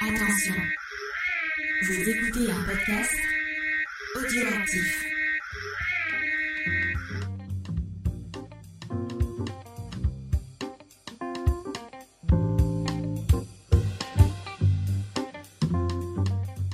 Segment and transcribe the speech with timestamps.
[0.00, 0.54] Attention,
[1.82, 3.16] vous écoutez un podcast
[4.14, 5.04] audioactif.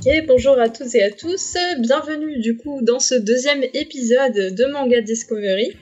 [0.04, 4.70] Ok, bonjour à toutes et à tous, bienvenue du coup dans ce deuxième épisode de
[4.70, 5.78] Manga Discovery.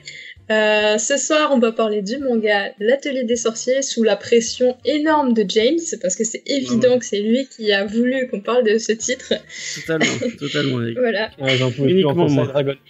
[0.51, 5.33] Euh, ce soir, on va parler du manga L'Atelier des sorciers sous la pression énorme
[5.33, 8.77] de James, parce que c'est évident que c'est lui qui a voulu qu'on parle de
[8.77, 9.33] ce titre.
[9.75, 10.05] Totalement,
[10.39, 10.79] totalement.
[10.99, 11.29] voilà.
[11.39, 12.43] Ouais, j'en pouvais plus Uniquement moi.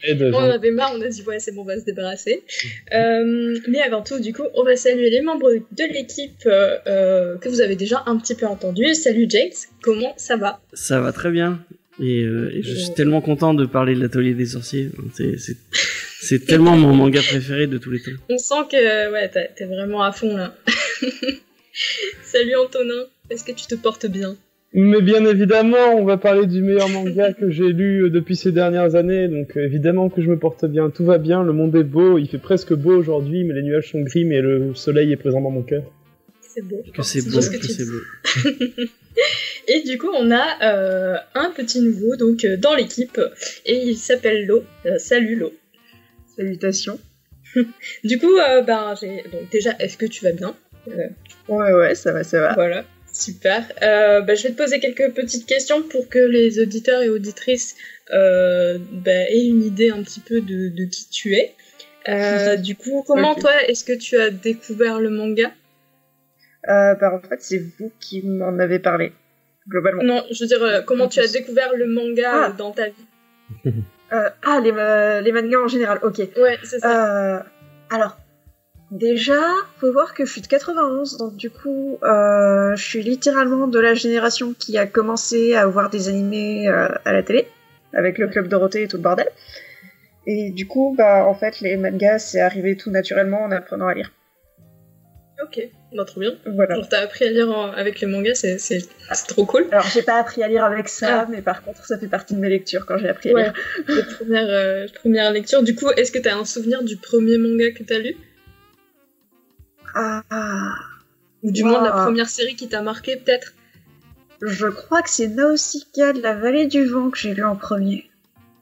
[0.03, 0.37] et Dragon.
[0.37, 2.41] On avait marre, on a dit ouais c'est bon, on va se débarrasser.
[2.93, 7.47] Euh, mais avant tout, du coup, on va saluer les membres de l'équipe euh, que
[7.49, 8.93] vous avez déjà un petit peu entendu.
[8.95, 9.51] Salut James,
[9.83, 10.61] comment ça va?
[10.73, 11.63] Ça va très bien.
[12.01, 14.89] Et, euh, et je suis tellement content de parler de l'atelier des sorciers.
[15.13, 15.37] C'est-
[16.21, 18.11] C'est tellement mon manga préféré de tous les temps.
[18.29, 20.55] On sent que ouais, t'as- t'es vraiment à fond là.
[22.23, 24.35] Salut Antonin, est-ce que tu te portes bien?
[24.73, 28.51] Mais bien évidemment, on va parler du meilleur manga que j'ai lu euh, depuis ces
[28.53, 31.75] dernières années, donc euh, évidemment que je me porte bien, tout va bien, le monde
[31.75, 35.11] est beau, il fait presque beau aujourd'hui, mais les nuages sont gris, mais le soleil
[35.11, 35.83] est présent dans mon cœur.
[36.41, 36.81] C'est beau.
[36.93, 38.65] Que c'est beau, que que c'est beau.
[39.67, 43.19] Et du coup, on a euh, un petit nouveau donc dans l'équipe
[43.65, 44.63] et il s'appelle Lo.
[44.85, 45.51] Euh, salut Lo.
[46.41, 46.99] Salutations.
[48.03, 50.55] Du coup, euh, ben, j'ai donc déjà, est-ce que tu vas bien?
[50.87, 51.07] Euh,
[51.49, 52.53] Ouais, ouais, ça va, ça va.
[52.53, 53.65] Voilà, super.
[53.81, 57.75] Euh, bah, je vais te poser quelques petites questions pour que les auditeurs et auditrices
[58.13, 61.53] euh, bah, aient une idée un petit peu de, de qui tu es.
[62.07, 65.51] Euh, du coup, comment toi, est-ce que tu as découvert le manga?
[66.69, 69.11] Euh, bah, en fait, c'est vous qui m'en avez parlé,
[69.67, 70.03] globalement.
[70.03, 72.55] Non, je veux dire, comment tu as découvert le manga Ah.
[72.57, 73.05] dans ta vie?
[74.13, 76.17] Euh, ah, les, ma- les mangas en général, ok.
[76.37, 77.37] Ouais, c'est ça.
[77.37, 77.39] Euh,
[77.89, 78.17] alors,
[78.91, 79.39] déjà,
[79.79, 83.79] faut voir que je suis de 91, donc du coup, euh, je suis littéralement de
[83.79, 87.47] la génération qui a commencé à voir des animés euh, à la télé,
[87.93, 89.27] avec le Club Dorothée et tout le bordel.
[90.27, 93.93] Et du coup, bah, en fait, les mangas, c'est arrivé tout naturellement en apprenant à
[93.93, 94.11] lire.
[95.43, 95.59] Ok,
[95.95, 96.31] bah, trop bien.
[96.45, 96.77] Voilà.
[96.89, 99.67] T'as appris à lire en- avec le manga, c'est c'est- c'est trop cool.
[99.71, 101.27] Alors, j'ai pas appris à lire avec ça, Ah.
[101.29, 103.53] mais par contre, ça fait partie de mes lectures quand j'ai appris à Ouais, lire.
[103.87, 105.63] les premières, euh, premières lectures.
[105.63, 108.15] Du coup, est-ce que t'as un souvenir du premier manga que t'as lu?
[109.93, 110.21] Ah,
[111.43, 113.53] Ou du moins de la première série qui t'a marqué, peut-être?
[114.41, 118.09] Je crois que c'est Nausicaa de la vallée du vent que j'ai lu en premier.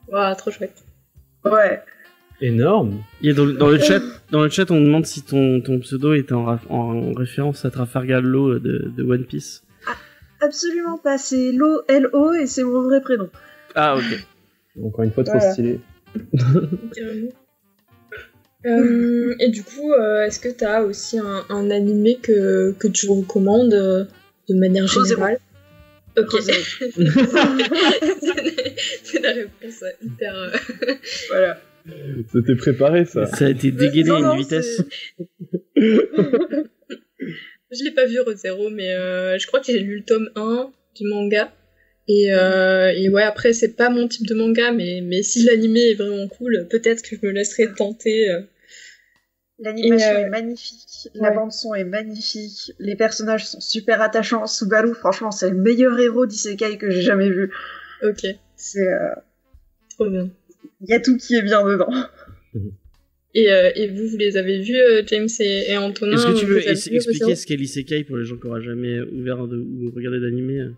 [0.08, 0.82] Waouh, trop chouette.
[1.44, 1.82] Ouais.
[2.42, 6.14] Énorme Et dans, dans le chat, dans le chat, on demande si ton, ton pseudo
[6.14, 9.62] est en, référence à Trafalgar Law de, de One Piece.
[10.40, 13.28] Absolument pas, c'est Lo, L-O et c'est mon vrai prénom.
[13.74, 14.24] Ah ok.
[14.82, 15.52] Encore une fois, trop Voilà.
[15.52, 15.80] stylé.
[16.94, 17.28] Carrément.
[18.66, 23.08] Euh, et du coup, euh, est-ce que t'as aussi un, un animé que, que tu
[23.08, 24.04] recommandes euh,
[24.50, 25.38] de manière générale?
[26.18, 26.28] Ok.
[29.02, 30.34] C'est la réponse euh, hyper.
[30.36, 30.50] euh,
[31.30, 31.58] Voilà.
[32.32, 33.26] C'était préparé, ça.
[33.26, 34.82] Ça a été dégainé à une non, vitesse.
[37.72, 40.72] Je l'ai pas vu Rosero, mais euh, je crois que j'ai lu le tome 1
[40.96, 41.52] du manga.
[42.08, 45.90] Et, euh, et ouais, après, c'est pas mon type de manga, mais, mais si l'animé
[45.90, 48.28] est vraiment cool, peut-être que je me laisserai tenter.
[48.30, 48.40] euh.
[49.60, 51.34] L'animation euh, est magnifique, la ouais.
[51.36, 54.46] bande son est magnifique, les personnages sont super attachants.
[54.46, 57.52] Subaru, franchement, c'est le meilleur héros d'Isekai que j'ai jamais vu.
[58.02, 58.26] Ok,
[58.56, 59.14] C'est, euh,
[59.90, 60.30] trop bien.
[60.80, 61.90] Il y a tout qui est bien dedans.
[63.32, 66.38] Et, euh, et vous, vous les avez vus, euh, James et, et Antonin Est-ce que
[66.40, 69.92] tu veux expliquer ce qu'est l'isekai pour les gens qui n'auraient jamais ouvert de, ou
[69.94, 70.72] regardé d'animé euh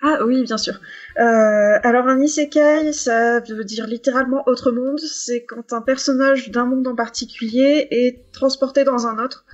[0.00, 0.80] Ah oui, bien sûr.
[1.18, 4.98] Euh, alors un isekai, ça veut dire littéralement autre monde.
[5.00, 9.44] C'est quand un personnage d'un monde en particulier est transporté dans un autre.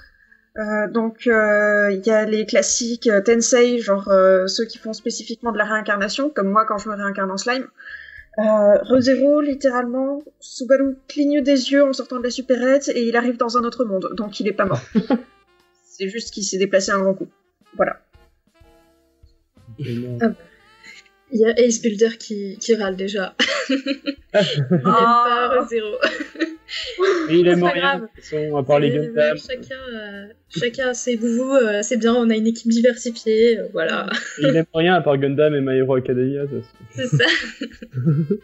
[0.58, 4.12] Euh, donc il y a les classiques Tensei, genre
[4.46, 7.66] ceux qui font spécifiquement de la réincarnation, comme moi quand je me réincarne en slime.
[8.38, 13.36] Euh, ReZero, littéralement, Subaru cligne des yeux en sortant de la supérette et il arrive
[13.36, 14.80] dans un autre monde, donc il est pas mort.
[15.84, 17.28] C'est juste qu'il s'est déplacé un grand coup.
[17.76, 18.00] Voilà.
[19.78, 20.28] Il
[21.32, 23.34] y a Ace Builder qui, qui râle déjà.
[23.70, 23.76] il
[24.34, 25.48] aime Ah.
[25.50, 25.96] pas Rosero.
[27.30, 28.00] Et il aime rien, grave.
[28.02, 29.36] de toute façon, à part les Gundam.
[29.36, 33.66] Chacun, euh, chacun a ses goûts, euh, c'est bien, on a une équipe diversifiée, euh,
[33.72, 34.06] voilà,
[34.38, 36.42] Et il aime rien à part Gundam et My Hero Academia.
[36.94, 37.24] c'est- c'est ça.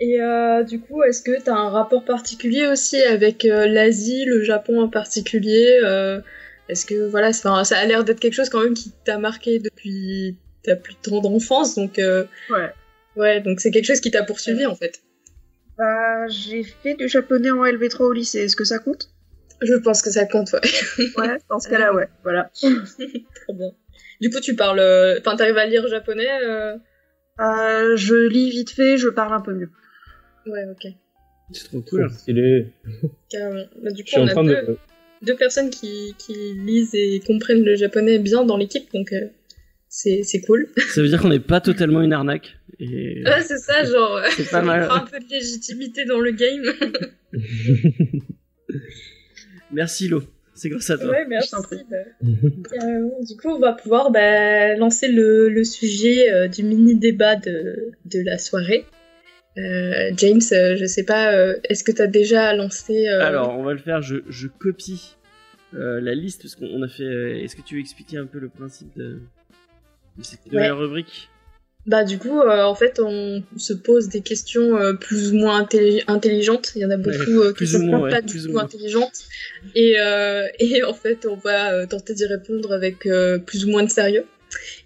[0.00, 4.24] Et euh, du coup, est-ce que tu as un rapport particulier aussi avec euh, l'Asie,
[4.26, 6.20] le Japon en particulier euh,
[6.68, 10.36] Est-ce que voilà, ça a l'air d'être quelque chose quand même qui t'a marqué depuis
[10.62, 12.70] ta plus tendre enfance, donc euh, Ouais.
[13.16, 15.00] ouais, donc c'est quelque chose qui t'a poursuivi en fait.
[15.78, 19.10] Bah, j'ai fait du japonais en LV3 au lycée, est-ce que ça compte?
[19.62, 20.60] Je pense que ça compte, ouais.
[21.16, 22.08] Ouais, dans ce cas-là, ouais.
[22.22, 22.50] Voilà.
[22.62, 23.70] Très bien.
[24.20, 24.80] Du coup, tu parles.
[24.80, 26.76] euh, Enfin, t'arrives à lire japonais euh...
[27.40, 29.70] Euh, je lis vite fait, je parle un peu mieux.
[30.46, 30.92] Ouais, ok.
[31.52, 32.10] C'est trop cool.
[32.10, 32.72] Stylé.
[33.30, 33.64] Carrément.
[33.80, 34.78] Bah, du coup, on a deux, de.
[35.22, 39.28] deux personnes qui, qui lisent et comprennent le japonais bien dans l'équipe, donc euh,
[39.88, 40.68] c'est cool.
[40.94, 42.56] Ça veut dire qu'on n'est pas totalement une arnaque.
[42.80, 43.22] Et...
[43.24, 44.16] Ouais, c'est ça, genre.
[44.18, 44.86] euh, C'est pas ça mal.
[44.86, 46.62] prend un peu de légitimité dans le game.
[49.72, 50.22] Merci Lo.
[50.54, 51.10] C'est grâce à toi.
[51.10, 51.50] Ouais, merci.
[51.52, 51.78] Je t'en prie.
[52.70, 53.20] carrément.
[53.22, 58.20] Du coup, on va pouvoir bah, lancer le, le sujet euh, du mini-débat de, de
[58.24, 58.84] la soirée.
[59.56, 63.06] Euh, James, euh, je sais pas, euh, est-ce que tu as déjà lancé...
[63.08, 64.02] euh, Alors, on va le faire.
[64.02, 65.16] Je, je copie
[65.74, 67.04] euh, la liste parce qu'on on a fait.
[67.04, 69.20] euh, Est-ce que tu veux expliquer un peu le principe de,
[70.18, 71.28] de cette nouvelle rubrique
[71.86, 75.62] Bah du coup, euh, en fait, on se pose des questions euh, plus ou moins
[75.62, 76.72] intelli- intelligentes.
[76.76, 78.52] Il y en a beaucoup euh, qui ou sont ouais, pas plus du ou tout
[78.52, 78.64] moins.
[78.64, 79.24] intelligentes.
[79.74, 79.92] Et,
[80.58, 83.08] et en fait, on va tenter d'y répondre avec
[83.46, 84.26] plus ou moins de sérieux.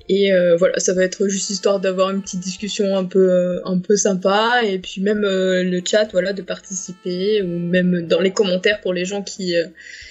[0.08, 3.96] Et voilà, ça va être juste histoire d'avoir une petite discussion un peu, un peu
[3.96, 4.60] sympa.
[4.64, 7.42] Et puis même le chat, voilà, de participer.
[7.42, 9.54] Ou même dans les commentaires pour les gens qui,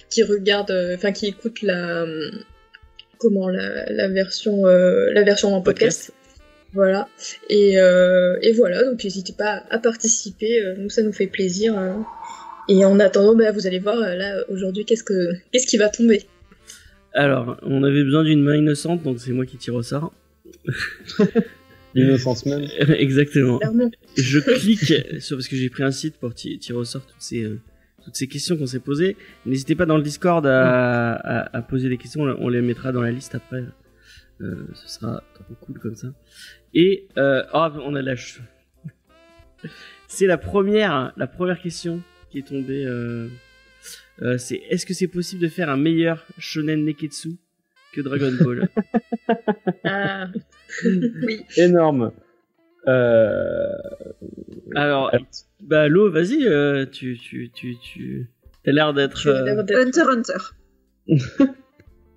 [0.09, 2.05] qui regardent, enfin qui écoutent la...
[3.21, 6.11] Comment la, la version euh, la version en podcast.
[6.73, 7.07] Voilà.
[7.49, 11.73] Et, euh, et voilà, donc n'hésitez pas à participer, euh, nous ça nous fait plaisir.
[12.69, 16.23] Et en attendant, bah, vous allez voir là aujourd'hui qu'est-ce que qu'est-ce qui va tomber.
[17.13, 20.13] Alors, on avait besoin d'une main innocente, donc c'est moi qui tire au sort.
[21.93, 22.65] L'innocence même.
[22.97, 23.57] Exactement.
[23.59, 23.91] Clairement.
[24.15, 27.15] je clique sur parce que j'ai pris un site pour ti- tirer au sort toutes
[27.19, 27.59] ces euh,
[28.03, 29.15] toutes ces questions qu'on s'est posées.
[29.45, 33.01] N'hésitez pas dans le Discord à, à, à poser des questions, on les mettra dans
[33.01, 33.63] la liste après.
[34.41, 36.07] Euh, ce sera trop cool comme ça.
[36.73, 38.41] Et euh, oh, on a la ch-
[40.07, 42.83] C'est la première la première question qui est tombée.
[42.85, 43.27] euh,
[44.23, 47.29] euh, c'est est-ce que c'est possible de faire un meilleur shonen neketsu
[47.93, 48.69] que Dragon Ball?
[49.83, 50.27] Ah,
[51.57, 52.11] Énorme.
[52.87, 53.67] Euh...
[54.75, 55.11] Alors,
[55.63, 58.29] bah Lo, vas-y, euh, tu tu tu tu
[58.63, 59.19] t'as l'air d'être.
[59.21, 61.47] tu as euh, l'air d'être- Hunter Hunter.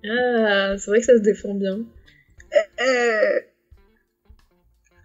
[0.07, 1.79] Ah, c'est vrai que ça se défend bien.
[2.79, 3.39] Euh,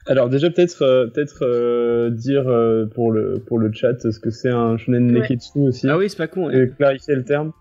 [0.06, 0.78] Alors déjà peut-être
[1.12, 5.20] peut-être euh, dire euh, pour le pour le chat ce que c'est un shonen Ouais.
[5.22, 6.48] neketsu aussi Ah oui, c'est pas con.
[6.48, 6.52] hein.
[6.52, 7.52] et clarifier le terme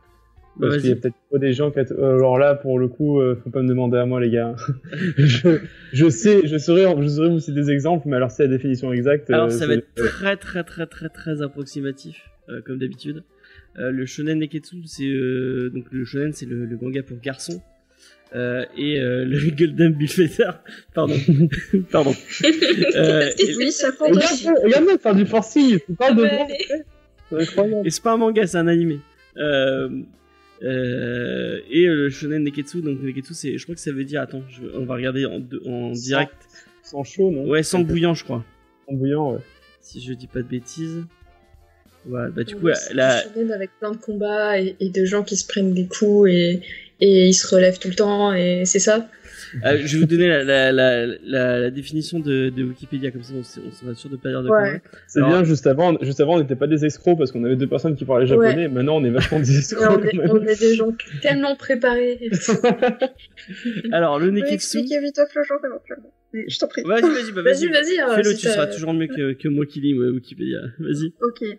[0.59, 2.87] parce qu'il y a peut-être pas des gens qui att- euh, alors là pour le
[2.87, 4.55] coup euh, faut pas me demander à moi les gars
[5.17, 5.59] je,
[5.93, 8.91] je sais je saurais je saurais vous citer des exemples mais alors c'est la définition
[8.93, 12.79] exacte Alors euh, ça va c'est- être très très très très très approximatif euh, comme
[12.79, 13.23] d'habitude.
[13.77, 17.61] Euh, le shonen neketsu, c'est euh, donc le shonen, c'est le, le manga pour garçons.
[18.35, 20.49] Euh, et euh, le Golden Bullfighter,
[20.95, 21.13] pardon,
[21.91, 22.13] pardon.
[22.95, 26.83] Euh, et, oui, ça regarde-moi faire du forcing tu parles de Ah bah, moi allez.
[27.29, 28.99] c'est incroyable et c'est pas un manga, c'est un animé.
[29.37, 29.89] Euh,
[30.63, 34.21] euh, et euh, le shonen neketsu, donc neketsu, c'est, je crois que ça veut dire,
[34.21, 36.35] attends, je- on va regarder en, deux- en Sans- direct.
[36.83, 38.43] sans chaud non Ouais, sans bouillant, je crois.
[38.87, 39.39] sans bouillant ouais
[39.81, 41.03] Si je dis pas de bêtises.
[42.05, 44.89] Voilà, bah du coup, Ouais, c'est la, un shonen avec plein de combats et, et
[44.89, 46.61] de gens qui se prennent des coups et,
[47.01, 49.07] et ils se relèvent tout le temps et c'est ça?
[49.65, 53.23] Euh, je vais vous donner la, la, la, la, la définition de, de Wikipédia, comme
[53.23, 54.63] ça on, on sera sûr de pas dire de Ouais.
[54.63, 54.79] conneries.
[55.07, 57.67] c'est bien juste avant juste avant on n'était pas des escrocs parce qu'on avait deux
[57.67, 60.29] personnes qui parlaient japonais maintenant on est vachement des escrocs on, quand est, même.
[60.31, 60.91] on est des gens
[61.21, 62.19] tellement préparés.
[63.91, 64.53] Alors, le Neketsu.
[64.53, 66.13] expliquer vite le genre éventuellement.
[66.33, 66.83] Mais Je t'en prie.
[66.83, 67.67] Vas-y, vas-y, bah, vas-y.
[67.67, 70.59] Vas-y, euh, Fais-le, si tu seras toujours mieux que, que moi qui lis ouais, Wikipédia.
[70.79, 71.13] Vas-y.
[71.21, 71.57] Ok.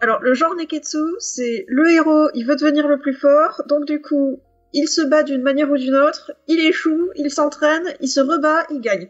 [0.00, 4.00] Alors, le genre Neketsu, c'est le héros, il veut devenir le plus fort, donc du
[4.00, 4.40] coup,
[4.78, 8.66] il se bat d'une manière ou d'une autre, il échoue, il s'entraîne, il se rebat,
[8.70, 9.08] il gagne.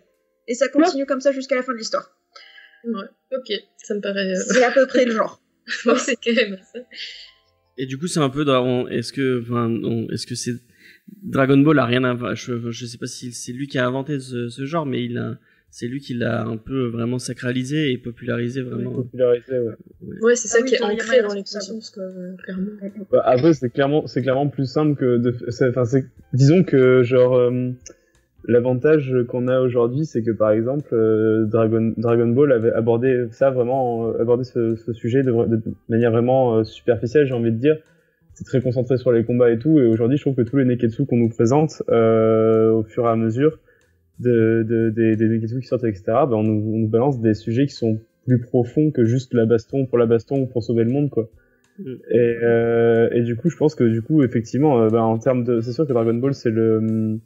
[0.49, 2.11] Et ça continue comme ça jusqu'à la fin de l'histoire.
[2.85, 4.31] Ouais, ok, ça me paraît.
[4.31, 5.43] euh, C'est à peu près le genre.
[5.85, 6.79] bon, c'est quand même ça.
[7.79, 8.87] Et du coup, c'est un peu dans.
[8.89, 10.55] Est-ce que, enfin, on- est-ce que c'est
[11.23, 12.35] Dragon Ball a rien à.
[12.35, 15.19] Je, je sais pas si c'est lui qui a inventé ce, ce genre, mais il
[15.19, 15.37] a.
[15.79, 18.95] C'est lui qui l'a un peu vraiment sacralisé et popularisé vraiment.
[18.95, 19.75] popularisé ouais
[20.23, 22.71] Ouais, c'est ça Ah oui, qui est ancré dans les consciences, quoi, euh, clairement.
[23.13, 25.37] Bah, après, c'est clairement, c'est clairement plus simple que de,
[25.69, 27.73] enfin, c'est, disons que, genre, euh,
[28.49, 33.51] l'avantage qu'on a aujourd'hui, c'est que, par exemple, euh, Dragon, Dragon Ball avait abordé ça
[33.51, 37.59] vraiment, euh, abordé ce, ce sujet de, de manière vraiment euh, superficielle, j'ai envie de
[37.59, 37.77] dire.
[38.33, 40.65] C'est très concentré sur les combats et tout, et aujourd'hui, je trouve que tous les
[40.65, 43.59] Neketsu qu'on nous présente, euh, au fur et à mesure,
[44.19, 47.35] de, de, des, des Neketsu qui sortent, etc., bah, on, nous, on nous balance des
[47.35, 50.85] sujets qui sont plus profonds que juste la baston pour la baston ou pour sauver
[50.85, 51.29] le monde, quoi.
[51.79, 51.95] Mm.
[52.11, 55.45] Et, euh, et du coup, je pense que du coup, effectivement, euh, bah, en termes
[55.45, 57.19] de, c'est sûr que Dragon Ball c'est le,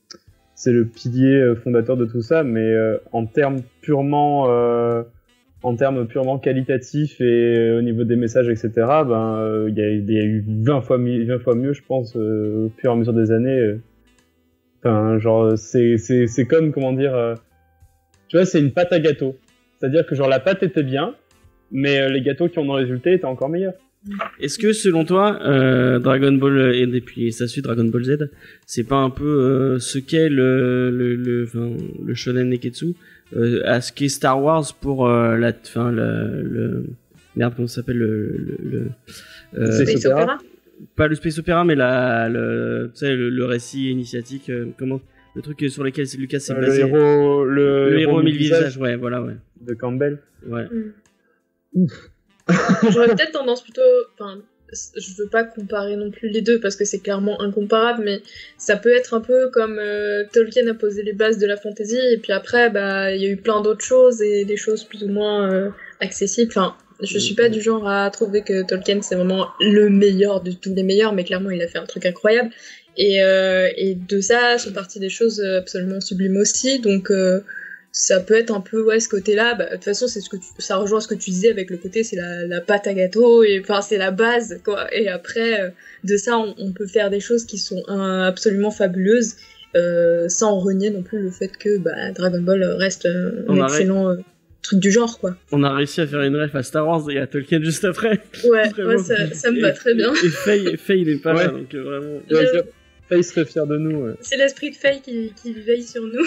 [0.55, 5.03] c'est le pilier euh, fondateur de tout ça, mais euh, en termes purement, euh,
[5.63, 10.19] en termes purement qualitatifs et au niveau des messages, etc., ben, il y, a, y,
[10.19, 13.31] a eu 20 fois, 20 fois mieux, je pense, au fur et à mesure des
[13.31, 13.77] années.
[14.83, 17.37] Enfin, genre, c'est, c'est, c'est comme, comment dire,
[18.29, 19.37] tu vois, c'est une pâte à gâteau.
[19.79, 21.15] C'est-à-dire que, genre, la pâte était bien,
[21.71, 23.75] mais les gâteaux qui ont résulté étaient encore meilleurs.
[24.41, 28.31] Est-ce que selon toi, euh, Dragon Ball et depuis sa suite Dragon Ball Z,
[28.65, 32.95] c'est pas un peu euh, ce qu'est le le le, enfin, le shonen neketsu
[33.37, 36.87] euh, à ce qu'est Star Wars pour euh, la fin le, le
[37.37, 38.85] merde comment ça s'appelle le le,
[39.53, 40.39] le Space Opera
[40.97, 45.01] pas le Space Opera mais la le tu sais le, le récit initiatique comment
[45.35, 48.97] le truc sur lequel Lucas s'est basé le héros le, le héros mille visages ouais
[48.97, 50.93] voilà ouais de Campbell ouais mm.
[51.75, 52.11] Ouf
[52.91, 53.83] J'aurais peut-être tendance plutôt.
[54.15, 58.23] Enfin, je veux pas comparer non plus les deux parce que c'est clairement incomparable, mais
[58.57, 61.99] ça peut être un peu comme euh, Tolkien a posé les bases de la fantasy
[62.13, 65.03] et puis après, bah, il y a eu plein d'autres choses et des choses plus
[65.05, 65.71] ou moins euh,
[66.01, 66.51] accessibles.
[66.51, 70.53] Enfin, je suis pas du genre à trouver que Tolkien c'est vraiment le meilleur de
[70.53, 72.51] tous les meilleurs, mais clairement il a fait un truc incroyable.
[72.97, 76.81] Et, euh, et de ça sont parties des choses absolument sublimes aussi.
[76.81, 77.11] Donc
[77.93, 79.55] ça peut être un peu ouais ce côté-là.
[79.55, 81.71] Bah, de toute façon, c'est ce que tu, ça rejoint ce que tu disais avec
[81.71, 84.95] le côté c'est la, la pâte à gâteau et enfin c'est la base quoi.
[84.95, 85.71] Et après euh,
[86.05, 89.37] de ça, on, on, peut faire des choses qui sont absolument fabuleuses
[89.77, 94.17] euh, sans renier non plus le fait que bah, Dragon Ball reste un excellent euh,
[94.63, 95.37] truc du genre quoi.
[95.53, 98.21] On a réussi à faire une ref à Star Wars et à Tolkien juste après.
[98.45, 100.13] Ouais, ouais ça, ça, me va très bien.
[100.13, 101.45] Et Faye, Faye il est pas ouais.
[101.45, 102.21] là donc euh, vraiment.
[103.09, 104.07] Faye serait fier de nous.
[104.07, 104.13] Ouais.
[104.21, 106.25] C'est l'esprit de Faye qui, qui, veille sur nous.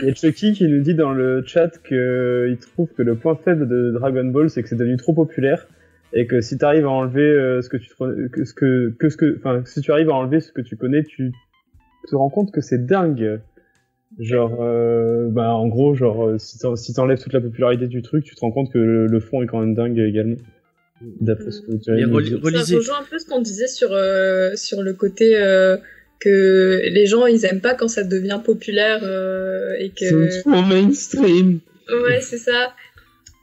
[0.00, 3.38] Il y a Chucky qui nous dit dans le chat qu'il trouve que le point
[3.44, 5.66] faible de Dragon Ball, c'est que c'est devenu trop populaire
[6.14, 7.90] et que si tu arrives à enlever euh, ce que tu
[8.30, 10.76] que ce que que ce que enfin si tu arrives à enlever ce que tu
[10.76, 11.32] connais, tu
[12.08, 13.40] te rends compte que c'est dingue.
[14.18, 18.34] Genre, euh, bah en gros, genre euh, si t'enlèves toute la popularité du truc, tu
[18.34, 20.36] te rends compte que le, le fond est quand même dingue également.
[21.20, 22.30] D'après ce que tu as dit.
[22.64, 25.76] Ça rejoint un peu ce qu'on disait sur euh, sur le côté euh,
[26.20, 30.62] que les gens ils aiment pas quand ça devient populaire euh, et que c'est trop
[30.62, 31.58] mainstream
[31.90, 32.72] ouais c'est ça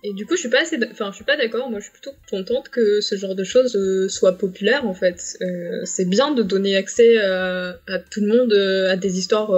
[0.06, 1.92] et du coup je suis pas assez enfin je suis pas d'accord moi je suis
[1.92, 6.34] plutôt contente que ce genre de choses euh, soit populaire en fait euh, c'est bien
[6.34, 9.52] de donner accès à, à tout le monde euh, à des histoires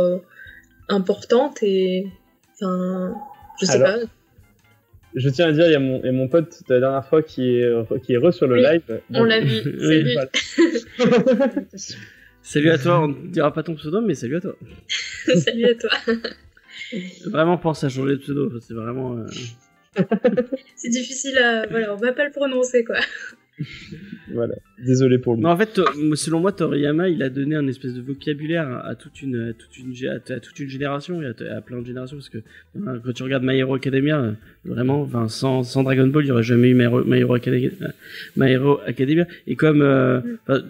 [0.92, 2.08] importantes et
[2.54, 3.14] enfin
[3.60, 4.06] je sais Alors, pas
[5.14, 7.22] je tiens à dire, il y a mon, et mon pote de la dernière fois
[7.22, 9.02] qui est, qui est re sur le Oui, live.
[9.14, 10.16] on l'a vu lui
[12.44, 14.56] Salut à toi, on ne dira pas ton pseudo, mais salut à toi.
[15.36, 15.90] salut à toi.
[17.28, 19.18] Vraiment pense à changer de pseudo, c'est vraiment.
[19.18, 19.26] Euh...
[20.76, 21.68] c'est difficile à.
[21.68, 22.96] Voilà, on va pas le prononcer quoi.
[24.34, 25.44] voilà, désolé pour lui.
[25.44, 25.80] Mais en fait,
[26.16, 29.78] selon moi, Toriyama, il a donné un espèce de vocabulaire à toute une, à toute
[29.78, 32.40] une, à toute une génération et à, à, plein de générations parce que
[32.78, 36.32] hein, quand tu regardes My Hero Academia, vraiment, enfin, sans, sans Dragon Ball, il y
[36.32, 37.70] aurait jamais eu My Hero, My Hero, Academia,
[38.38, 39.28] My Hero Academia.
[39.48, 40.22] Et comme euh.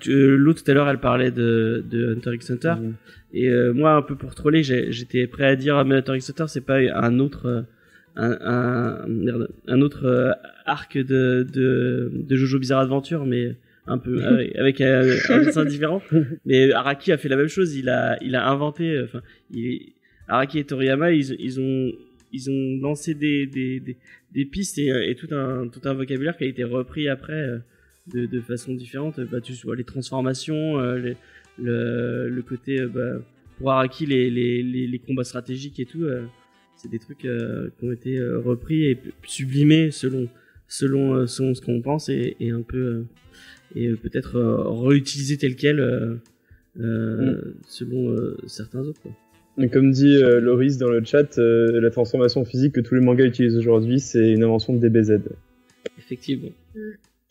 [0.07, 2.93] Lou tout à l'heure, elle parlait de, de Hunter x Hunter, mm.
[3.33, 6.29] et euh, moi, un peu pour troller, j'étais prêt à dire, ah, mais Hunter x
[6.29, 7.45] Hunter, c'est pas un autre.
[7.47, 7.61] Euh,
[8.15, 10.31] un, un, un, autre euh,
[10.65, 13.55] arc de, de, de Jojo Bizarre Adventure, mais
[13.87, 16.01] un peu avec, avec un, un dessin différent.
[16.45, 17.75] Mais Araki a fait la même chose.
[17.75, 19.01] Il a, il a inventé.
[19.03, 19.93] Enfin, il,
[20.27, 21.91] Araki et Toriyama, ils, ils ont,
[22.31, 23.97] ils ont lancé des, des, des,
[24.31, 27.57] des pistes et, et, tout un, tout un vocabulaire qui a été repris après euh,
[28.13, 29.19] de, de façon différente.
[29.19, 31.17] Bah, tu vois les transformations, euh, les,
[31.61, 33.15] le, le côté bah,
[33.57, 36.05] pour Araki les, les, les, les combats stratégiques et tout.
[36.77, 40.27] C'est des trucs euh, qui ont été euh, repris et sublimés selon
[40.67, 43.03] selon, euh, selon ce qu'on pense et, et, un peu
[43.75, 44.39] et peut-être
[44.85, 46.19] réutilisés tel quel
[46.77, 47.35] mm.
[47.67, 48.15] selon
[48.47, 49.01] certains autres.
[49.01, 49.11] Quoi.
[49.57, 53.57] Et comme dit Loris dans le chat, la transformation physique que tous les mangas utilisent
[53.57, 55.19] aujourd'hui, c'est une invention de DBZ.
[55.97, 56.51] Effectivement.
[56.75, 56.79] Mm.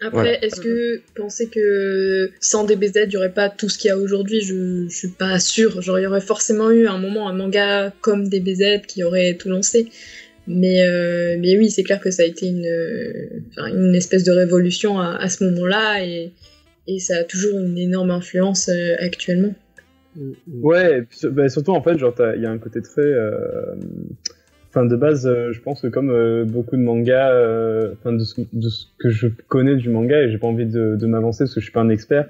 [0.03, 0.45] Après, voilà.
[0.45, 3.93] est-ce que vous pensez que sans DBZ, il n'y aurait pas tout ce qu'il y
[3.93, 4.41] a aujourd'hui?
[4.41, 5.83] Je, je suis pas sûre.
[5.83, 9.35] Genre, il y aurait forcément eu à un moment un manga comme DBZ qui aurait
[9.35, 9.91] tout lancé.
[10.47, 12.67] Mais, euh, mais oui, c'est clair que ça a été une,
[13.59, 16.33] une espèce de révolution à, à ce moment-là et,
[16.87, 19.55] et ça a toujours une énorme influence euh, actuellement.
[20.49, 23.03] Ouais, bah, surtout en fait, genre, il y a un côté très.
[24.71, 28.23] Enfin, de base, euh, je pense que comme euh, beaucoup de mangas, euh, enfin de,
[28.23, 31.43] ce, de ce que je connais du manga, et j'ai pas envie de, de m'avancer
[31.43, 32.29] parce que je suis pas un expert,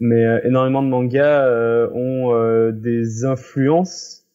[0.00, 1.48] mais énormément de mangas
[1.94, 4.26] ont des influences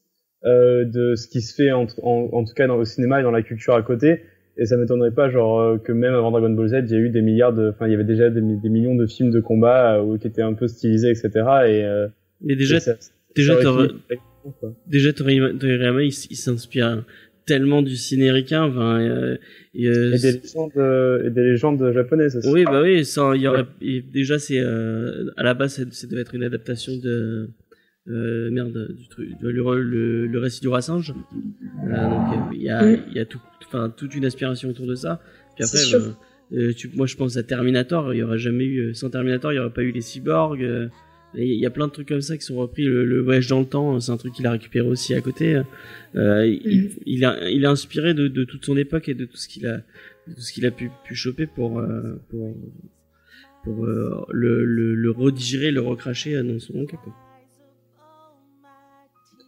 [0.43, 3.31] de ce qui se fait en, en, en, tout cas dans le cinéma et dans
[3.31, 4.23] la culture à côté.
[4.57, 7.09] Et ça m'étonnerait pas, genre que même avant Dragon Ball Z, il y a eu
[7.09, 10.03] des milliards de, enfin il y avait déjà des, des millions de films de combat
[10.19, 11.29] qui étaient un peu stylisés, etc.
[11.67, 12.05] Et,
[12.41, 12.95] mais déjà, et ça,
[13.35, 13.53] déjà,
[14.87, 17.03] déjà Toriyama, il, il s'inspire
[17.51, 18.63] tellement du ciné ricain.
[18.69, 19.37] Enfin, euh,
[19.75, 22.49] et, euh, Et des légendes, euh, et des légendes japonaises aussi.
[22.53, 26.07] oui, bah oui, ça, il y aurait et déjà c'est euh, à la base ça,
[26.07, 27.49] devait être une adaptation de
[28.09, 31.09] euh, merde du truc de- le, le, le récit du roi singe.
[31.09, 32.99] Donc euh, il y a Mm.
[33.11, 35.21] il y a tout, enfin toute une aspiration autour de ça.
[35.55, 35.99] Puis C'est après, sûr.
[36.53, 38.13] euh, euh, tu, moi je pense à Terminator.
[38.13, 40.63] Il y aurait jamais eu sans Terminator, il y aurait pas eu les cyborgs.
[41.35, 42.83] Euh, Il y a plein de trucs comme ça qui sont repris.
[42.83, 45.61] Le, le voyage dans le temps, c'est un truc qu'il a récupéré aussi à côté.
[46.15, 46.89] Euh, il, Mhm.
[47.05, 49.65] il, a, il est inspiré de, de toute son époque et de tout ce qu'il
[49.67, 49.77] a,
[50.27, 52.55] de tout ce qu'il a pu, pu choper pour, euh, pour,
[53.63, 56.85] pour euh, le, le, le redigérer, le recracher dans son.
[56.85, 56.99] Quoi.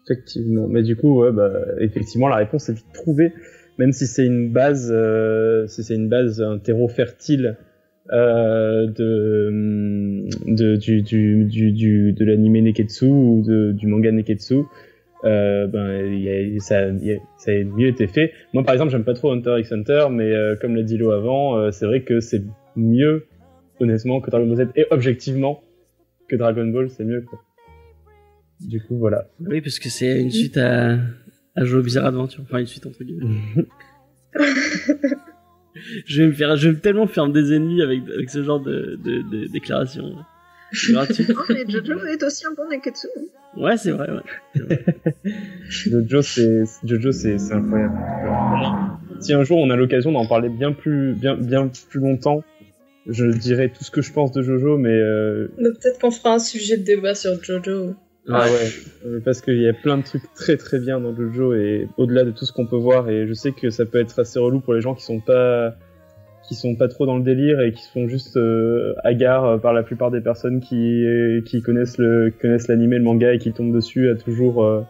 [0.05, 0.67] Effectivement.
[0.67, 3.33] Mais du coup, ouais, bah, effectivement, la réponse est vite trouvée.
[3.79, 7.57] Même si c'est une base, euh, si c'est une base, un terreau fertile
[8.11, 14.63] euh, de, de du du du, du de l'anime Neketsu ou de, du manga Neketsu,
[15.23, 18.33] euh, ben il y a, ça il y a- ça a mieux été fait.
[18.53, 21.11] Moi, par exemple, j'aime pas trop Hunter x Hunter, mais euh, comme l'a dit Lo
[21.11, 22.43] avant, euh, c'est vrai que c'est
[22.75, 23.25] mieux,
[23.79, 25.61] honnêtement, que Dragon Ball Z et objectivement
[26.27, 27.21] que Dragon Ball, c'est mieux.
[27.21, 27.39] Quoi.
[28.59, 29.27] Du coup, voilà.
[29.39, 30.97] Oui, parce que c'est une suite à,
[31.55, 32.41] à Joe Bizarre Adventure.
[32.43, 33.29] Enfin, une suite entre guillemets.
[36.05, 38.99] je vais me faire, je vais tellement faire des ennemis avec, avec ce genre de,
[39.03, 40.15] de, de déclarations
[40.89, 41.29] gratuites.
[41.29, 43.07] Non, mais Jojo est aussi un bon Neketsu.
[43.55, 44.79] Ouais, c'est vrai, ouais.
[45.69, 47.97] Jojo, c'est Jojo, c'est c'est incroyable.
[49.19, 52.43] Si un jour on a l'occasion d'en parler bien plus, bien, bien plus longtemps,
[53.07, 56.39] je dirai tout ce que je pense de Jojo, mais euh, Peut-être qu'on fera un
[56.39, 57.95] sujet de débat sur Jojo.
[58.29, 58.69] Ah ouais,
[59.05, 62.23] euh, parce qu'il y a plein de trucs très très bien dans Jojo et au-delà
[62.23, 64.59] de tout ce qu'on peut voir, et je sais que ça peut être assez relou
[64.61, 65.73] pour les gens qui sont pas
[66.47, 69.57] qui sont pas trop dans le délire et qui se font juste euh, hagards euh,
[69.57, 71.05] par la plupart des personnes qui
[71.45, 74.81] qui connaissent le connaissent l'anime, le manga et qui tombent dessus à toujours euh,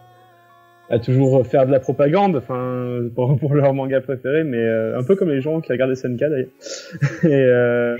[0.90, 5.02] à toujours faire de la propagande, enfin pour, pour leur manga préféré, mais euh, un
[5.02, 6.46] peu comme les gens qui regardent SNK d'ailleurs.
[7.24, 7.96] et euh,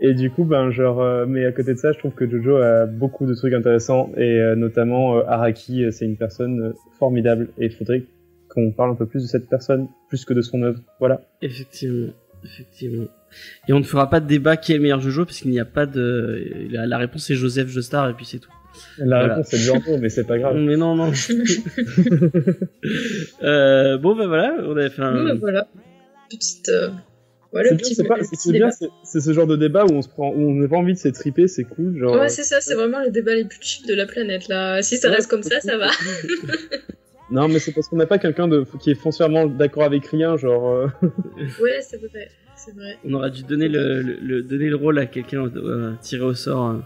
[0.00, 2.56] et du coup, ben genre, euh, mais à côté de ça, je trouve que Jojo
[2.56, 7.66] a beaucoup de trucs intéressants et euh, notamment euh, Araki, c'est une personne formidable et
[7.66, 8.04] il faudrait
[8.48, 10.80] qu'on parle un peu plus de cette personne plus que de son œuvre.
[10.98, 11.20] Voilà.
[11.42, 12.08] Effectivement,
[12.44, 13.04] effectivement.
[13.68, 15.60] Et on ne fera pas de débat qui est le meilleur Jojo parce qu'il n'y
[15.60, 16.66] a pas de.
[16.70, 18.50] La, la réponse est Joseph Joestar et puis c'est tout.
[18.98, 19.34] La Voilà.
[19.34, 20.56] réponse est Giorgio, mais c'est pas grave.
[20.56, 21.12] Mais non, non.
[23.42, 25.12] euh, bon, ben voilà, on avait fait un.
[25.12, 25.68] Bon, bah, voilà.
[26.30, 26.70] Petite.
[27.52, 28.70] Voilà, C'est le bien, c'est pas- le c'est- petit c'est bien, débat.
[28.78, 30.92] c'est c'est ce genre de débat où on se prend, où on n'a pas envie
[30.92, 32.14] de s'étriper, c'est cool, genre.
[32.14, 34.80] Ouais, c'est ça, c'est vraiment les débats les plus chill de la planète là.
[34.82, 35.88] Si ça Ouais, reste comme ça, ça va.
[37.32, 40.36] Non, mais c'est parce qu'on n'a pas quelqu'un de qui est foncièrement d'accord avec rien,
[40.36, 40.68] genre.
[40.68, 40.86] euh,
[41.62, 42.28] Ouais, c'est vrai.
[42.56, 42.98] C'est vrai.
[43.04, 46.34] On aurait dû donner le, le, le- donner le rôle à quelqu'un euh, tiré au
[46.34, 46.60] sort.
[46.62, 46.84] hein.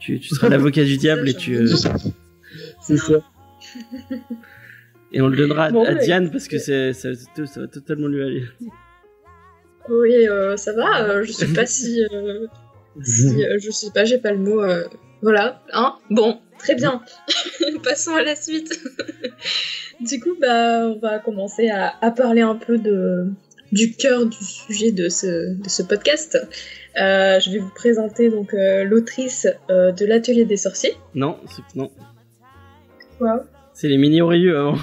[0.00, 1.66] Tu, tu seras l'avocat du diable et tu euh,
[2.82, 3.20] c'est ça.
[5.12, 6.04] et on le donnera à, Bon, à ouais.
[6.04, 8.42] Diane parce que c'est ça, ça va totalement lui aller.
[9.88, 11.02] Oui, euh, ça va.
[11.04, 12.02] euh, je sais pas si.
[12.12, 12.46] euh,
[13.02, 14.62] si euh, je sais pas, j'ai pas le mot.
[14.62, 14.84] euh,
[15.22, 17.02] Voilà, hein Bon, très bien.
[17.84, 18.72] Passons à la suite.
[20.00, 23.26] du coup, bah, on va commencer à, à parler un peu de,
[23.72, 26.38] du cœur du sujet de ce, de ce podcast.
[27.00, 30.94] Euh, je vais vous présenter donc euh, l'autrice euh, de l'Atelier des sorciers.
[31.14, 31.90] Non, c'est- non,
[33.18, 33.44] Quoi?
[33.72, 34.76] C'est les mini Orieux avant.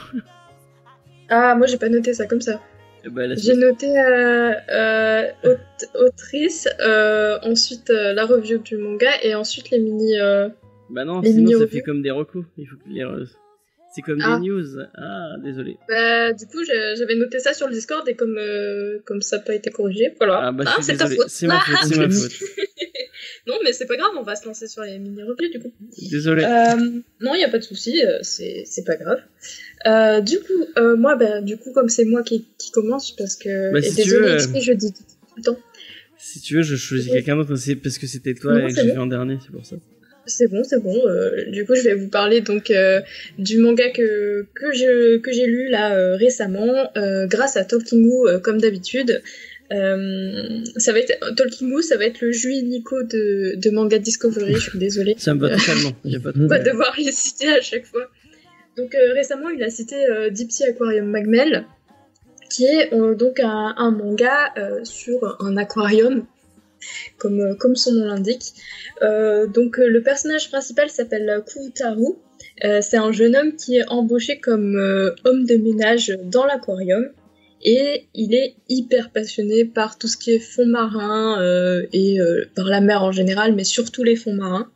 [1.30, 2.60] Ah, moi j'ai pas noté ça comme ça.
[3.04, 9.10] Eh ben, J'ai noté euh, euh, aut- autrice, euh, ensuite euh, la review du manga
[9.24, 10.20] et ensuite les mini.
[10.20, 10.50] euh,
[10.90, 11.72] Bah non, Les sinon mini ça revues.
[11.78, 12.46] fait comme des recos.
[12.58, 13.04] Il faut que les
[13.96, 14.38] C'est comme Ah.
[14.40, 14.66] des news.
[14.96, 15.78] Ah, désolé.
[15.90, 16.60] Bah, du coup,
[16.98, 18.38] j'avais noté ça sur le Discord et comme,
[19.06, 20.40] comme ça n'a pas été corrigé, voilà.
[20.44, 21.28] Ah bah suis c'est ta faute.
[21.28, 22.32] C'est ma faute, c'est ma Ah, faute.
[23.48, 25.74] non, mais c'est pas grave, on va se lancer sur les mini-reviews du coup.
[26.12, 26.44] Désolé.
[26.44, 26.76] Euh,
[27.22, 29.20] non, il n'y a pas de souci, euh, c'est pas grave.
[29.88, 33.36] Euh, du coup, euh, moi, bah, du coup, comme c'est moi qui, qui commence, parce
[33.36, 33.74] que.
[33.74, 35.04] Bah, si désolé, je dis tout
[35.38, 35.60] le temps.
[36.18, 37.50] Si tu veux, je choisis quelqu'un d'autre.
[37.82, 38.94] Parce que c'était toi Non, et que j'ai bon.
[38.94, 39.76] fait en dernier, c'est pour ça.
[40.28, 40.96] C'est bon, c'est bon.
[41.48, 42.72] du coup, je vais vous parler donc
[43.40, 46.92] du manga que que je que j'ai lu là récemment
[47.26, 49.24] grâce à Tolkienmu euh, comme d'habitude.
[49.72, 54.56] Euh, ça va être Tolkienmu, ça va être le Jui Nico de, de Manga Discovery.
[54.56, 55.16] Je suis désolée.
[55.18, 55.90] Ça me va totalement.
[55.90, 58.10] A pas de on va devoir les citer à chaque fois.
[58.78, 61.66] Donc euh, récemment, il a cité euh, Deep Sea Aquarium Magmel,
[62.50, 66.26] qui est euh, donc un, un manga euh, sur un aquarium,
[67.18, 68.54] comme, comme son nom l'indique.
[69.02, 72.16] Donc le personnage principal s'appelle Kutaru.
[72.64, 74.76] Euh, c'est un jeune homme qui est embauché comme
[75.24, 77.10] homme de ménage dans l'aquarium.
[77.64, 82.46] Et il est hyper passionné par tout ce qui est fonds marins euh, et euh,
[82.56, 84.72] par la mer en général, mais surtout les fonds marins.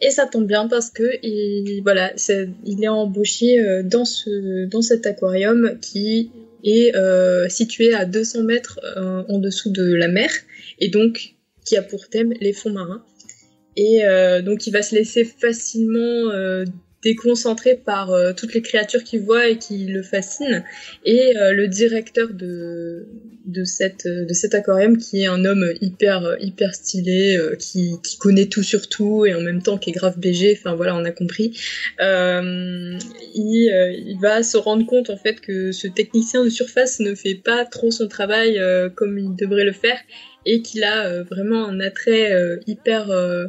[0.00, 4.64] Et ça tombe bien parce que il, voilà, c'est- il est embauché euh, dans, ce,
[4.66, 6.30] dans cet aquarium qui
[6.64, 10.30] est euh, situé à 200 mètres euh, en dessous de la mer
[10.78, 11.34] et donc
[11.66, 13.04] qui a pour thème les fonds marins.
[13.76, 16.30] Et euh, donc il va se laisser facilement
[17.02, 20.62] déconcentré par euh, toutes les créatures qu'il voit et qui le fascinent.
[21.04, 23.06] Et euh, le directeur de,
[23.46, 28.88] de, cet aquarium, qui est un homme hyper, hyper stylé, euh, qui, connaît tout sur
[28.88, 31.58] tout et en même temps qui est grave BG, enfin voilà, on a compris,
[32.00, 32.98] euh,
[33.34, 37.14] il, euh, il va se rendre compte en fait que ce technicien de surface ne
[37.14, 39.98] fait pas trop son travail euh, comme il devrait le faire
[40.46, 43.46] et qu'il a euh, vraiment un attrait euh, hyper euh,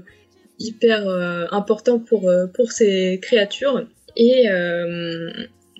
[0.67, 3.85] hyper euh, important pour, euh, pour ces créatures.
[4.15, 5.29] Et, euh,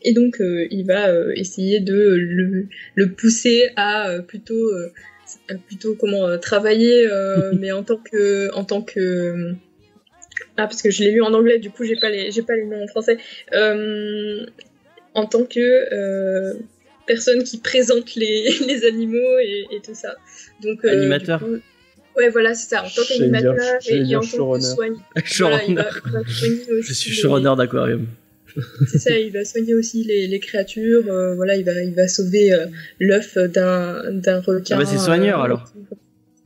[0.04, 4.72] et donc, il va essayer de le, le pousser à plutôt,
[5.50, 7.08] à plutôt comment travailler,
[7.60, 9.54] mais en tant que, en tant que
[10.58, 12.56] ah parce que je l'ai lu en anglais, du coup j'ai pas les, j'ai pas
[12.56, 13.18] les noms en français.
[13.54, 14.46] Euh,
[15.14, 16.54] en tant que euh,
[17.06, 20.16] personne qui présente les, les animaux et, et tout ça.
[20.64, 21.40] Donc euh, Animateur.
[21.40, 21.62] du coup-
[22.18, 22.82] Ouais, voilà, c'est ça.
[22.84, 24.96] En tant J'allais dire- qu'animateur j'allais et, et dire en tant que soigne.
[25.40, 28.06] Voilà, il va, il va soigner aussi Je suis les- showrunner d'aquarium.
[28.88, 31.08] C'est ça, il va soigner aussi les, les créatures.
[31.08, 32.66] euh, voilà, il va, il va sauver euh,
[33.00, 34.76] l'œuf d'un d'un requin.
[34.76, 35.72] Ah bah, c'est soigneur, alors.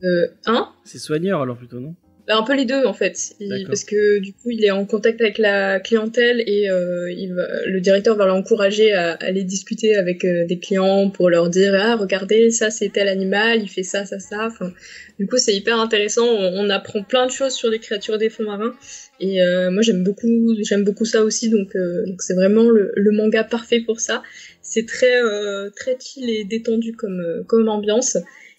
[0.04, 0.68] Euh, hein?
[0.84, 1.94] C'est soigneur alors plutôt, non?
[2.26, 4.84] Bah, Un peu les deux en fait, Il- parce que du coup il est en
[4.84, 9.94] contact avec la clientèle et euh, il va, le directeur va l'encourager à aller discuter
[9.96, 13.84] avec euh, des clients pour leur dire ah regardez ça c'est tel animal, il fait
[13.84, 14.46] ça ça ça.
[14.48, 14.72] Enfin,
[15.20, 18.28] du coup c'est hyper intéressant, on, on apprend plein de choses sur les créatures des
[18.28, 18.74] fonds marins
[19.20, 22.92] et euh, moi j'aime beaucoup j'aime beaucoup ça aussi donc euh, donc c'est vraiment le,
[22.96, 24.22] le manga parfait pour ça.
[24.62, 28.18] C'est très euh, très chill et détendu comme comme ambiance.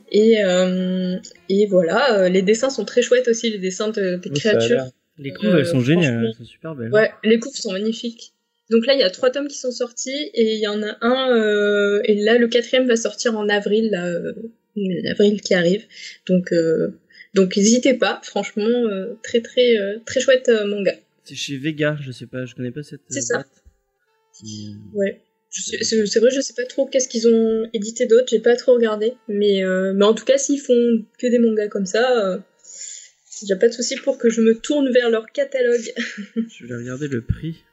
[0.10, 1.18] Et, euh,
[1.50, 4.84] et voilà, euh, les dessins sont très chouettes aussi, les dessins de- des Oui, créatures.
[5.20, 6.92] Les couves, Euh, elles sont géniales, franchement, elles sont super belles.
[6.94, 8.34] Ouais, les couves sont magnifiques.
[8.70, 10.98] Donc là, il y a trois tomes qui sont sortis et il y en a
[11.02, 14.34] un, euh, et là, le quatrième va sortir en avril, là, euh,
[14.76, 15.86] l'avril qui arrive.
[16.28, 17.00] Donc, euh,
[17.34, 20.94] donc n'hésitez pas, franchement, euh, très très euh, très chouette euh, manga.
[21.24, 23.02] C'est chez Vega, je sais pas, je connais pas cette.
[23.10, 23.46] C'est euh, ça.
[24.94, 25.22] Ouais.
[25.50, 29.14] C'est vrai, je sais pas trop qu'est-ce qu'ils ont édité d'autre, j'ai pas trop regardé,
[29.28, 32.38] mais euh, mais en tout cas, s'ils font que des mangas comme ça, euh,
[33.46, 35.94] j'ai pas de souci pour que je me tourne vers leur catalogue.
[36.50, 37.64] Je vais regarder le prix.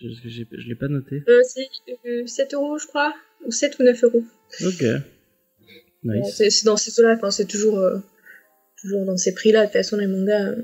[0.00, 1.22] Je, je l'ai pas noté.
[1.28, 1.68] Euh, c'est
[2.06, 4.24] euh, 7 euros, je crois, ou 7 ou 9 euros.
[4.64, 4.84] Ok.
[6.04, 6.34] Nice.
[6.36, 7.98] c'est c'est dans ces eaux-là, enfin, c'est toujours, euh,
[8.80, 10.50] toujours dans ces prix-là, de toute façon, les mangas.
[10.50, 10.62] euh,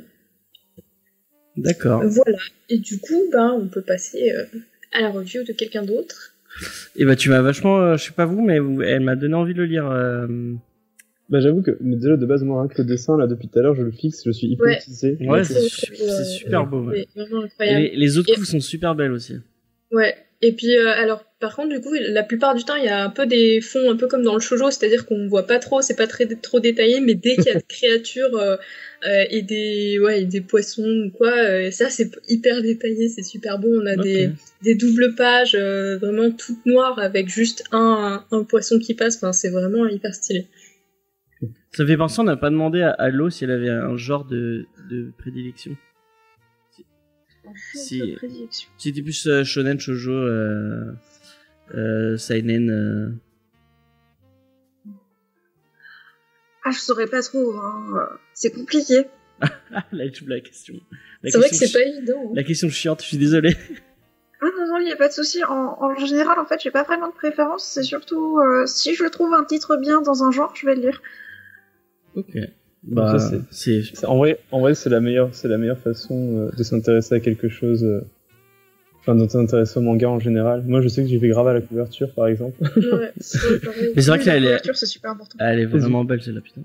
[1.56, 2.02] D'accord.
[2.06, 2.38] Voilà.
[2.68, 4.44] Et du coup, ben, on peut passer euh,
[4.92, 6.34] à la review de quelqu'un d'autre.
[6.96, 9.34] Et bah tu m'as vachement, euh, je sais pas vous, mais vous- elle m'a donné
[9.34, 9.90] envie de le lire.
[9.90, 10.26] euh,
[11.30, 13.58] Bah, j'avoue que, mais déjà, de base, moi, rien que le dessin, là, depuis tout
[13.58, 15.16] à l'heure, je le fixe, je suis hypnotisé.
[15.22, 15.54] Ouais, c'est
[16.02, 16.82] euh, super beau.
[16.90, 17.06] ouais.
[17.60, 19.36] Et les, les autres Et- couves sont super belles aussi.
[19.92, 20.14] Ouais.
[20.44, 23.04] Et puis, euh, alors, par contre, du coup, la plupart du temps, il y a
[23.04, 25.82] un peu des fonds, un peu comme dans le shoujo, c'est-à-dire qu'on voit pas trop,
[25.82, 28.56] c'est pas très trop détaillé, mais dès qu'il y a des créatures euh,
[29.06, 33.60] euh, et des, ouais, et des poissons ou quoi, ça c'est hyper détaillé, c'est super
[33.60, 33.80] beau.
[33.80, 34.30] On a des,
[34.62, 39.16] des doubles pages vraiment toutes noires avec juste un, un, poisson qui passe.
[39.16, 40.48] Enfin, c'est vraiment hyper stylé.
[41.70, 44.24] Ça fait penser, on n'a pas demandé à, à Lo si elle avait un genre
[44.24, 45.76] de, de prédilection.
[47.74, 48.16] Si-.
[48.50, 50.92] Si c'était plus euh, shonen, shoujo, euh,
[51.74, 52.70] euh, seinen.
[52.70, 53.10] euh,
[56.64, 57.56] Ah, je saurais pas trop.
[57.58, 58.08] Hein.
[58.34, 59.06] C'est compliqué.
[59.42, 59.48] Je
[60.28, 60.74] la question.
[61.22, 62.22] La C'est vrai que c'est pas évident.
[62.28, 62.32] hein.
[62.34, 63.56] La question chiante, je suis désolé.
[64.40, 65.42] Ah non, non, il n'y a pas de souci.
[65.44, 67.64] En, en général, en fait, j'ai pas vraiment de préférence.
[67.64, 71.02] C'est surtout si je trouve un titre bien dans un genre, je vais le lire.
[72.14, 72.36] Ok.
[72.84, 73.16] Bah,
[74.04, 77.20] En vrai, en vrai, c'est la meilleure, c'est la meilleure façon euh, de s'intéresser à
[77.20, 77.84] quelque chose.
[77.84, 78.00] euh,
[79.04, 80.62] Enfin, de s'intéresser au manga en général.
[80.64, 82.54] Moi, je sais que j'y vais grave à la couverture, par exemple.
[82.62, 83.36] Ouais, c'est
[84.06, 85.36] vrai que la elle couverture, c'est super important.
[85.40, 86.60] elle est vraiment belle, celle-là, putain.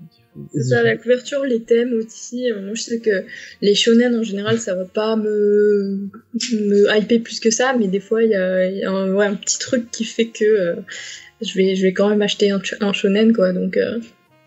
[0.54, 2.48] c'est ça, la couverture, les thèmes aussi.
[2.52, 3.24] Euh, Moi, je sais que
[3.60, 5.98] les shonen, en général, ça va pas me,
[6.52, 9.12] me hyper plus que ça, mais des fois, il y a, il y a un,
[9.12, 10.74] ouais, un petit truc qui fait que euh,
[11.42, 13.52] je, vais, je vais quand même acheter un, un shonen, quoi.
[13.52, 13.98] Donc, euh,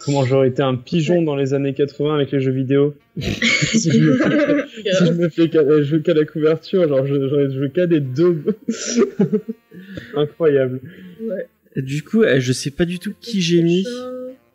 [0.06, 4.00] Comment j'aurais été un pigeon dans les années 80 avec les jeux vidéo si, je
[4.00, 7.70] me fais, si je me fais qu'à- jouer qu'à la couverture, genre je- j'aurais joué
[7.72, 8.44] qu'à des deux.
[10.16, 10.82] Incroyable.
[11.22, 11.48] ouais.
[11.76, 13.86] Du coup, euh, je sais pas du tout qui j'ai mis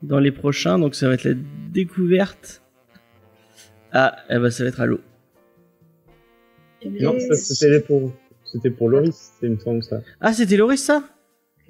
[0.02, 1.32] dans les prochains, donc ça va être la
[1.72, 2.62] découverte.
[3.92, 5.00] Ah, eh ben, ça va être à l'eau.
[6.82, 8.12] Eh bien, Non, ça, c'était pour,
[8.44, 10.02] c'était pour Loris, c'est une forme ça.
[10.20, 11.04] Ah, c'était Loris, ça?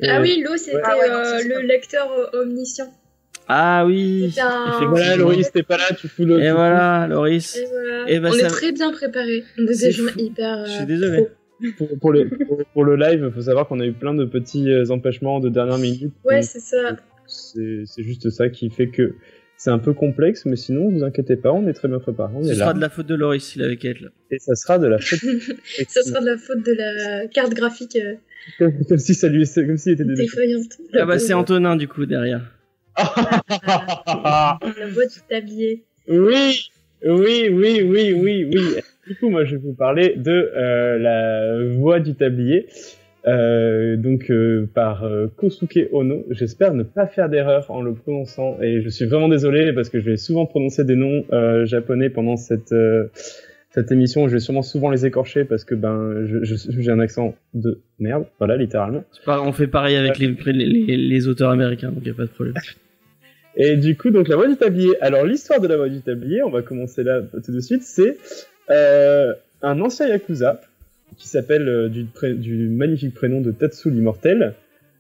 [0.03, 2.93] Ah Euh, oui, l'eau, c'était Ah ouais, euh, le lecteur euh, omniscient.
[3.49, 4.87] Ah oui un-.
[4.89, 6.41] Voilà, Loris, t'es pas là, tu fous le.
[6.43, 7.57] Et voilà, Loris.
[7.57, 8.05] Et voilà.
[8.09, 9.45] Eh ben, on ça- est très bien préparés.
[9.59, 10.65] On est des gens hyper.
[10.67, 11.17] Je suis euh, désolé.
[11.23, 11.87] pros.
[11.87, 14.25] pour, pour, les- pour- pour le live, il faut savoir qu'on a eu plein de
[14.25, 16.13] petits euh, empêchements de dernière minute.
[16.25, 16.97] Ouais, c'est ça.
[17.27, 19.15] c'est juste ça qui fait que
[19.59, 22.35] c'est un peu complexe, mais sinon, vous inquiétez pas, on est très bien préparé.
[22.45, 22.73] Ce sera là.
[22.75, 24.09] de la faute de Loris, il avait qu'à être là.
[24.31, 25.21] Et ça sera de la faute.
[25.89, 28.17] Ça sera de la faute de la carte graphique euh,
[28.89, 30.79] comme, si ça lui, comme s'il était défaillante.
[30.95, 32.43] Ah bah c'est Antonin du coup derrière.
[33.67, 34.59] La
[34.93, 35.85] voix du tablier.
[36.09, 36.71] Oui,
[37.05, 38.61] oui, oui, oui, oui, oui.
[39.07, 42.67] Du coup, moi, je vais vous parler de euh, la voix du tablier,
[43.27, 46.25] euh, donc euh, par euh, Kosuke Ono.
[46.31, 50.01] J'espère ne pas faire d'erreur en le prononçant, et je suis vraiment désolé parce que
[50.01, 53.09] je vais souvent prononcer des noms euh, japonais pendant cette euh,
[53.71, 54.27] cette émission.
[54.27, 57.81] Je vais sûrement souvent les écorcher parce que ben je- je- j'ai un accent de
[58.01, 59.05] merde, voilà, littéralement.
[59.25, 62.25] Pas- On fait pareil avec les, les, les- les auteurs américains, donc y a pas
[62.25, 62.55] de problème.
[63.57, 65.01] Et du coup, donc la voix du tablier.
[65.01, 67.83] Alors l'histoire de la voix du tablier, on va commencer là tout de suite.
[67.83, 68.19] C'est
[68.71, 70.61] euh, un ancien yakuza
[71.17, 74.55] qui s'appelle euh, du, magnifique prénom de Tatsu l'immortel,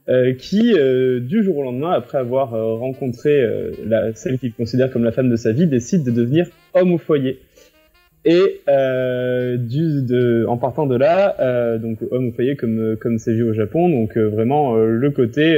[0.08, 0.72] euh, qui
[1.20, 3.44] du jour au lendemain, après avoir rencontré
[3.84, 6.98] la, celle qu'il considère comme la femme de sa vie, décide de devenir homme au
[6.98, 7.40] foyer.
[8.28, 13.44] Et euh, en partant de là, euh, donc homme au foyer comme comme c'est vu
[13.44, 15.56] au Japon, donc euh, vraiment le côté,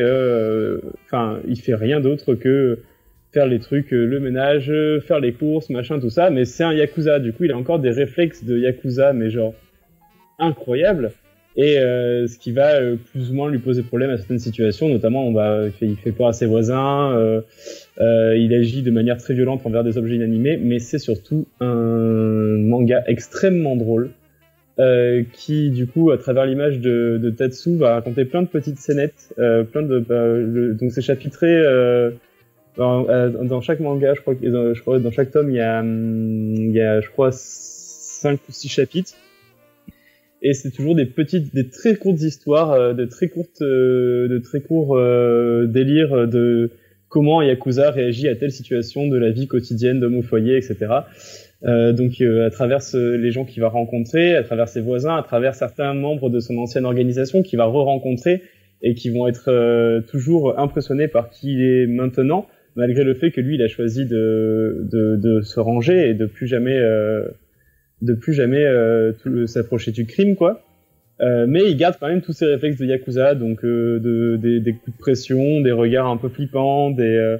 [1.06, 2.80] enfin, il fait rien d'autre que
[3.32, 4.70] faire les trucs, le ménage,
[5.06, 6.28] faire les courses, machin, tout ça.
[6.28, 9.54] Mais c'est un yakuza, du coup, il a encore des réflexes de yakuza, mais genre
[10.38, 11.12] incroyables.
[11.60, 14.88] Et euh, ce qui va euh, plus ou moins lui poser problème à certaines situations,
[14.88, 17.42] notamment on va, il, fait, peur à ses voisins, euh,
[18.00, 21.66] euh, il agit de manière très violente envers des objets inanimés, mais c'est surtout un
[22.58, 24.10] manga extrêmement drôle.
[24.80, 28.78] euh, qui du coup à travers l'image de, de Tatsu va raconter plein de petites
[28.78, 31.48] scénettes, euh, plein de le- donc c'est chapitré
[32.76, 33.04] dans,
[33.44, 36.54] dans chaque manga, je crois dans, je crois, dans chaque tome il y a hum,
[36.56, 39.14] il y a je crois cinq ou six chapitres
[40.42, 44.38] et c'est toujours des petites des très courtes histoires euh, de très courtes euh, de
[44.38, 46.70] très courts euh, délires de
[47.08, 50.76] comment Yakuza réagit à telle situation de la vie quotidienne d'homme au foyer, etc.
[51.64, 55.16] Euh, donc euh, à travers ce- les gens qu'il va rencontrer, à travers ses voisins,
[55.16, 58.42] à travers certains membres de son ancienne organisation qu'il va re-rencontrer
[58.82, 62.46] et qui vont être euh, toujours impressionnés par qui il est maintenant,
[62.76, 66.26] malgré le fait que lui il a choisi de, de, de se ranger et de
[66.26, 67.26] plus jamais euh,
[68.02, 69.12] de plus jamais euh,
[69.46, 70.62] s'approcher du crime quoi.
[71.20, 74.60] Euh, mais il garde quand même tous ses réflexes de yakuza, donc euh, de, des,
[74.60, 77.38] des coups de pression, des regards un peu flippants, des euh,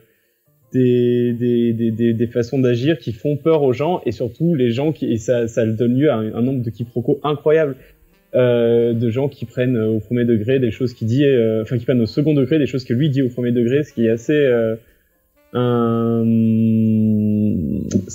[0.72, 5.10] des, des, des, façons d'agir qui font peur aux gens et surtout les gens qui
[5.10, 7.76] et ça, ça donne lieu à un, un nombre de quiproquos incroyables
[8.34, 11.86] euh, de gens qui prennent au premier degré des choses qu'il dit, euh, enfin qui
[11.86, 14.10] prennent au second degré des choses que lui dit au premier degré, ce qui est
[14.10, 14.76] assez euh,
[15.52, 16.22] ce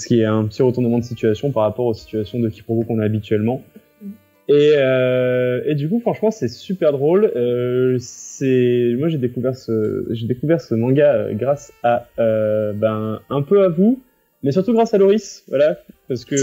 [0.08, 3.06] qui est un petit retournement de situation par rapport aux situations de quiproquos qu'on a
[3.06, 3.63] habituellement.
[4.50, 7.32] Et, euh, et du coup, franchement, c'est super drôle.
[7.36, 13.22] Euh, c'est moi j'ai découvert ce j'ai découvert ce manga euh, grâce à euh, ben
[13.30, 14.02] un peu à vous,
[14.43, 16.36] mais surtout grâce à Loris, voilà, parce que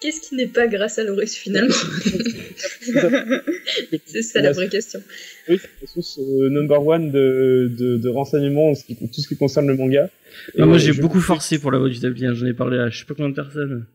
[0.00, 1.74] Qu'est-ce qui n'est pas grâce à Loris finalement?
[4.06, 5.00] C'est ça la vraie question.
[5.48, 9.20] oui, c'est la source euh, number one de, de, de renseignements en ce qui- tout
[9.20, 10.10] ce qui concerne le manga.
[10.58, 12.88] Ah, moi Et j'ai beaucoup forcé pour la voix du tablier, j'en ai parlé à
[12.88, 13.86] je sais pas combien de personnes.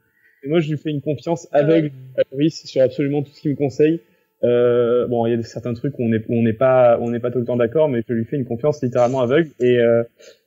[0.44, 3.52] Et moi, je lui fais une confiance aveugle à Loris sur absolument tout ce qu'il
[3.52, 4.00] me conseille.
[4.44, 7.32] Euh, bon, il y a certains trucs où on n'est on pas on n'est pas
[7.32, 9.50] tout le temps d'accord, mais je lui fais une confiance littéralement aveugle.
[9.60, 10.04] Et euh,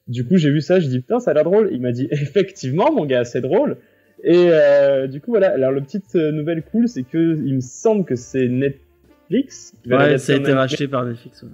[0.06, 1.70] du coup, j'ai vu ça, je dis putain, ça a l'air drôle.
[1.72, 3.76] Il m'a dit effectivement, mon gars, c'est drôle.
[4.24, 5.48] Et euh, du coup, voilà.
[5.52, 9.72] Alors, le petite euh, nouvelle cool, c'est que il me semble que c'est Netflix.
[9.82, 11.42] qui va Ouais, ça a été racheté par Netflix.
[11.42, 11.48] ouais.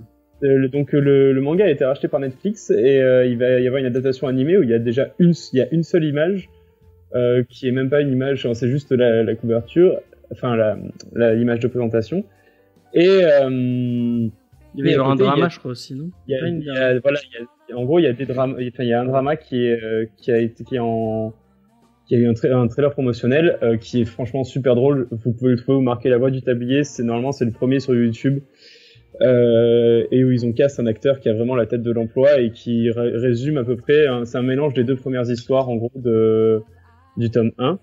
[0.49, 3.67] Euh, donc le, le manga a été racheté par Netflix et euh, il va y
[3.67, 6.05] avoir une adaptation animée où il y a déjà une, il y a une seule
[6.05, 6.51] image
[7.15, 10.01] euh, qui est même pas une image, c'est juste la, la couverture,
[10.33, 10.77] enfin la
[11.15, 12.25] la- l'image de présentation.
[12.93, 13.21] Et
[14.75, 16.11] Il va y avoir un drama, je crois aussi, non?
[17.75, 20.31] en gros il y a des enfin il y a un drama qui est qui
[20.33, 21.33] a été qui est en
[22.07, 25.09] qui a eu un, tra- un trailer promotionnel euh, qui est franchement super drôle.
[25.11, 26.85] Vous pouvez le trouver, vous marquez la voix du tablier.
[26.85, 28.41] C'est normalement c'est le premier sur YouTube
[29.21, 32.41] euh, et où ils ont cast un acteur qui a vraiment la tête de l'emploi
[32.41, 34.07] et qui ré- résume à peu près.
[34.07, 36.61] un- C'est un mélange des deux premières histoires en gros de
[37.17, 37.79] du tome 1.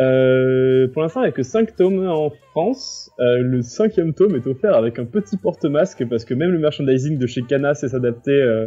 [0.00, 3.10] Euh, pour l'instant, il n'y a que 5 tomes en France.
[3.20, 7.18] Euh, le cinquième tome est offert avec un petit porte-masque parce que même le merchandising
[7.18, 8.66] de chez Kana sait s'adapter euh,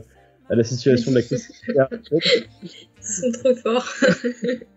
[0.50, 1.50] à la situation de la crise.
[2.64, 2.70] Ils
[3.02, 3.88] sont trop forts.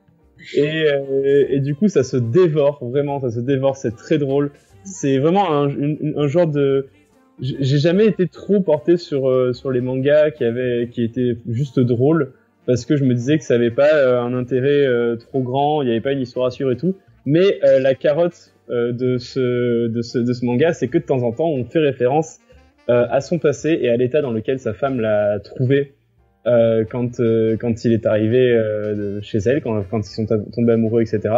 [0.54, 4.50] Et, euh, et du coup, ça se dévore, vraiment, ça se dévore, c'est très drôle.
[4.84, 6.88] C'est vraiment un, genre de...
[7.40, 11.80] J'ai jamais été trop porté sur, euh, sur les mangas qui, avaient, qui étaient juste
[11.80, 12.32] drôles,
[12.66, 14.86] parce que je me disais que ça avait pas euh, un intérêt
[15.18, 16.94] trop grand, il n'y avait pas une histoire à et tout.
[17.26, 21.32] Mais la carotte de, ce, de, ce, de ce manga, c'est que de temps en
[21.32, 22.38] temps, on fait référence
[22.86, 25.94] à son passé et à l'état dans lequel sa femme l'a trouvé
[26.46, 30.72] euh, quand, euh, quand il est arrivé euh, chez elle, quand, quand ils sont tombés
[30.72, 31.34] amoureux, etc.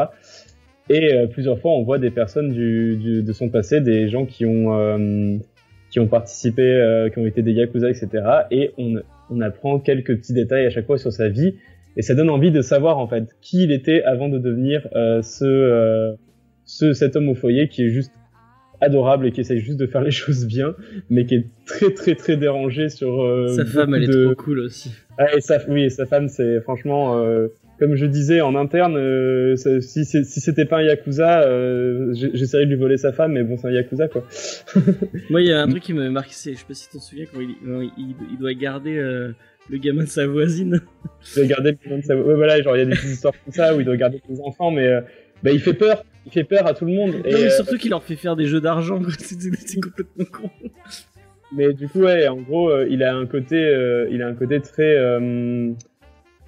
[0.88, 4.26] Et euh, plusieurs fois, on voit des personnes du, du, de son passé, des gens
[4.26, 5.36] qui ont, euh,
[5.90, 8.08] qui ont participé, qui ont été des yakuza, etc.
[8.50, 8.94] Et on,
[9.30, 11.54] on apprend quelques petits détails à chaque fois sur sa vie.
[11.96, 14.86] Et ça donne envie de savoir en fait qui il était avant de devenir
[15.22, 16.14] ce,
[16.64, 18.12] ce cet homme au foyer qui est juste
[18.80, 20.74] adorable et qui essaye juste de faire les choses bien,
[21.10, 24.24] mais qui est très très très dérangé sur euh, Sa femme, elle beaucoup est de-
[24.24, 24.90] trop cool aussi.
[25.18, 28.96] ah, et sa, oui, et sa femme, c'est franchement, euh, comme je disais en interne,
[28.96, 31.42] euh, ça- si, c'était pas un yakuza,
[32.12, 34.24] j'essaierais de lui voler sa femme, mais bon, c'est un yakuza quoi.
[35.30, 37.00] Moi, il y a un truc qui m'avait marqué, c'est, je sais pas si t'en
[37.00, 40.80] souviens, quand il, quand il, il doit garder le gamin de sa voisine.
[41.36, 42.16] Il doit garder le nom de sa...
[42.16, 44.20] ouais, voilà, genre il y a des petites histoires comme ça où il doit garder
[44.28, 44.88] ses enfants, mais
[45.46, 47.14] bah, il fait peur, il fait peur à tout le monde.
[47.24, 49.00] Et, non, mais euh, surtout qu'il leur fait faire des jeux d'argent.
[49.18, 50.50] C'est, complètement con.
[51.54, 54.34] Mais du coup, ouais, en gros, euh, il a un côté, euh, il a un
[54.34, 54.96] côté très,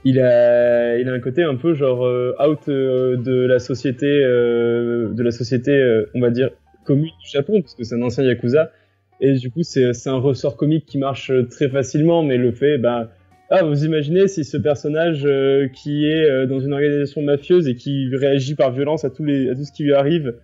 [0.04, 2.00] il a, il a un côté un peu genre
[2.44, 6.50] out de la société, de la société, on va dire
[6.84, 8.72] commune du Japon, parce que c'est un ancien yakuza.
[9.20, 13.12] Et du coup, c'est, un ressort comique qui marche très facilement, mais le fait, bah,
[13.50, 17.76] ah, vous imaginez si ce personnage euh, qui est euh, dans une organisation mafieuse et
[17.76, 20.34] qui réagit par violence à tout ce qui lui arrive,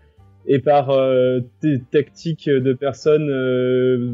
[0.47, 3.29] et par euh, des tactiques de personnes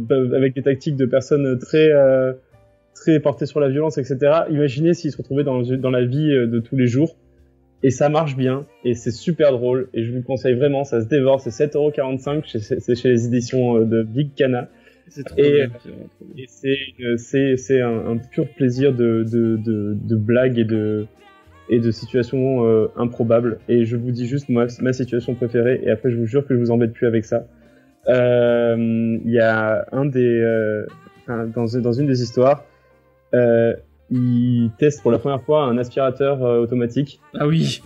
[0.09, 1.90] bah, avec des tactiques de personnes très
[2.94, 6.76] très portées sur la violence etc imaginez s'ils se retrouvaient dans, la vie de tous
[6.76, 7.16] les jours
[7.83, 11.00] et ça marche bien et c'est super drôle et je vous le conseille vraiment ça
[11.00, 14.68] se dévore c'est 7,45€ chez- les éditions de Big Cana
[15.36, 16.44] Et- c'est vraiment trop bien.
[16.44, 20.64] et c'est une- c'est c'est un, un pur plaisir de de de, de blagues et
[20.64, 21.06] de
[21.68, 25.90] et de situations euh, improbables et je vous dis juste moi ma situation préférée et
[25.90, 27.46] après je vous jure que je vous embête plus avec ça
[28.08, 28.76] Euh,
[29.24, 30.86] il y a un des euh,
[31.28, 32.64] dans dans une des histoires
[33.34, 33.74] euh,
[34.10, 37.80] il teste pour la première fois un aspirateur euh, automatique Ah oui.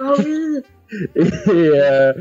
[0.00, 0.60] Oh oui
[1.16, 1.22] et,
[1.56, 2.12] euh,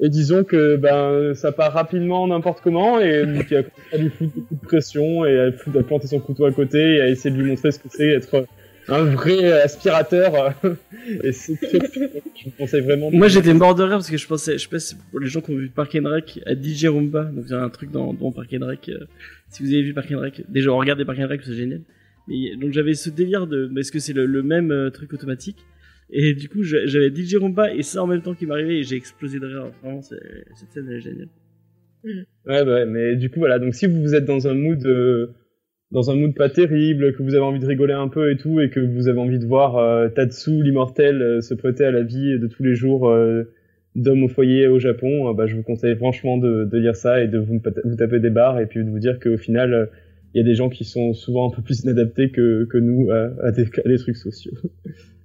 [0.00, 3.96] et disons que ben ça part rapidement n'importe comment et donc il a commencé à
[3.98, 7.00] lui foutre beaucoup de pression et à, foutre- à planter son couteau à côté et
[7.00, 8.46] à essayer de lui montrer ce que c'est être
[8.88, 10.54] un vrai aspirateur.
[11.24, 11.78] Et c'est très,
[12.36, 14.68] je vous conseille vraiment Moi, j'étais mort de rire parce que je pensais, je sais
[14.68, 17.46] pas si pour les gens qui ont vu Park and Rec, à DJ Roomba, donc
[17.48, 19.06] il y a un truc dans, dans Park and Rec, euh,
[19.50, 21.80] si vous avez vu Park and Rec, déjà regardez Park and Rec, c'est génial.
[22.28, 25.58] Mais, donc j'avais ce délire de, est-ce que c'est le, le même euh, truc automatique?
[26.10, 28.96] Et du coup, j'avais DJ Roomba et ça en même temps qui m'arrivait et j'ai
[28.96, 29.70] explosé de rire.
[29.82, 30.20] Vraiment, cette
[30.70, 31.28] scène elle est géniale.
[32.04, 33.58] Ouais, bah ouais, mais du coup, voilà.
[33.58, 35.34] Donc, si vous êtes dans un mood, euh,
[35.90, 38.60] dans un mood pas terrible, que vous avez envie de rigoler un peu et tout,
[38.60, 42.02] et que vous avez envie de voir euh, Tatsu, l'immortel, euh, se prêter à la
[42.02, 43.44] vie de tous les jours euh,
[43.94, 47.38] d'homme au foyer au Japon, bah, je vous conseille franchement de, lire ça et de
[47.38, 47.60] vous,
[47.96, 49.88] taper des barres et puis de vous dire qu'au final,
[50.34, 53.52] il y a des gens qui sont souvent un peu plus inadaptés que, nous à
[53.52, 54.52] des trucs sociaux.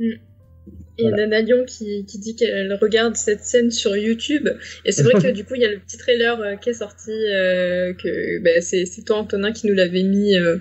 [0.00, 1.28] Et Voilà.
[1.28, 4.48] Nana Lyon qui, qui dit qu'elle regarde cette scène sur YouTube.
[4.84, 6.74] Et c'est vrai que du coup, il y a le petit trailer euh, qui est
[6.74, 10.58] sorti, euh, que bah, c'est c'est toi, Antonin, qui nous l'avait mis, euh,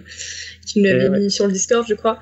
[0.65, 1.19] qui nous l'avait ouais.
[1.19, 2.19] mis sur le Discord, je crois.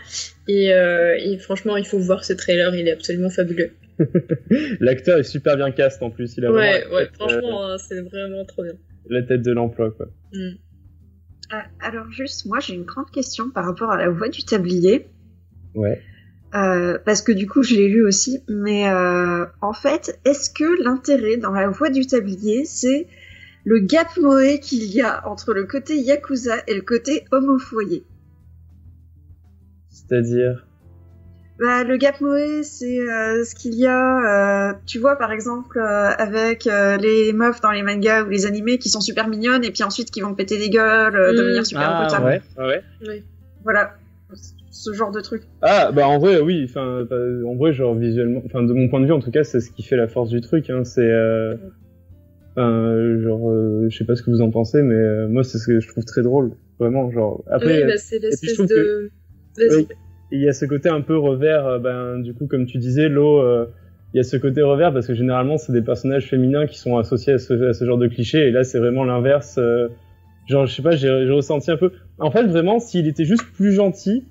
[0.48, 3.72] Et, euh, et franchement, il faut voir ce trailer, il est absolument fabuleux.
[4.80, 6.36] L'acteur est super bien cast en plus.
[6.38, 8.74] Il a Ouais, vraiment ouais, franchement, euh, c'est vraiment trop bien.
[9.10, 10.08] la tête de l'emploi, quoi.
[10.34, 10.52] Mm.
[11.80, 15.06] Alors juste, moi j'ai une grande question par rapport à la voix du tablier.
[15.76, 16.02] Ouais.
[16.56, 20.84] Euh, parce que du coup je l'ai lu aussi, mais euh, en fait, est-ce que
[20.84, 23.08] l'intérêt dans la voix du tablier, c'est
[23.66, 27.60] le gap moé qu'il y a entre le côté yakuza et le côté homme au
[27.60, 28.06] foyer?
[29.90, 30.66] C'est-à-dire?
[31.60, 35.80] bah, Le gap moé, c'est euh, ce qu'il y a, euh, tu vois par exemple
[35.80, 39.64] euh, avec euh, les meufs dans les mangas ou les animés qui sont super mignonnes
[39.64, 41.36] et puis ensuite qui vont péter des gueules, euh, Mm.
[41.38, 42.22] devenir super Ah.
[42.24, 42.84] Ouais, ouais.
[43.06, 43.24] Ouais.
[43.64, 43.96] Voilà,
[44.86, 45.44] ce genre de truc.
[45.62, 49.00] Ah bah en vrai oui, enfin bah, en vrai genre visuellement, enfin de mon point
[49.02, 51.02] de vue en tout cas c'est ce qui fait la force du truc, hein, c'est
[51.02, 51.56] euh,
[52.56, 55.44] enfin euh, genre euh, je sais pas ce que vous en pensez mais euh, moi
[55.44, 59.12] c'est ce que je trouve très drôle vraiment genre après oui, bah, c'est l'espèce de.
[59.58, 59.88] Oui.
[60.32, 63.10] il y a ce côté un peu revers euh, ben du coup comme tu disais
[63.10, 63.66] l'eau euh,
[64.14, 66.98] il y a ce côté revers parce que généralement c'est des personnages féminins qui sont
[66.98, 69.90] associés à ce, à ce genre de cliché et là c'est vraiment l'inverse euh,
[70.48, 73.74] genre je sais pas j'ai ressenti un peu en fait vraiment s'il était juste plus
[73.74, 74.26] gentil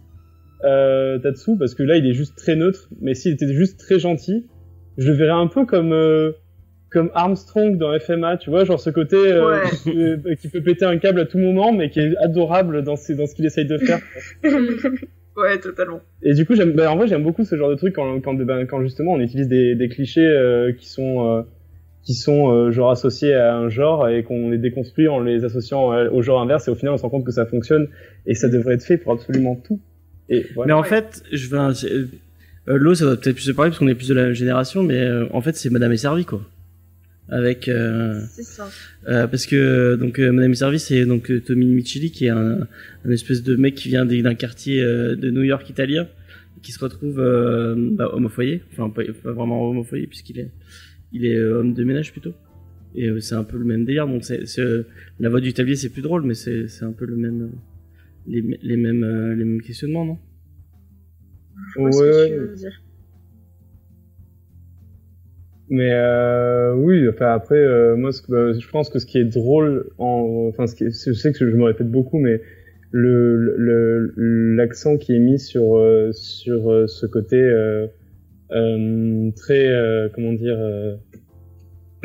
[0.65, 3.99] euh, Tatsu parce que là il est juste très neutre mais s'il était juste très
[3.99, 4.47] gentil
[4.99, 6.33] je le verrais un peu comme euh,
[6.91, 10.37] comme Armstrong dans FMA tu vois genre ce côté euh, Ouais.
[10.37, 13.27] qui, peut, péter un câble à tout moment mais qui est adorable dans, ses, dans
[13.27, 14.01] ce qu'il essaye de faire
[15.37, 16.01] ouais, totalement.
[16.23, 18.35] et du coup, j'aime, bah, en vrai, j'aime beaucoup ce genre de truc quand, quand,
[18.35, 21.43] ben, quand justement on utilise des, des clichés euh, qui sont euh,
[22.05, 25.93] qui sont euh, genre associés à un genre et qu'on les déconstruit en les associant
[25.93, 27.89] euh, au genre inverse et au final on se rend compte que ça fonctionne
[28.27, 29.81] et ça devrait être fait pour absolument tout.
[30.29, 30.69] Et voilà.
[30.75, 31.57] Mais en fait, je vais.
[31.59, 32.07] euh,
[32.67, 34.83] L'eau, ça doit peut-être plus se parler parce qu'on est plus de la même génération,
[34.83, 36.43] mais euh, en fait, c'est Madame est servie, quoi.
[37.29, 37.69] Avec.
[37.69, 38.69] Euh, C'est ça.
[39.09, 42.31] euh, parce que donc euh, Madame est servie, c'est donc euh, Tommy Micheli qui est
[42.31, 42.67] un,
[43.05, 46.07] un espèce de mec qui vient d'un quartier euh, de New York italien
[46.63, 50.07] qui se retrouve euh, bah, homme au foyer, enfin pas, pas vraiment homme au foyer
[50.07, 50.51] puisqu'il est
[51.15, 52.35] il est euh, homme de ménage plutôt.
[52.95, 54.07] Et euh, c'est un peu le même délire.
[54.07, 54.83] Donc c'est euh,
[55.19, 57.49] la voix du tablier, c'est plus drôle, mais c'est c'est un peu le même euh,
[58.27, 60.19] les, les mêmes euh, les mêmes questionnements, non?
[61.75, 62.29] Je vois ce que Ouais.
[62.29, 62.81] tu veux dire.
[65.71, 69.19] Mais euh, oui, enfin après, euh, moi, ce que, euh, je pense que ce qui
[69.19, 72.41] est drôle, en, enfin, ce qui est- je sais que je me répète beaucoup, mais
[72.91, 77.87] le le- l'accent qui est mis sur euh, sur euh, ce côté euh,
[78.53, 80.97] euh, très euh, comment dire euh,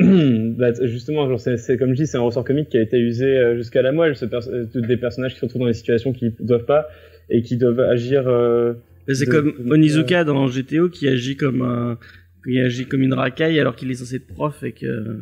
[0.58, 2.98] bah, justement genre c'est c'est- comme je dis c'est un ressort comique qui a été
[2.98, 5.74] usé euh, jusqu'à la moelle ce pers- euh, des personnages qui se retrouvent dans des
[5.74, 6.88] situations qu'ils doivent pas
[7.28, 8.72] et qui doivent agir euh,
[9.06, 11.98] Bah, C'est de- comme Onizuka dans GTO qui agit comme un
[12.44, 15.18] qui agit comme une racaille alors qu'il est censé être prof et que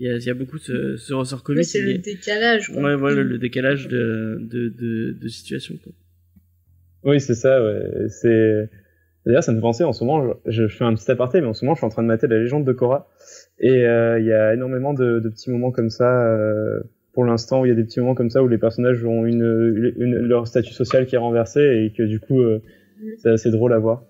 [0.00, 1.64] il y a, il y a beaucoup ce, ce ressort comique.
[1.64, 2.68] c'est qui le décalage.
[2.68, 2.82] quoi.
[2.82, 5.74] Ouais, voilà, le décalage de, de, de, de situation.
[5.82, 5.92] Quoi.
[7.04, 8.06] Oui, c'est ça, ouais.
[8.08, 8.68] C'est...
[9.26, 11.48] D'ailleurs, ça me fait penser, en ce moment, je, je fais un petit aparté, mais
[11.48, 13.08] en ce moment, je suis en train de mater la légende de Korra.
[13.60, 16.80] Et euh, il y a énormément de, de petits moments comme ça, euh,
[17.12, 19.26] pour l'instant, où il y a des petits moments comme ça où les personnages ont
[19.26, 22.62] une, une, leur statut social qui est renversé et que du coup, euh,
[23.18, 24.04] c'est assez drôle à voir.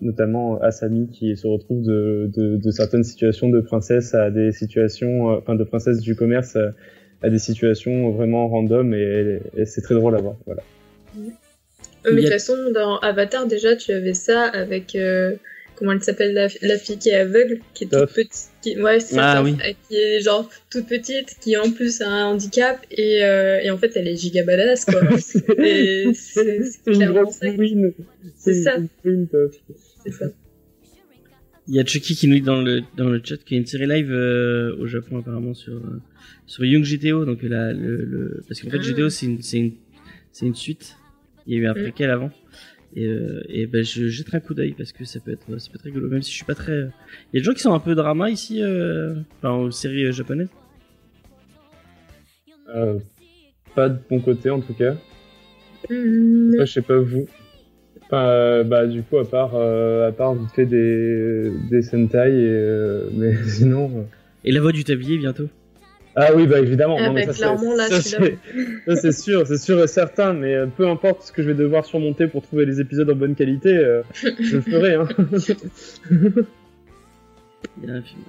[0.00, 5.30] Notamment Asami qui se retrouve de, de, de certaines situations de princesse à des situations,
[5.30, 6.72] euh, enfin de princesse du commerce à,
[7.22, 10.36] à des situations vraiment random et, et c'est très drôle à voir.
[10.46, 10.62] Voilà.
[11.18, 11.22] Euh,
[12.06, 14.94] mais de toute façon, dans Avatar, déjà, tu avais ça avec.
[14.94, 15.34] euh,
[15.76, 18.48] comment elle s'appelle la, la fille qui est aveugle, qui est toute petite.
[18.62, 19.54] Qui, ouais, c'est Ah ça, oui.
[19.64, 23.70] euh, Qui est genre toute petite, qui en plus a un handicap, et, euh, et
[23.70, 25.00] en fait, elle est giga badass, quoi.
[25.18, 25.44] C'est
[26.84, 27.46] clairement ça.
[28.36, 28.64] C'est.
[30.06, 30.34] C'est.
[31.68, 33.60] Il y a Chucky qui nous dit dans le, dans le chat qu'il y a
[33.60, 36.00] une série live euh, au Japon apparemment sur, euh,
[36.46, 37.24] sur Young GTO.
[37.24, 38.42] Donc la, le, le...
[38.46, 38.92] Parce qu'en fait Ah.
[38.92, 39.72] GTO c'est une, c'est une,
[40.30, 40.94] c'est une suite.
[41.48, 41.82] Il y a eu un Mm.
[41.82, 42.30] préquel avant.
[42.96, 45.68] Et, euh, et ben je jetterai un coup d'œil parce que ça peut être ça
[45.70, 47.60] peut être rigolo même si je suis pas très il y a des gens qui
[47.60, 49.14] sont un peu drama ici euh...
[49.38, 50.48] enfin aux séries euh, japonaises
[52.74, 52.98] Euh,
[53.74, 54.96] pas de bon côté en tout cas.
[55.90, 56.52] Mhm.
[56.54, 57.28] Après, je sais pas vous.
[58.02, 62.18] Enfin, euh, bah du coup à part euh, à part vite fait des des sentai
[62.30, 63.90] et euh, mais sinon.
[63.98, 64.02] euh,
[64.44, 65.48] et la voix du tablier bientôt
[66.18, 66.96] Ah oui bah évidemment.
[66.98, 68.36] Ah non, mais bah, ça, c'est- là, ça, celui-là,
[68.84, 70.32] c'est- ça, c'est sûr, c'est sûr et certain.
[70.32, 73.14] Mais euh, peu importe ce que je vais devoir surmonter pour trouver les épisodes en
[73.14, 74.94] bonne qualité, euh, je le ferai.
[74.94, 75.08] Hein.
[77.82, 78.22] il y a un film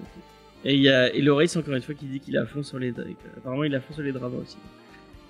[0.65, 2.79] et il y a et Loris encore une fois qui dit qu'il à fond sur
[2.79, 2.93] les
[3.37, 4.57] apparemment il à fond sur les dramas aussi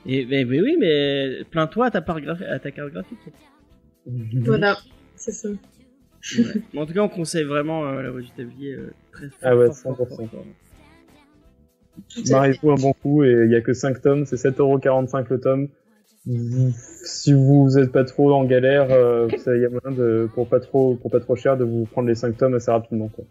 [0.05, 3.19] et mais, mais oui mais plains-toi à ta part graphi- à ta carte graphique
[4.05, 4.77] Voilà,
[5.15, 5.49] c'est ça.
[5.49, 6.61] Ouais.
[6.79, 9.39] En tout cas, on conseille vraiment euh, la voix du tablier euh, très fort.
[9.43, 10.15] Ah ouais, fort, fort, 100%.
[10.15, 10.45] fort, fort.
[12.29, 15.67] Mariez-vous un bon coup et il y a que 5 tomes, c'est 7,45€ le tome.
[17.03, 20.59] Si vous êtes pas trop en galère, euh, il y a moyen de, pour pas
[20.59, 23.23] trop, pour pas trop cher, de vous prendre les 5 tomes assez rapidement, quoi.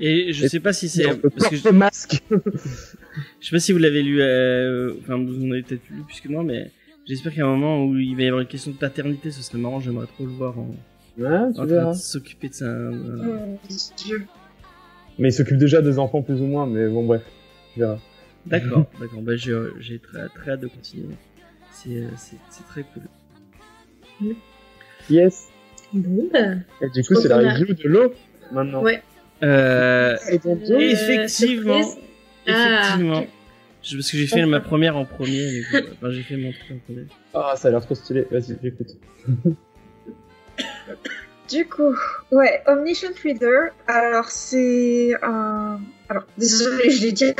[0.00, 2.22] Et je Et sais pas si c'est Un peu parce que je, masque.
[2.30, 6.20] je sais pas si vous l'avez lu, euh, enfin vous en avez peut-être lu plus
[6.20, 6.70] que moi, mais
[7.06, 9.58] j'espère qu'à un moment où il va y avoir une question de paternité, ce serait
[9.58, 9.80] marrant.
[9.80, 10.70] J'aimerais trop le voir en,
[11.18, 11.90] Ouais, en tu train verras.
[11.90, 12.64] de s'occuper de ça.
[12.64, 12.92] euh,
[13.68, 14.14] Oh.
[15.18, 17.22] Mais il s'occupe déjà des enfants plus ou moins, mais bon, bref.
[17.74, 17.98] Tu verras.
[18.46, 19.22] D'accord, d'accord.
[19.22, 21.14] Bah j'ai j'ai très très hâte de continuer.
[21.70, 22.08] C'est euh,
[22.68, 23.02] très cool.
[25.10, 25.48] Yes.
[25.92, 26.38] Bon, bah.
[26.80, 28.14] Et du coup, c'est la a- review de l'eau,
[28.52, 28.82] maintenant.
[28.82, 29.02] Ouais.
[29.42, 30.16] Euh.
[30.16, 30.16] Euh,
[30.78, 31.80] effectivement.
[32.46, 32.80] Ah.
[32.84, 33.26] effectivement.
[33.82, 35.62] Je- Parce que j'ai fait ma première en premier.
[35.72, 37.06] mais Enfin, j'ai fait mon truc en premier.
[37.34, 38.26] Ah, ça a l'air trop stylé.
[38.30, 38.96] Vas-y, j'écoute.
[41.50, 41.94] Du coup,
[42.30, 45.80] ouais, Omniscient Reader, alors c'est un...
[46.08, 47.34] Alors, désolé, je l'ai dit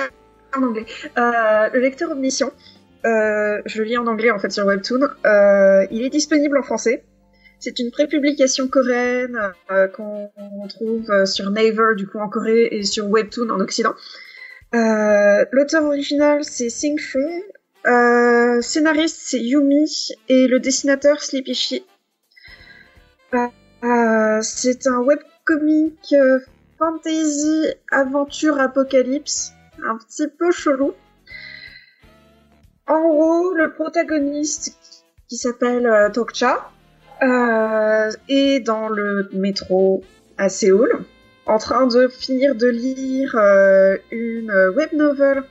[0.57, 0.87] en anglais.
[1.19, 2.53] Euh, le lecteur omniscient,
[3.05, 7.05] euh, je lis en anglais en fait sur Webtoon, euh, il est disponible en français.
[7.59, 9.39] C'est une prépublication coréenne
[9.95, 10.31] qu'on
[10.69, 13.95] trouve sur Naver du coup en Corée et sur Webtoon en Occident.
[14.73, 17.43] L'auteur original c'est Sing Fung,
[17.87, 21.85] euh, scénariste c'est Yumi et le dessinateur Sleepy.
[23.35, 23.47] Euh,
[23.83, 26.15] euh, c'est un webcomic
[26.79, 29.53] fantasy aventure apocalypse,
[29.85, 30.95] un petit peu chelou.
[32.87, 34.77] En gros, le protagoniste
[35.29, 36.71] qui s'appelle euh, Tokcha
[37.23, 40.03] euh, est dans le métro
[40.37, 41.05] à Séoul
[41.47, 45.45] en train de finir de lire euh, une web novel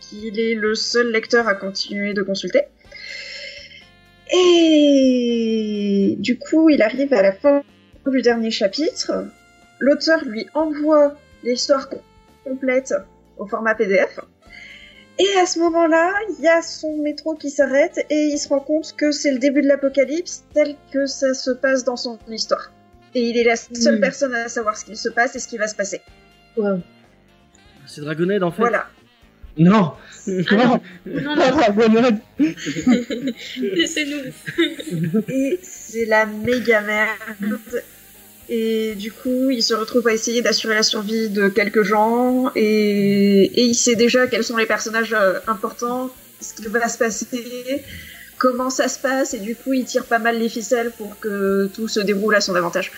[0.00, 2.62] qu'il est le seul lecteur à continuer de consulter.
[4.32, 7.62] Et du coup, il arrive à la fin
[8.06, 9.26] du dernier chapitre.
[9.78, 11.88] L'auteur lui envoie l'histoire
[12.44, 12.94] complète
[13.38, 14.20] au format PDF.
[15.18, 18.60] Et à ce moment-là, il y a son métro qui s'arrête et il se rend
[18.60, 22.70] compte que c'est le début de l'apocalypse tel que ça se passe dans son histoire.
[23.14, 24.00] Et il est la seule Mm.
[24.00, 26.02] personne à savoir ce qu'il se passe et ce qui va se passer.
[26.58, 26.80] Wow.
[27.86, 28.60] C'est Dragonhead en fait.
[28.60, 28.88] Voilà.
[29.58, 29.92] Non
[30.28, 32.18] Ah non, non, non, Dragonhead
[33.56, 34.32] laissez-nous.
[35.28, 37.58] Et c'est la méga merde.
[38.48, 42.52] Et du coup, il se retrouve à essayer d'assurer la survie de quelques gens.
[42.54, 46.98] Et, et il sait déjà quels sont les personnages euh, importants, ce qui va se
[46.98, 47.82] passer,
[48.38, 49.34] comment ça se passe.
[49.34, 52.40] Et du coup, il tire pas mal les ficelles pour que tout se déroule à
[52.40, 52.92] son avantage.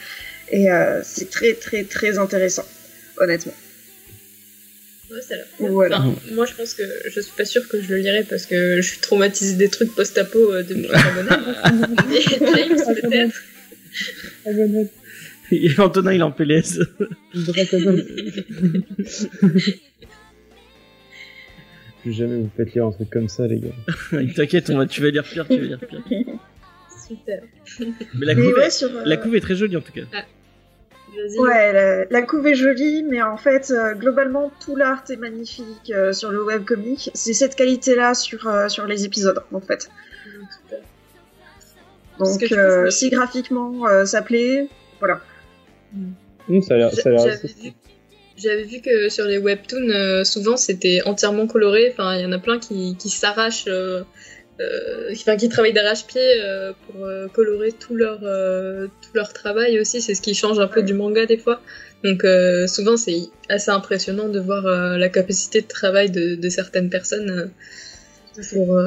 [0.51, 2.67] Et euh, c'est très, très, très intéressant,
[3.19, 3.55] honnêtement.
[5.11, 5.71] Ouais, ça a l'air cool.
[5.71, 6.01] Voilà.
[6.01, 8.77] Enfin, moi, je pense que je suis pas sûre que je le lirai parce que
[8.77, 11.87] je suis traumatisée des trucs post-apo euh, depuis Dragonhead.
[12.09, 13.43] Mais James, peut-être.
[15.51, 16.81] Et Antonin il est en PLS.
[22.03, 23.75] Plus jamais vous faites lire un truc comme ça, les gars.
[24.37, 26.03] T'inquiète, on va, tu vas lire pire, tu vas lire pire.
[27.07, 27.43] Super.
[28.15, 30.03] Mais la Mais couve, ouais, sur, euh, la couve est très jolie en tout cas.
[30.13, 31.39] Vas-y.
[31.39, 35.91] Ouais, la, la couve est jolie, mais en fait, euh, globalement, tout l'art est magnifique
[35.91, 37.11] euh, sur le webcomic.
[37.15, 39.91] C'est cette qualité-là sur, euh, sur les épisodes, en fait.
[42.19, 44.69] Parce Donc, euh, si graphiquement euh, ça plaît,
[44.99, 45.21] voilà.
[45.95, 47.73] Hum, ça a l'air, ça a l'air J'avais assez vu,
[48.37, 51.91] j'avais vu que sur les webtoons, euh, souvent c'était entièrement coloré.
[51.93, 54.03] Enfin, il y en a plein qui, qui s'arrachent, euh,
[54.61, 59.81] euh, enfin, qui travaillent d'arrache-pied euh, pour euh, colorer tout leur, euh, tout leur travail
[59.81, 60.01] aussi.
[60.01, 61.61] C'est ce qui change un peu du manga des fois.
[62.05, 66.49] Donc euh, souvent c'est assez impressionnant de voir euh, la capacité de travail de, de
[66.49, 68.81] certaines personnes euh, pour,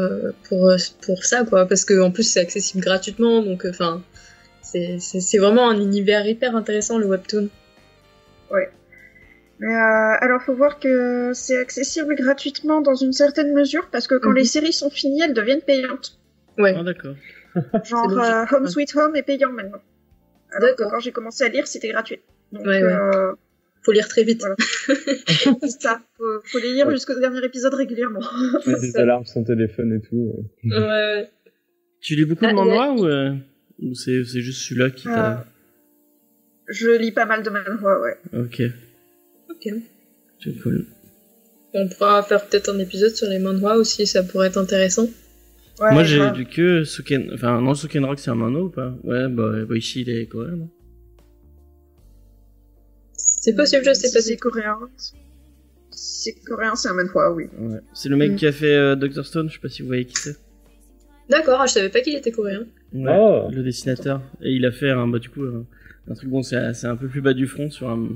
[0.48, 1.68] pour, pour ça, quoi.
[1.68, 4.02] Parce qu'en plus c'est accessible gratuitement, donc enfin.
[5.00, 7.50] C'est vraiment un univers hyper intéressant le webtoon.
[9.60, 14.16] Mais euh, alors, faut voir que c'est accessible gratuitement dans une certaine mesure, parce que
[14.16, 14.38] quand Mhm.
[14.38, 16.18] les séries sont finies, elles deviennent payantes.
[16.58, 16.74] Ouais.
[16.76, 17.14] Ah d'accord.
[17.86, 19.82] Genre, euh, Home Sweet Home est payant maintenant.
[20.60, 20.90] D'accord.
[20.92, 22.20] quand j'ai commencé à lire, c'était gratuit.
[22.52, 22.92] Donc, Ouais, ouais.
[22.92, 23.34] euh,
[23.84, 24.40] Faut lire très vite.
[24.42, 24.56] Voilà.
[25.62, 26.02] c'est ça.
[26.18, 26.94] Faut, faut les lire Ouais.
[26.94, 28.20] jusqu'au dernier épisode régulièrement.
[28.66, 30.34] Des alarmes sur son téléphone et tout.
[30.64, 31.30] Ouais, ouais.
[32.00, 33.32] Tu lis beaucoup de Ah, manhwa ou, euh,
[33.82, 35.46] ou c'est c'est juste celui-là qui t'a.
[36.68, 38.18] Je lis pas mal de manhwa, ouais.
[38.34, 38.62] Ok.
[39.50, 39.74] Ok.
[40.44, 40.86] C'est cool.
[41.74, 45.10] On pourra faire peut-être un épisode sur les manhwa aussi, ça pourrait être intéressant.
[45.80, 47.32] Ouais, Moi j'ai lu que Suken.
[47.34, 48.94] Enfin, non, Suken Rock c'est un manhwa ou pas?
[49.04, 50.70] Ouais, bah, Boichi il est coréen, non?
[53.14, 54.22] C'est possible, je sais Si pas.
[54.22, 54.78] c'est coréen.
[55.00, 55.14] Si
[55.92, 57.46] c'est coréen, c'est un manhwa, oui.
[57.58, 57.80] Ouais.
[57.94, 58.36] C'est le mec Mm.
[58.36, 59.26] qui a fait euh, Dr.
[59.26, 60.36] Stone, je sais pas si vous voyez qui c'est.
[61.30, 62.66] D'accord, ah, je savais pas qu'il était coréen.
[62.94, 63.50] Ouais, Oh.
[63.52, 64.22] le dessinateur.
[64.42, 65.66] Et il a fait un, bah, du coup, un,
[66.10, 68.10] un truc, bon, c'est un peu plus bas du front sur un,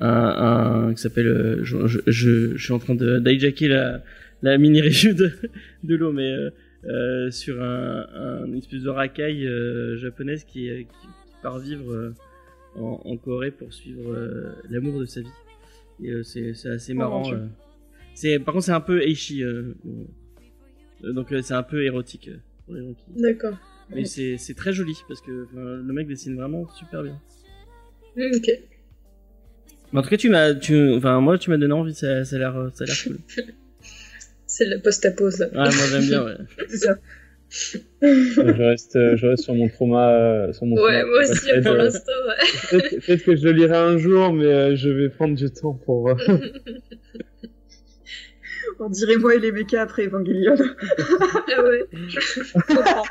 [0.00, 4.02] un, un qui s'appelle, euh, je, je, je, je suis en train de d'hijacker la,
[4.42, 5.30] la mini review de,
[5.84, 6.50] de l'eau, mais, euh,
[6.86, 11.06] euh, sur un, espèce de racaille euh, japonaise qui, qui, qui
[11.42, 12.14] part vivre euh,
[12.76, 15.28] en, en Corée pour suivre euh, l'amour de sa vie.
[16.02, 17.30] Et euh, c'est assez marrant.
[17.32, 17.46] euh.
[18.14, 19.74] C'est par contre c'est un peu eishi, euh,
[21.04, 23.22] euh, donc euh, c'est un peu érotique euh, pour les gens qui.
[23.22, 23.58] D'accord.
[23.94, 27.20] Mais c'est c'est très joli parce que le mec dessine vraiment super bien.
[28.16, 28.50] Ok.
[29.92, 31.94] Mais en tout cas, tu m'as, tu, enfin moi, tu m'as donné envie.
[31.94, 33.18] Ça, ça a l'air, ça a l'air cool.
[34.46, 35.46] C'est la post-apo, ça.
[35.48, 36.24] Ouais, moi j'aime bien.
[36.24, 36.34] Ouais.
[36.68, 36.96] C'est ça.
[38.02, 40.12] je, reste, je reste sur mon trauma.
[40.12, 41.04] euh, Sur mon Ouais, trauma.
[41.06, 42.46] moi aussi, pour euh, l'instant, ouais.
[42.70, 45.74] Peut-être peut-être que je le lirai un jour, mais euh, je vais prendre du temps
[45.74, 46.12] pour.
[48.80, 50.54] euh, On dirait moi et les mechas après Evangelion.
[51.56, 51.86] Ah ouais.
[51.92, 53.04] Je comprends.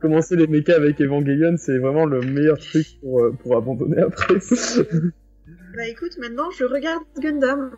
[0.00, 4.34] Commencer les mechas avec Evangelion, c'est vraiment le meilleur truc pour, euh, pour abandonner après.
[5.76, 7.72] bah écoute, maintenant je regarde Gundam.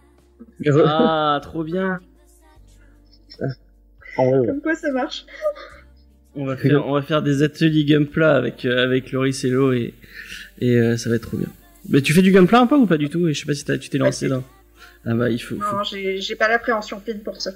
[0.84, 2.00] Ah, trop bien.
[3.40, 4.46] Ouais.
[4.46, 5.26] Comme quoi ça marche.
[6.34, 9.72] On va faire, on va faire des ateliers Gunpla avec euh, avec Loris et Lo
[9.72, 9.94] et
[10.60, 11.48] et euh, ça va être trop bien.
[11.88, 13.26] Mais tu fais du Gunpla un peu ou pas du tout?
[13.28, 14.42] Et je sais pas si tu t'es lancé là.
[15.04, 15.54] Ah bah il faut.
[15.56, 17.52] faut- Non, j'ai j'ai pas l'appréhension fine pour ça.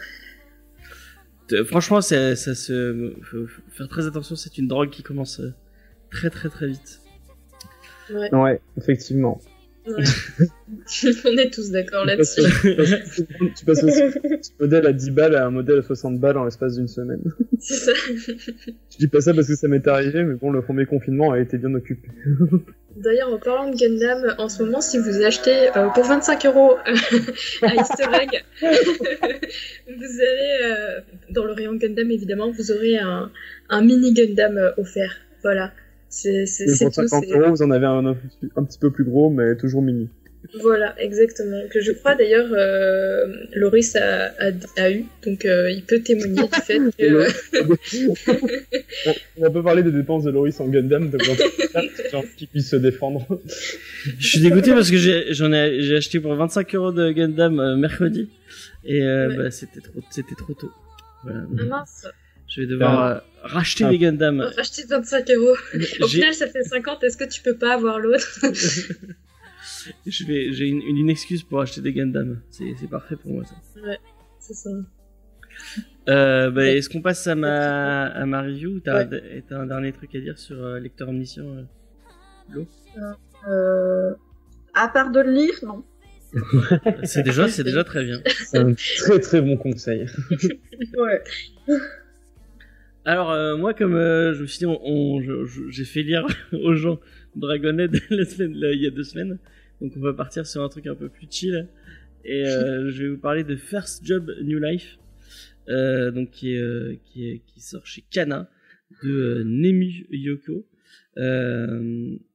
[1.66, 4.36] Franchement, ça, ça se, faut faire très attention.
[4.36, 5.53] C'est une drogue qui commence euh,
[6.11, 7.01] très très très vite.
[8.11, 8.34] Ouais.
[8.34, 9.40] Ouais, effectivement.
[9.86, 9.95] ouais.
[11.24, 13.26] On est tous d'accord Tu passes, là-dessus.
[13.57, 16.45] tu passes aussi du modèle à 10 balles à un modèle à 60 balles en
[16.45, 17.20] l'espace d'une semaine.
[17.59, 17.93] C'est ça.
[18.16, 21.38] Je dis pas ça parce que ça m'est arrivé, mais bon, le premier confinement a
[21.40, 22.09] été bien occupé.
[22.97, 26.74] D'ailleurs, en parlant de Gundam, en ce moment, si vous achetez euh, pour 25 euros
[27.62, 33.30] un Easter egg, vous avez, euh, dans le rayon Gundam évidemment, vous aurez un,
[33.68, 35.16] un mini Gundam euh, offert.
[35.43, 35.72] Voilà.
[36.09, 37.07] C'est c'est- pour tout.
[37.09, 38.16] 50 c'est- euros, vous en avez un, un,
[38.57, 40.11] un petit peu plus gros, mais toujours mini.
[40.61, 41.62] Voilà, exactement.
[41.70, 46.43] Que je crois d'ailleurs, euh, Loris a, a, a eu, donc euh, il peut témoigner
[46.43, 47.26] du fait que.
[49.38, 51.22] on, pas parler des dépenses de Loris en Gundam, donc
[52.12, 53.26] genre qu'il puisse se défendre.
[54.18, 57.59] Je suis dégoûté parce que j'ai j'en ai j'ai acheté pour 25 euros de Gundam
[57.61, 58.28] euh, mercredi
[58.84, 59.36] et euh, Ouais.
[59.36, 60.70] bah, c'était trop c'était trop tôt.
[61.24, 61.40] Voilà.
[61.61, 62.07] Ah mince,
[62.49, 63.90] Je vais devoir euh, racheter Ah.
[63.90, 64.40] des Gundam.
[64.57, 65.57] racheter 25 euros.
[66.01, 67.05] Au final, ça fait 50.
[67.05, 68.40] Est-ce que tu peux pas avoir l'autre?
[70.07, 72.41] Je vais j'ai une, une excuse pour acheter des Gundam.
[72.51, 73.55] C'est c'est parfait pour moi ça.
[74.39, 74.70] C'est ça.
[76.09, 76.78] Euh, bah, Ouais.
[76.78, 79.45] est-ce qu'on passe à ma à ma review ou T'as Ouais.
[79.49, 81.62] t'as un dernier truc à dire sur euh, lecteur omniscient euh,
[82.53, 82.66] Lo
[83.49, 84.14] Euh,
[84.74, 85.85] à part de le lire, non.
[87.05, 88.20] C'est déjà c'est déjà très bien.
[88.47, 90.07] C'est un très très bon conseil.
[90.99, 91.22] Ouais.
[93.05, 96.03] Alors euh, moi comme euh, je me suis dit on, on- je- je- j'ai fait
[96.03, 96.99] lire aux gens
[97.37, 99.39] Dragonhead la semaine là, il y a deux semaines
[99.83, 101.68] donc on va partir sur un truc un peu plus chill.
[102.24, 104.99] Et euh, je vais vous parler de First Job New Life
[105.68, 108.49] euh, donc qui est, euh, qui est qui sort chez Kana
[109.03, 110.64] de Nemu Yoko.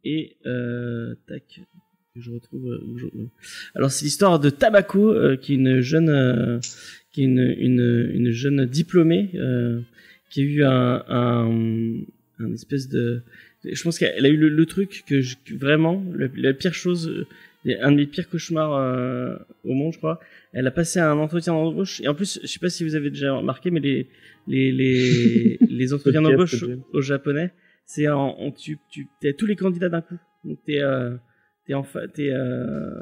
[0.03, 0.37] Et
[1.25, 1.61] tac
[2.15, 2.79] je retrouve
[3.75, 6.59] alors c'est l'histoire de Tabako qui est une jeune
[7.11, 9.31] qui est une, une, une jeune diplômée
[10.29, 12.01] qui a eu un, un,
[12.39, 13.23] un espèce de
[13.73, 17.07] je pense qu'elle a eu le, le truc que, je, vraiment le- la pire chose
[17.09, 17.25] euh,
[17.81, 20.19] un des pires cauchemars euh, au monde je crois.
[20.53, 21.99] Elle a passé un entretien d'embauche.
[22.01, 24.07] Et en plus je sais pas si vous avez déjà remarqué mais les
[24.47, 26.53] les les, les entretiens d'embauche
[26.93, 27.51] au japonais
[27.85, 30.17] c'est en, tu tu t'as tous les candidats d'un coup.
[30.45, 31.15] Donc t'es euh,
[31.65, 32.93] t'es en t'es euh,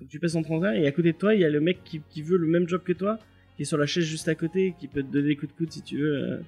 [0.00, 1.78] donc tu passes en entretien et à côté de toi il y a le mec
[1.84, 3.18] qui, qui veut le même job que toi
[3.56, 5.56] qui est sur la chaise juste à côté qui peut te donner des coups de
[5.58, 6.40] coude si tu veux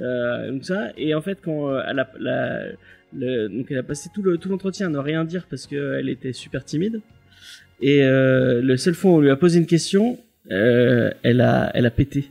[0.00, 0.92] euh, donc ça.
[0.96, 1.82] Et en fait quand euh,
[2.18, 2.66] la,
[3.12, 6.32] donc elle a passé tout le tout l'entretien à ne rien dire parce qu'elle était
[6.32, 7.00] super timide.
[7.80, 10.18] Et euh, le seul fois où on lui a posé une question
[10.50, 12.30] euh, elle a pété.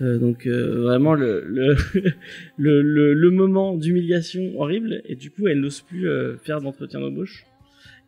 [0.00, 5.02] Euh, donc vraiment le moment d'humiliation horrible.
[5.06, 6.08] Et du coup elle n'ose plus
[6.42, 7.44] faire d'entretien d'embauche.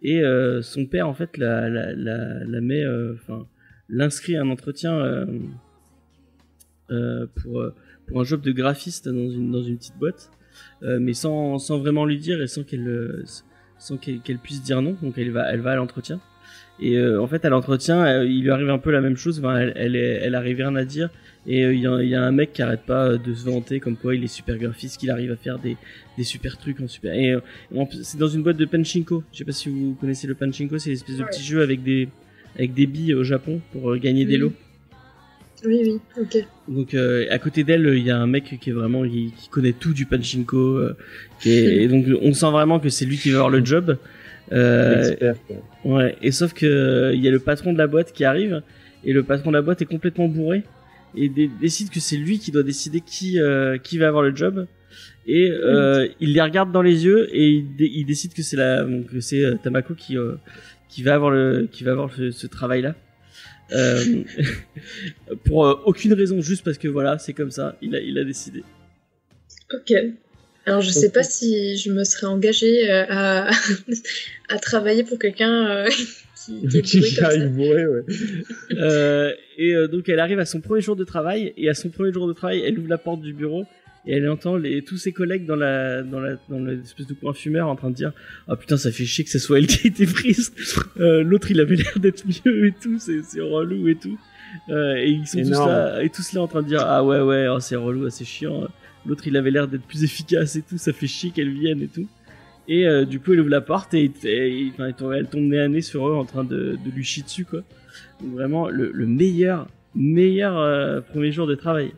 [0.03, 0.23] Et
[0.63, 1.39] son père en fait
[3.89, 5.27] l'inscrit à un entretien
[6.89, 10.31] pour un job de graphiste dans une petite boîte
[10.83, 13.25] mais sans sans vraiment lui dire et sans qu'elle euh,
[13.79, 14.97] sans qu'elle puisse dire non.
[15.03, 16.21] Donc elle va elle va à l'entretien.
[16.81, 19.39] Et euh, en fait à l'entretien euh, il lui arrive un peu la même chose.
[19.39, 21.09] Enfin, elle elle, est- elle arrive rien à dire.
[21.47, 23.35] Et euh, il y, a, il y a un mec qui arrête pas euh, de
[23.35, 25.77] se vanter comme quoi il est super graphiste qu'il arrive à faire des
[26.17, 27.15] des super trucs en super.
[27.15, 27.41] Et euh,
[28.03, 29.23] c'est dans une boîte de panchinko.
[29.33, 32.09] Je sais pas si vous connaissez le panchinko c'est l'espèce de petit jeu avec des
[32.57, 34.53] avec des billes au Japon pour euh, gagner des lots
[35.67, 36.47] Oui, oui, ok.
[36.69, 39.49] donc euh, à côté d'elle, il y a un mec qui est vraiment qui, qui
[39.49, 40.97] connaît tout du pachinko, euh,
[41.41, 43.97] qui est, et donc on sent vraiment que c'est lui qui va avoir le job.
[44.53, 45.33] Euh,
[45.85, 46.17] ouais.
[46.23, 48.63] Et sauf que euh, il y a le patron de la boîte qui arrive
[49.05, 50.65] et le patron de la boîte est complètement bourré
[51.17, 54.35] et dé- décide que c'est lui qui doit décider qui euh, qui va avoir le
[54.37, 54.67] job.
[55.27, 58.57] Et euh, il les regarde dans les yeux et il, dé- il décide que c'est
[58.57, 60.35] la donc que c'est euh, Tamako qui euh,
[60.91, 62.95] qui va avoir le qui va avoir ce, ce travail là.
[63.73, 64.23] Euh,
[65.45, 68.25] pour euh, aucune raison, juste parce que voilà, c'est comme ça, il a, il a
[68.25, 68.63] décidé.
[69.73, 69.93] Ok.
[70.67, 73.51] Alors, je sais pas si je me serais engagée euh, à,
[74.49, 75.89] à travailler pour quelqu'un euh,
[76.47, 78.03] qui, qui Qui arrive bourré, ouais.
[78.73, 81.91] Euh, et euh, donc elle arrive à son premier jour de travail, et à son
[81.91, 83.65] premier jour de travail, elle ouvre la porte du bureau,
[84.07, 87.33] et elle entend les, tous ses collègues dans la dans la dans l'espèce de coin
[87.33, 88.13] fumeur en train de dire
[88.49, 90.53] ah putain ça fait chier que ce soit elle qui a été prise.
[91.01, 94.19] Euh, l'autre il avait l'air d'être mieux et tout c'est c'est relou et tout.
[94.69, 97.21] Euh, et ils sont tous là et tous là en train de dire ah ouais
[97.21, 98.69] ouais oh, c'est relou ah, c'est chiant.
[99.07, 101.89] L'autre il avait l'air d'être plus efficace et tout ça fait chier qu'elle vienne et
[101.89, 102.07] tout
[102.69, 105.45] et euh, du coup elle ouvre la porte et, et- enfin, elle tombe- elle tombe
[105.45, 107.61] nez à nez sur eux en train de, de lui chier dessus quoi.
[108.23, 111.93] Donc vraiment le, le meilleur meilleur euh, premier jour de travail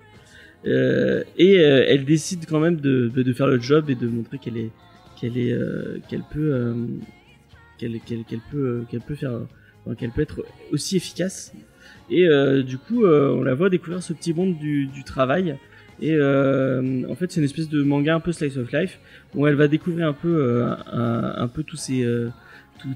[0.67, 4.57] euh, et euh, elle décide quand même de, faire le job et de montrer qu'elle
[4.57, 4.71] est
[5.21, 6.75] qu'elle est euh, qu'elle peut
[7.79, 9.33] qu'elle qu'elle peut qu'elle peut faire
[9.99, 11.53] qu'elle peut être aussi efficace.
[12.11, 12.29] Et
[12.63, 15.57] du coup on la voit découvrir ce petit monde du, travail.
[16.01, 18.99] Et en fait c'est une espèce de manga un peu slice of life
[19.35, 22.05] où elle va découvrir un peu un, peu tous ces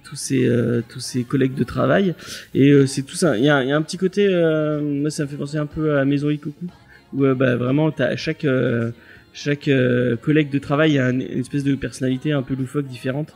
[0.04, 2.14] tous, euh, tous ces collègues de travail.
[2.54, 3.36] Et c'est tout ça.
[3.36, 6.30] Il y a, un petit côté ça me fait penser un peu à la maison
[6.30, 6.66] Ikoku
[7.12, 8.90] où euh, bah, vraiment t'as chaque euh,
[9.32, 13.34] chaque euh, collègue de travail a une, une espèce de personnalité un peu loufoque différente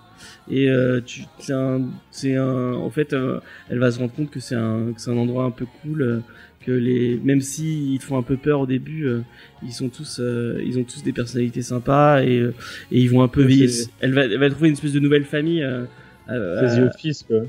[0.51, 4.31] et euh, tu c'est un c'est un en fait euh, elle va se rendre compte
[4.31, 6.19] que c'est un que c'est un endroit un peu cool euh,
[6.67, 9.21] que les même si ils te font un peu peur au début euh,
[9.63, 12.55] ils sont tous euh, ils ont tous des personnalités sympas et euh,
[12.91, 13.71] et ils vont un peu Ouais, veiller
[14.01, 15.85] elle va elle va trouver une espèce de nouvelle famille euh,
[16.31, 17.43] euh, C'est The Office, quoi.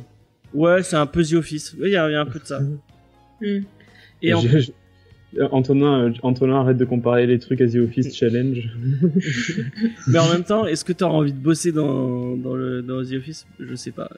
[0.54, 2.68] ouais c'est un peu The Office oui il y, y a un peu de ça
[3.42, 3.60] Hmm.
[4.22, 4.74] et en j'ai-
[5.52, 8.70] Antonin, euh, Antonin, arrête de comparer les trucs à The Office Challenge.
[10.08, 12.56] Mais en même temps, est-ce que tu envie de bosser dans, dans,
[13.04, 13.46] The Office?
[13.60, 14.10] Je sais pas.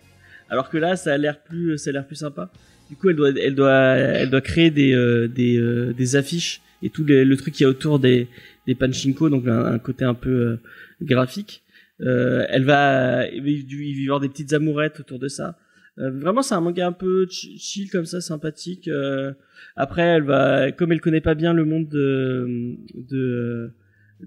[0.49, 2.49] Alors que là, ça a l'air plus, ça a l'air plus sympa.
[2.89, 6.61] Du coup, elle doit, elle doit, elle doit créer des, euh, des, euh, des affiches
[6.81, 8.27] et tout le truc qui est autour des,
[8.67, 10.59] des pachinko, donc un, côté un peu euh,
[11.01, 11.63] graphique.
[12.01, 15.57] Euh, elle va, il va y des petites amourettes autour de ça.
[15.99, 18.87] Euh, vraiment, c'est un manga un peu ch- chill comme ça, sympathique.
[18.87, 19.33] Euh,
[19.75, 23.71] après, elle va, comme elle connaît pas bien le monde de, de,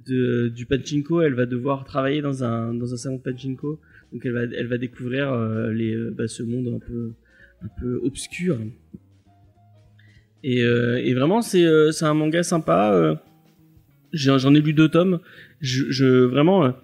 [0.07, 3.81] de du pachinko, elle va devoir travailler dans un dans un salon de pachinko.
[4.13, 7.13] Donc elle va elle va découvrir euh, les euh, bah, ce monde un peu
[7.63, 8.59] un peu obscur.
[10.43, 13.21] Et, et vraiment c'est c'est un manga sympa.
[14.13, 15.21] J'en ai lu deux tomes.
[15.61, 16.75] Je, je vraiment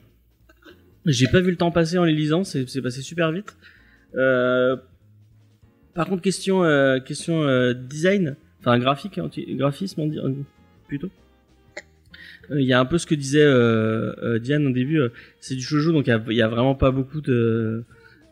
[1.07, 2.45] j'ai pas vu le temps passer en les lisant.
[2.45, 3.57] C'est passé super vite.
[4.15, 4.77] Euh,
[5.95, 9.19] par contre question euh, question euh, design, enfin graphique,
[9.57, 10.31] graphisme on dit euh,
[10.89, 11.11] plutôt.
[12.51, 15.01] Euh, Il y a un peu ce que disait euh, euh, Diane au début,
[15.41, 17.85] c'est du shoujo donc il y a, vraiment pas beaucoup de,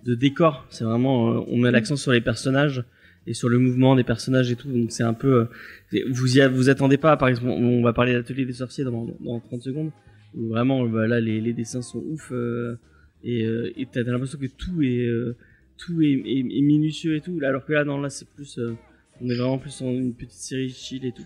[0.04, 0.66] de décors.
[0.70, 2.84] C'est vraiment, euh, on met l'accent sur les personnages
[3.26, 4.68] et sur le mouvement des personnages et tout.
[4.70, 5.48] Donc c'est un peu,
[5.94, 7.16] euh, vous y a- vous attendez pas.
[7.16, 9.90] Par exemple, on va parler d'atelier des sorciers dans, dans 30 secondes.
[10.36, 12.76] Où vraiment, bah, là les, les dessins sont ouf euh,
[13.22, 15.36] et euh, t'as l'impression que tout est euh,
[15.76, 17.38] tout est, est- est minutieux et tout.
[17.40, 18.74] Là, alors que là non là c'est plus, euh,
[19.20, 21.24] on est vraiment plus en une petite série chill et tout.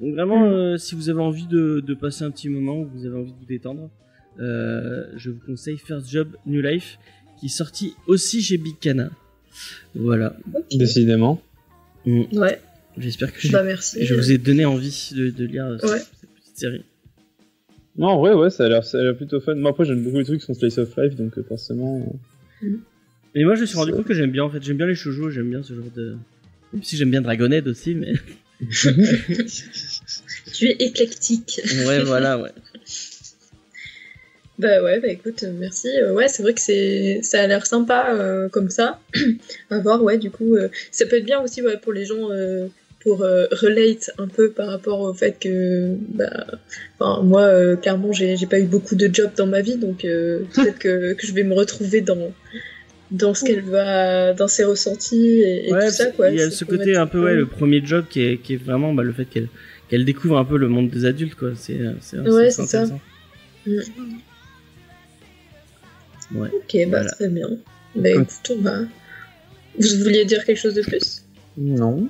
[0.00, 3.04] Donc vraiment, euh, si vous avez envie de, de passer un petit moment, ou vous
[3.06, 3.90] avez envie de vous détendre,
[4.38, 6.98] euh, je vous conseille First Job New Life,
[7.40, 9.10] qui est sorti aussi chez Big Cana.
[9.96, 10.36] Voilà.
[10.72, 11.42] Décidément.
[12.06, 12.22] Mm.
[12.38, 12.60] Ouais,
[12.96, 14.04] J'espère que je, bah merci.
[14.04, 15.98] je vous ai donné envie de, de lire euh, Ouais.
[15.98, 16.84] cette, cette petite série.
[17.96, 19.56] Non, en vrai, ouais, ça a l'air, ça a l'air plutôt fun.
[19.56, 22.06] Moi, après, j'aime beaucoup les trucs qui sont slice of life, donc euh, forcément.
[22.62, 22.68] euh,
[23.34, 24.62] Mais moi, je me suis rendu compte que j'aime bien, en fait.
[24.62, 26.16] J'aime bien les shoujo, j'aime bien ce genre de...
[26.72, 28.12] Même si j'aime bien Dragonhead aussi, mais...
[30.52, 31.60] Tu es éclectique.
[31.86, 32.50] ouais, voilà, ouais.
[34.58, 35.88] Bah ouais, bah écoute, merci.
[35.88, 38.98] Euh, ouais, c'est vrai que c'est, ça a l'air sympa euh, comme ça.
[39.70, 42.32] à voir, ouais, du coup, euh, ça peut être bien aussi ouais, pour les gens
[42.32, 42.66] euh,
[43.00, 46.46] pour euh, relate un peu par rapport au fait que, bah,
[46.98, 50.04] enfin, moi, euh, clairement, j'ai, j'ai pas eu beaucoup de jobs dans ma vie, donc
[50.04, 52.32] euh, peut-être que, que je vais me retrouver dans
[53.10, 56.30] dans ce qu'elle va, dans ses ressentis et, et ouais, tout ça, quoi.
[56.30, 58.62] il y a ce côté un peu, ouais, le premier job qui est, qui est
[58.62, 59.48] vraiment bah, le fait qu'elle
[59.88, 61.52] qu'elle découvre un peu le monde des adultes, quoi.
[61.56, 62.82] C'est c'est Ouais, c'est ça.
[62.82, 63.00] intéressant.
[66.34, 66.48] Ouais.
[66.52, 67.10] Ok, bah Voilà.
[67.10, 67.48] très bien.
[67.94, 68.80] Bah écoute, on va...
[69.78, 71.24] Vous vouliez dire quelque chose de plus?
[71.56, 72.08] Non.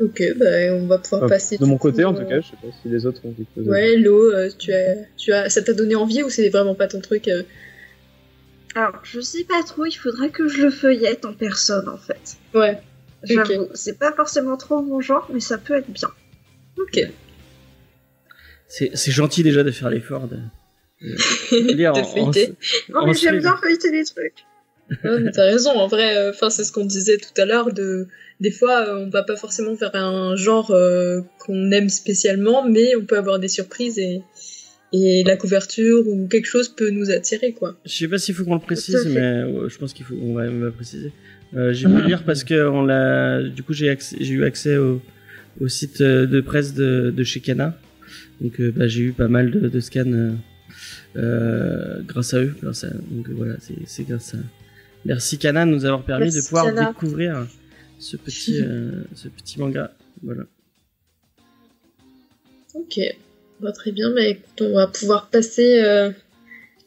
[0.00, 1.56] Ok, bah on va pouvoir Enfin, passer.
[1.56, 3.32] de mon côté, coup, en tout euh, cas, je sais pas si les autres ont
[3.32, 3.68] quelque chose.
[3.68, 6.74] à Ouais, Lo, euh, tu as, tu as, ça t'a donné envie ou c'est vraiment
[6.74, 7.42] pas ton truc euh
[8.74, 12.36] Alors, je sais pas trop, il faudrait que je le feuillette en personne en fait.
[12.54, 12.80] Ouais.
[13.22, 16.10] J'avoue, c'est pas forcément trop mon genre, mais ça peut être bien.
[16.78, 17.00] Ok.
[18.68, 20.36] C'est c'est gentil déjà de faire l'effort de,
[21.02, 22.54] de lire De en, en- feuilleter.
[22.90, 24.44] Non, en mais j'aime bien feuilleter les trucs.
[25.02, 25.70] Ouais, t'as raison.
[25.70, 27.72] En vrai, euh, enfin c'est ce qu'on disait tout à l'heure.
[27.72, 28.08] De,
[28.40, 32.94] des fois, euh, on va pas forcément faire un genre euh, qu'on aime spécialement, mais
[32.96, 34.22] on peut avoir des surprises et
[34.96, 37.76] et la couverture ou quelque chose peut nous attirer, quoi.
[37.84, 40.42] Je sais pas s'il faut qu'on le précise, mais je pense qu'il faut, on va,
[40.44, 41.10] on va préciser.
[41.56, 44.44] Euh, j'ai pu le lire parce que on l'a, du coup j'ai accès- j'ai eu
[44.44, 45.00] accès au,
[45.60, 47.78] au site euh, de presse de, de chez Cana,
[48.40, 50.34] donc euh, bah, j'ai eu pas mal de, de scans
[51.16, 54.38] euh, grâce à eux, grâce à, donc voilà, c'est, c'est grâce à.
[55.04, 57.46] Merci Cana de nous avoir permis Merci, de pouvoir découvrir
[57.98, 59.92] ce petit, euh, ce petit manga.
[60.22, 60.44] Voilà.
[62.74, 62.98] Ok.
[63.74, 64.10] Très bien.
[64.10, 66.10] Mais écoute, on va pouvoir passer euh,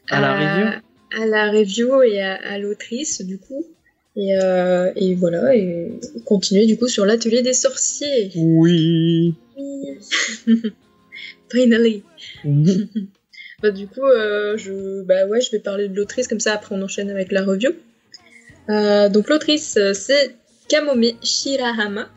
[0.09, 0.81] À la review
[1.15, 3.65] à la review et à, à l'autrice du coup.
[4.15, 5.91] Et, euh, et voilà, et
[6.25, 8.31] continuer du coup sur l'atelier des sorciers.
[8.35, 9.35] Oui.
[11.51, 12.03] Finally.
[12.43, 12.89] Oui.
[13.59, 16.75] Bah, du coup, euh, je, bah ouais, je vais parler de l'autrice, comme ça après
[16.75, 17.71] on enchaîne avec la review.
[18.69, 20.35] Euh, donc l'autrice, c'est
[20.69, 22.07] Kamome Shirahama,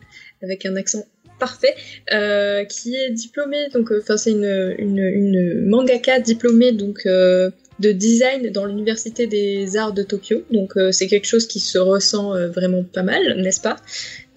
[0.43, 1.03] avec un accent
[1.41, 1.75] parfait,
[2.13, 7.49] euh, qui est diplômée, donc enfin c'est une, mangaka diplômée donc euh,
[7.81, 10.43] de design dans l'université des arts de Tokyo.
[10.51, 13.77] Donc euh, c'est quelque chose qui se ressent euh, vraiment pas mal, n'est-ce pas?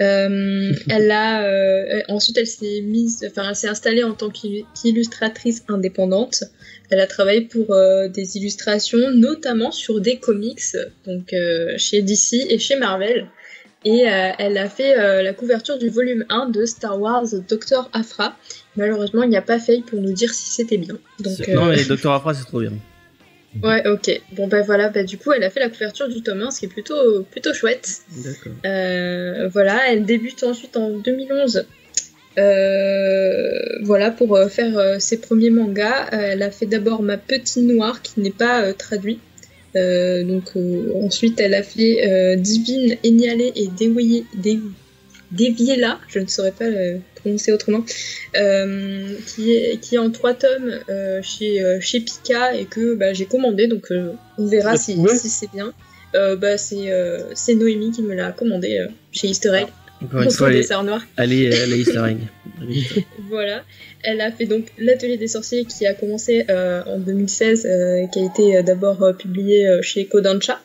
[0.03, 5.63] Euh, elle a euh, ensuite elle s'est mise, enfin elle s'est installée en tant qu'illustratrice
[5.69, 6.45] indépendante.
[6.91, 10.77] Elle a travaillé pour euh, des illustrations, notamment sur des comics,
[11.07, 13.29] donc euh, chez DC et chez Marvel.
[13.85, 17.91] Et euh, elle a fait euh, la couverture du volume 1 de Star Wars Doctor
[17.93, 18.35] Afra.
[18.77, 20.95] Malheureusement, il n'y a pas Faye pour nous dire si c'était bien.
[21.21, 22.73] Donc, C'est- Non, mais Docteur Afra, c'est trop bien.
[23.63, 24.21] Ouais, ok.
[24.33, 26.59] Bon, bah voilà, bah, du coup, elle a fait la couverture du tome 1, ce
[26.59, 28.01] qui est plutôt, plutôt chouette.
[28.25, 28.53] D'accord.
[28.67, 31.65] Euh, voilà, elle débute ensuite en 2011.
[32.37, 36.07] Euh, voilà, pour euh, faire euh, ses premiers mangas.
[36.13, 39.21] Euh, elle a fait d'abord Ma Petite Noire, qui n'est pas euh, traduit.
[39.77, 44.25] Euh, donc euh, ensuite, elle a fait euh, Divine, Eniale et Dévoyé-
[45.33, 47.85] Déviela, je ne saurais pas le prononcer autrement,
[48.37, 52.95] euh, qui, est, qui est en trois tomes euh, chez, euh, chez Pika et que
[52.95, 53.91] bah, j'ai commandé, donc
[54.39, 55.73] on verra l'as si, c'est bien.
[56.37, 59.67] Bah, c'est Noémie qui me l'a commandé chez Easter Egg,
[60.03, 60.73] Encore une au fois, des
[61.17, 62.19] allez, allez, Easter egg.
[63.29, 63.65] Voilà,
[64.03, 68.21] elle a fait donc l'atelier des sorciers qui a commencé euh, en 2016, euh, qui
[68.21, 70.61] a été euh, d'abord euh, publié chez Kodansha.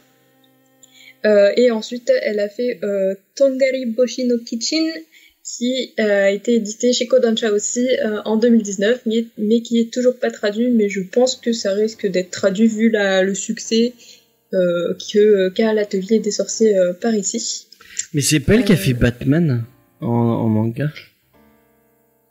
[1.23, 2.79] Et ensuite, elle a fait
[3.35, 4.85] Tongari Boshi no Kitchen,
[5.43, 7.89] qui a été édité chez Kodansha aussi
[8.23, 10.69] en 2019, mais, mais qui est toujours pas traduit.
[10.69, 13.93] Mais je pense que ça risque d'être traduit vu la, le succès
[14.51, 17.65] qu'a l'atelier des sorciers par ici.
[18.13, 18.77] Mais c'est pas elle qui a Euh.
[18.77, 19.63] fait Batman
[20.01, 20.91] en, en manga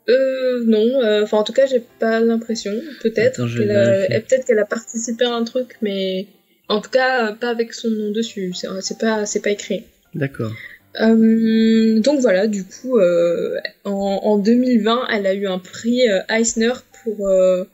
[0.09, 2.71] Euh, non, euh, enfin en tout cas j'ai pas l'impression,
[3.03, 6.25] peut-être qu'elle a, euh, peut-être qu'elle a participé à un truc, mais
[6.67, 9.83] en tout cas pas avec son nom dessus, c'est pas c'est pas écrit.
[10.15, 10.51] D'accord.
[10.99, 13.91] Euh, donc voilà, du coup euh, en,
[14.23, 17.65] en 2020 elle a eu un prix euh, Eisner pour euh,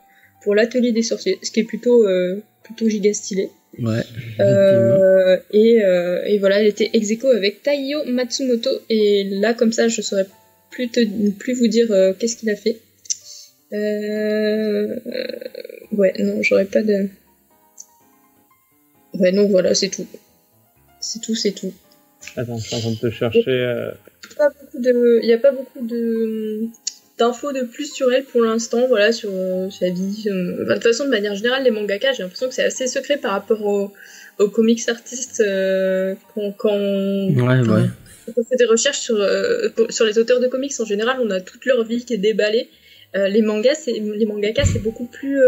[0.43, 3.49] pour l'atelier des sorciers, ce qui est plutôt euh, plutôt giga stylé.
[3.79, 4.03] Ouais.
[4.39, 8.69] Euh, et, euh, et voilà, elle était ex aequo avec Taiyo Matsumoto.
[8.89, 10.27] Et là, comme ça, je saurais
[10.71, 12.79] plus, te, plus vous dire euh, qu'est-ce qu'il a fait.
[13.73, 14.99] Euh,
[15.91, 17.09] ouais, non, j'aurais pas de.
[19.13, 20.07] Ouais, non, voilà, c'est tout.
[20.99, 21.73] C'est tout, c'est tout.
[22.35, 23.91] Attends, je suis en train de te chercher.
[24.37, 26.69] Pas beaucoup de, il y a pas beaucoup de
[27.17, 30.25] d'infos de plus sur elle pour l'instant, voilà, sur euh, sa vie.
[30.27, 32.87] euh, enfin, de toute façon, de manière générale, les mangakas, j'ai l'impression que c'est assez
[32.87, 33.93] secret par rapport aux,
[34.39, 37.87] aux comics artistes euh, quand, quand, Ouais, ouais.
[38.25, 41.17] quand on fait des recherches sur, euh, pour- sur les auteurs de comics en général,
[41.21, 42.69] on a toute leur vie qui est déballée.
[43.13, 45.39] Les mangas, c'est les mangakas, c'est beaucoup plus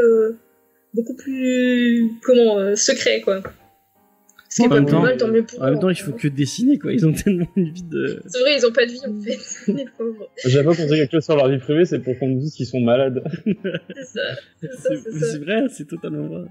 [0.94, 3.44] beaucoup plus comment secret quoi.
[4.50, 5.80] Ce qui est pas même plus temps- mal, tant mieux pour En même eux.
[5.80, 6.94] temps, il faut que dessiner, quoi.
[6.94, 8.22] Ils ont tellement une vie de.
[8.28, 9.38] C'est vrai, ils ont pas de vie en fait,
[9.74, 10.30] les pauvres.
[10.46, 12.66] J'avais pas compté quelque chose sur leur vie privée, c'est pour qu'on nous dise qu'ils
[12.66, 13.22] sont malades.
[13.96, 14.22] C'est ça.
[14.60, 16.46] C'est vrai, c'est totalement vrai.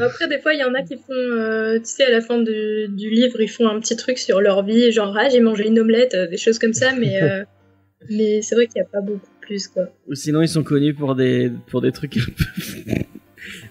[0.00, 2.38] Après, des fois, il y en a qui font, euh, tu sais, à la fin
[2.38, 5.66] de- du livre, ils font un petit truc sur leur vie, genre, ah, j'ai mangé
[5.68, 7.44] une omelette, euh, des choses comme ça, mais, euh,
[8.10, 9.84] mais c'est vrai qu'il n'y a pas beaucoup plus, quoi.
[10.08, 12.92] Ou sinon, ils sont connus pour des, pour des trucs un peu.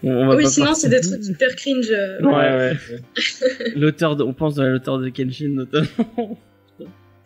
[0.04, 1.90] On, on va oui, pas sinon, c'est des trucs super cringe.
[1.92, 2.22] euh.
[2.22, 3.74] Ouais, ouais.
[3.76, 6.38] L'auteur de, on pense dans l'auteur de Kenshin, notamment.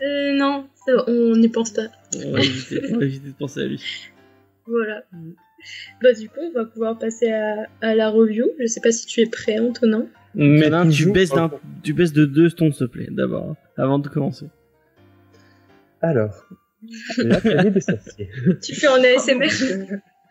[0.02, 0.68] Euh, non,
[1.08, 1.88] on n'y pense pas.
[2.26, 3.84] on, va éviter, on va éviter de penser à lui.
[4.66, 5.04] Voilà.
[6.02, 8.46] Bah, du coup, on va pouvoir passer à, à la review.
[8.60, 10.08] Je sais pas si tu es prêt, Antonin.
[10.36, 11.52] Mais tu baisses d'un,
[11.84, 14.46] tu baisses de deux tons, s'il te plaît, d'abord, avant de commencer.
[16.02, 16.48] Alors,
[17.18, 18.30] l'atelier des sorciers.
[18.62, 19.50] Tu fais en ASMR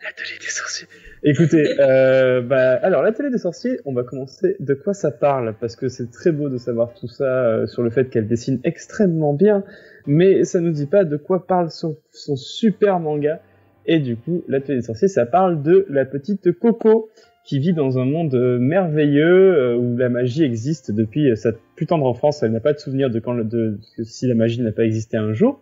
[0.01, 0.87] L'atelier des sorciers.
[1.23, 4.55] Écoutez, euh, bah, alors l'atelier des sorciers, on va commencer.
[4.59, 7.83] De quoi ça parle Parce que c'est très beau de savoir tout ça euh, sur
[7.83, 9.63] le fait qu'elle dessine extrêmement bien,
[10.07, 11.97] mais ça nous dit pas de quoi parle son,
[12.35, 13.41] super manga.
[13.85, 17.09] Et du coup, l'atelier des sorciers, ça parle de la petite Coco
[17.43, 22.05] qui vit dans un monde euh, merveilleux où la magie existe depuis sa plus tendre
[22.05, 22.43] enfance.
[22.43, 25.33] Elle n'a pas de souvenir de quand de- si la magie n'a pas existé un
[25.33, 25.59] jour.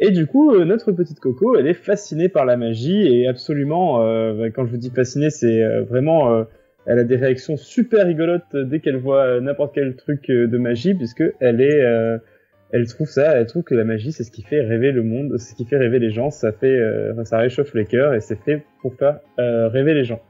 [0.00, 4.04] Et du coup, euh, notre petite Coco, elle est fascinée par la magie et absolument,
[4.04, 6.44] euh, quand je vous dis fascinée, c'est euh, vraiment, euh,
[6.86, 10.94] elle a des réactions super rigolotes dès qu'elle voit euh, n'importe quel truc de magie,
[10.94, 11.82] puisque elle est,
[12.70, 15.34] elle trouve ça, elle trouve que la magie, c'est ce qui fait rêver le monde,
[15.38, 16.78] c'est ce qui fait rêver les gens, ça fait,
[17.24, 20.20] ça réchauffe les cœurs et c'est fait pour faire rêver les gens.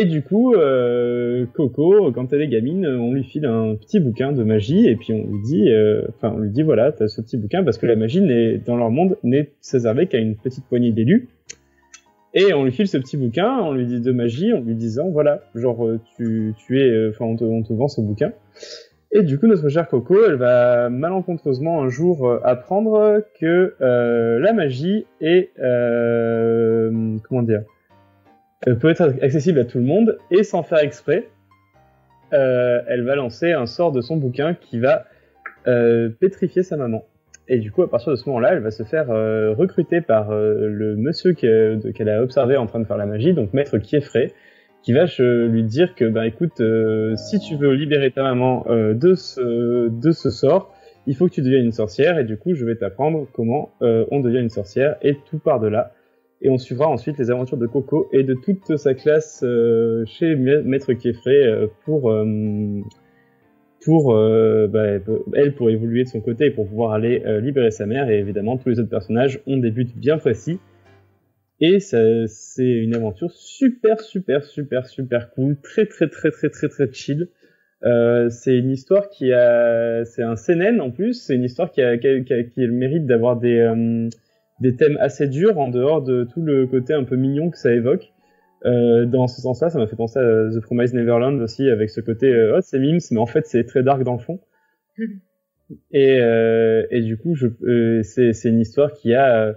[0.00, 4.30] Et du coup, euh, Coco, quand elle est gamine, on lui file un petit bouquin
[4.30, 7.20] de magie et puis on lui dit, euh, enfin, on lui dit voilà, t'as ce
[7.20, 8.22] petit bouquin parce que la magie
[8.64, 11.26] dans leur monde n'est réservée qu'à une petite poignée d'élus.
[12.32, 15.08] Et on lui file ce petit bouquin, on lui dit de magie, en lui disant
[15.08, 18.32] voilà, genre euh, tu, es, enfin on, te, vend ce bouquin.
[19.10, 25.06] Et du coup notre chère Coco, elle va malencontreusement un jour apprendre que la magie
[25.20, 27.64] est comment dire
[28.64, 31.28] peut être accessible à tout le monde et sans faire exprès,
[32.32, 35.06] euh, elle va lancer un sort de son bouquin qui va
[35.66, 37.04] euh, pétrifier sa maman.
[37.48, 40.30] Et du coup, à partir de ce moment-là, elle va se faire euh, recruter par
[40.32, 44.34] le monsieur qu'elle a observé en train de faire la magie, donc Maître Kieffrey,
[44.82, 46.62] qui va lui dire que, bah écoute,
[47.16, 50.74] si tu veux libérer ta maman de, ce, sort,
[51.06, 54.20] il faut que tu deviennes une sorcière, et du coup, je vais t'apprendre comment on
[54.20, 55.92] devient une sorcière, et tout part de là.
[56.40, 60.36] Et on suivra ensuite les aventures de Coco et de toute sa classe euh, chez
[60.36, 62.10] Ma- Maître Kieffrey euh, pour...
[62.10, 62.80] euh,
[63.84, 64.86] pour bah,
[65.34, 68.10] elle pour évoluer de son côté et pour pouvoir aller libérer sa mère.
[68.10, 70.58] Et évidemment tous les autres personnages ont des buts bien précis.
[71.60, 72.26] Et c'est
[72.58, 75.56] une aventure super super super super cool.
[75.62, 77.28] Très très très très très très chill.
[77.82, 81.14] C'est une histoire qui a c'est un CNN en plus.
[81.14, 83.60] C'est une histoire qui a, qui qui a- le mérite d'avoir des
[84.60, 87.72] des thèmes assez durs en dehors de tout le côté un peu mignon que ça
[87.72, 88.12] évoque
[88.66, 92.00] euh, dans ce sens-là, ça m'a fait penser à The Promised Neverland aussi, avec ce
[92.00, 94.40] côté, euh, oh, c'est mimes, mais en fait, c'est très dark dans le fond.
[95.92, 99.54] Et, euh, et du coup, euh, c'est, une histoire qui a,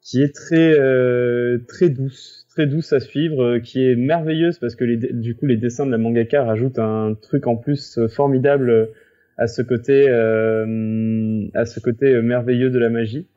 [0.00, 4.84] qui est très, euh, très douce, très douce à suivre, qui est merveilleuse parce que
[4.84, 8.90] les, du coup, les dessins de la mangaka rajoutent un truc en plus formidable
[9.36, 13.28] à ce côté, euh, à ce côté merveilleux de la magie.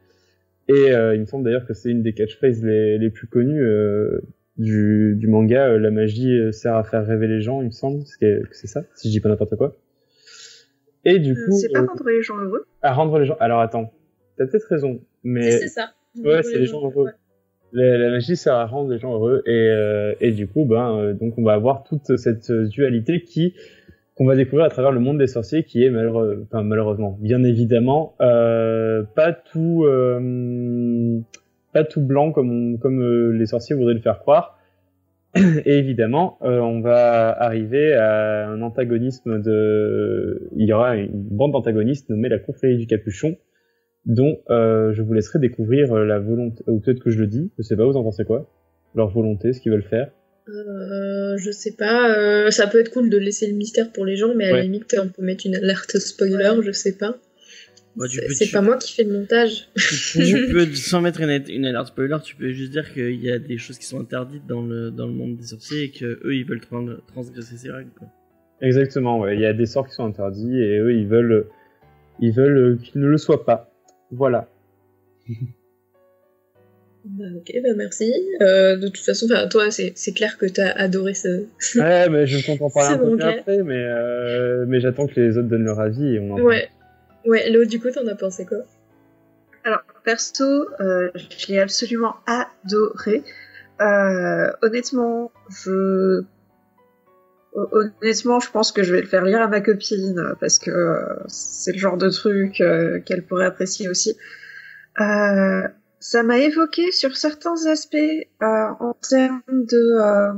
[0.69, 3.63] Et euh, il me semble d'ailleurs que c'est une des catchphrases les, les plus connues
[3.63, 4.19] euh,
[4.57, 5.67] du, du manga.
[5.69, 8.41] euh, la magie euh, sert à faire rêver les gens, il me semble, c'est que
[8.51, 9.75] c'est ça, si je dis pas n'importe quoi.
[11.05, 12.65] Et du Euh, coup, c'est pas euh, rendre les gens heureux.
[12.81, 13.37] à rendre les gens.
[13.39, 13.93] Alors attends,
[14.37, 15.91] t'as peut-être raison, mais C'est ça.
[16.21, 17.05] ouais, c'est les gens heureux.
[17.05, 17.11] Ouais.
[17.73, 20.97] La, la magie sert à rendre les gens heureux et, euh, et du coup, ben,
[20.97, 23.53] euh, donc on va avoir toute cette dualité qui
[24.17, 27.43] qu'on va découvrir à travers le monde des sorciers, qui est malheureux, enfin, malheureusement, bien
[27.43, 31.19] évidemment, euh, pas tout, euh,
[31.71, 34.57] pas tout blanc comme on- comme euh, les sorciers voudraient le faire croire.
[35.35, 41.51] Et évidemment, euh, on va arriver à un antagonisme de, il y aura une bande
[41.51, 43.37] d'antagonistes nommée la confrérie du capuchon,
[44.05, 47.61] dont euh, je vous laisserai découvrir la volonté, ou peut-être que je le dis, je
[47.61, 48.49] sais pas, vous en pensez quoi?
[48.95, 50.09] Leur volonté, ce qu'ils veulent faire.
[50.49, 54.15] Euh, je sais pas, euh, ça peut être cool de laisser le mystère pour les
[54.15, 54.57] gens, mais à Ouais.
[54.59, 57.17] la limite, on peut mettre une alerte spoiler, je sais pas.
[57.95, 59.69] Bah, C'est tu- pas moi qui fais le montage.
[59.75, 63.31] tu, tu peux, sans mettre une, une alerte spoiler, tu peux juste dire qu'il y
[63.31, 66.19] a des choses qui sont interdites dans le, dans le monde des sorciers et que
[66.23, 67.89] eux ils veulent tran- transgresser ces règles.
[67.97, 68.07] Quoi.
[68.61, 69.35] Exactement, ouais.
[69.35, 71.47] Il y a des sorts qui sont interdits et eux, ils veulent,
[72.19, 73.73] ils veulent qu'ils ne le soient pas.
[74.11, 74.47] Voilà.
[77.09, 78.13] Bah, ok, bah merci.
[78.41, 81.45] Euh, de toute façon, enfin, toi, c'est clair que t'as adoré ce.
[81.75, 85.19] ouais, mais je compte en parler un peu plus après, mais, euh, mais j'attends que
[85.19, 86.69] les autres donnent leur avis et on en Ouais.
[87.25, 88.59] Ouais, Léo, du coup, t'en as pensé quoi?
[89.63, 90.43] Alors, perso,
[90.79, 93.23] euh, je l'ai absolument adoré.
[93.81, 96.23] Euh, honnêtement, je...
[97.53, 101.15] Honnêtement, je pense que je vais le faire lire à ma copine parce que euh,
[101.27, 104.15] c'est le genre de truc euh, qu'elle pourrait apprécier aussi.
[104.99, 105.67] Euh,
[105.99, 110.33] ça m'a évoqué sur certains aspects euh, en termes de euh,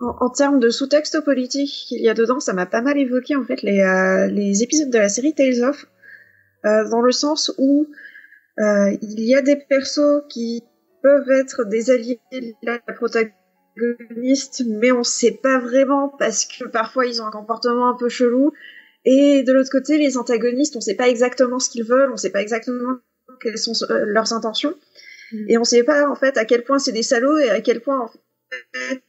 [0.00, 2.40] en, termes de sous-texte politique qu'il y a dedans.
[2.40, 5.62] Ça m'a pas mal évoqué en fait les euh, les épisodes de la série Tales
[5.62, 5.86] of
[6.64, 7.86] euh, dans le sens où
[8.58, 10.62] euh, il y a des persos qui
[11.02, 17.06] peuvent être des alliés de la protagoniste, mais on sait pas vraiment parce que parfois
[17.06, 18.52] ils ont un comportement un peu chelou.
[19.06, 22.28] Et de l'autre côté, les antagonistes, on sait pas exactement ce qu'ils veulent, on sait
[22.28, 22.98] pas exactement
[23.40, 24.74] quelles sont euh, leurs intentions,
[25.48, 27.80] et on sait pas en fait à quel point c'est des salauds et à quel
[27.80, 29.02] point en fait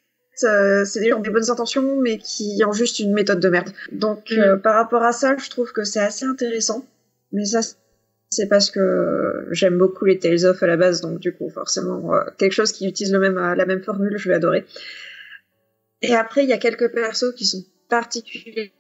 [0.44, 3.40] euh, c'est des gens qui ont des bonnes intentions mais qui ont juste une méthode
[3.40, 3.70] de merde.
[3.92, 6.86] Donc euh, par rapport à ça, je trouve que c'est assez intéressant.
[7.32, 7.62] Mais ça,
[8.30, 12.14] c'est parce que j'aime beaucoup les Tales of à la base, donc du coup, forcément,
[12.14, 14.66] euh, quelque chose qui utilise le même, la même formule, je vais adorer.
[16.02, 18.72] Et après, il y a quelques persos qui sont particulièrement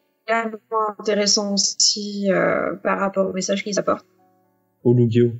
[0.99, 2.29] intéressants aussi
[2.83, 4.05] par rapport au message qu'ils apportent.
[4.83, 5.31] Au Lugio.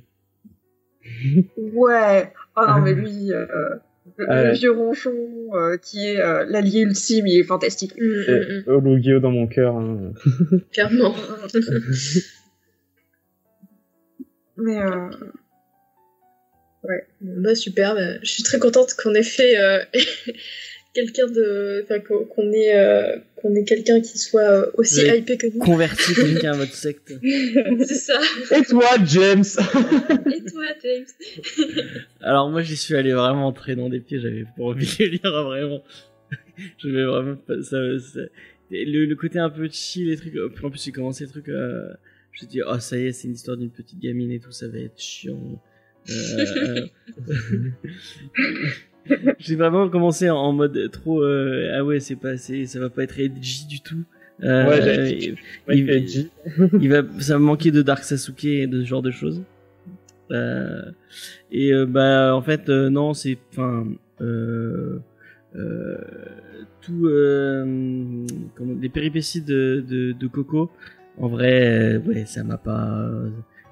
[1.56, 2.32] Ouais.
[2.56, 3.46] Oh non, mais lui, euh,
[4.16, 4.52] le, Ah le ouais.
[4.54, 5.12] vieux ronchon
[5.54, 7.94] euh, qui est euh, l'allié ultime, il est fantastique.
[7.98, 9.76] Mm, mm, Au Lugio dans mon cœur.
[9.76, 10.12] hein.
[10.72, 11.14] Clairement.
[14.56, 15.08] Mais euh,
[16.84, 19.78] Bon, bah super, bah, je suis très contente qu'on ait fait euh,
[20.94, 21.82] quelqu'un de.
[21.84, 25.18] Enfin, qu'on qu'on ait, euh, qu'on ait quelqu'un qui soit euh, aussi Oui.
[25.18, 25.58] hypé que nous.
[25.58, 27.12] Convertir quelqu'un à votre secte.
[27.22, 28.20] C'est ça.
[28.56, 29.42] Et toi, James
[30.34, 31.06] Et toi, James
[32.20, 35.42] Alors moi j'y suis allé vraiment très dans des pieds, j'avais pas envie de lire
[35.44, 35.82] vraiment.
[36.78, 38.20] Je vais vraiment pas ça, ça-
[38.70, 40.34] Le, le côté un peu chill les trucs.
[40.62, 41.48] En plus j'ai commencé les trucs.
[41.48, 41.88] Euh,
[42.32, 44.38] je me suis dit oh ça y est c'est une histoire d'une petite gamine et
[44.40, 45.60] tout ça va être chiant.
[46.10, 46.86] Euh,
[47.28, 47.68] euh,
[49.38, 53.02] j'ai vraiment commencé en, mode trop euh, ah ouais c'est pas c'est ça va pas
[53.02, 54.04] être edgy du tout.
[54.42, 55.30] Euh, Ouais, dit.
[55.68, 55.76] Ouais,
[56.80, 59.42] il- va, ça va manquer de Dark Sasuke et de ce genre de choses.
[60.30, 60.82] Euh,
[61.50, 63.86] et euh, bah en fait euh, non c'est enfin
[64.22, 64.98] euh,
[65.56, 65.96] euh,
[66.80, 68.24] tout euh,
[68.54, 70.70] comment, les péripéties de, de, de Coco
[71.18, 73.10] en vrai euh, ouais ça m'a pas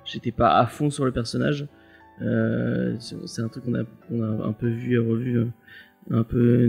[0.04, 1.66] j'étais pas à fond sur le personnage euh,
[2.20, 5.46] c'est c'est un truc qu'on a qu'on a un peu vu et revu euh,
[6.10, 6.68] un peu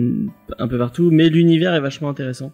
[0.57, 2.53] un peu partout mais l'univers est vachement intéressant.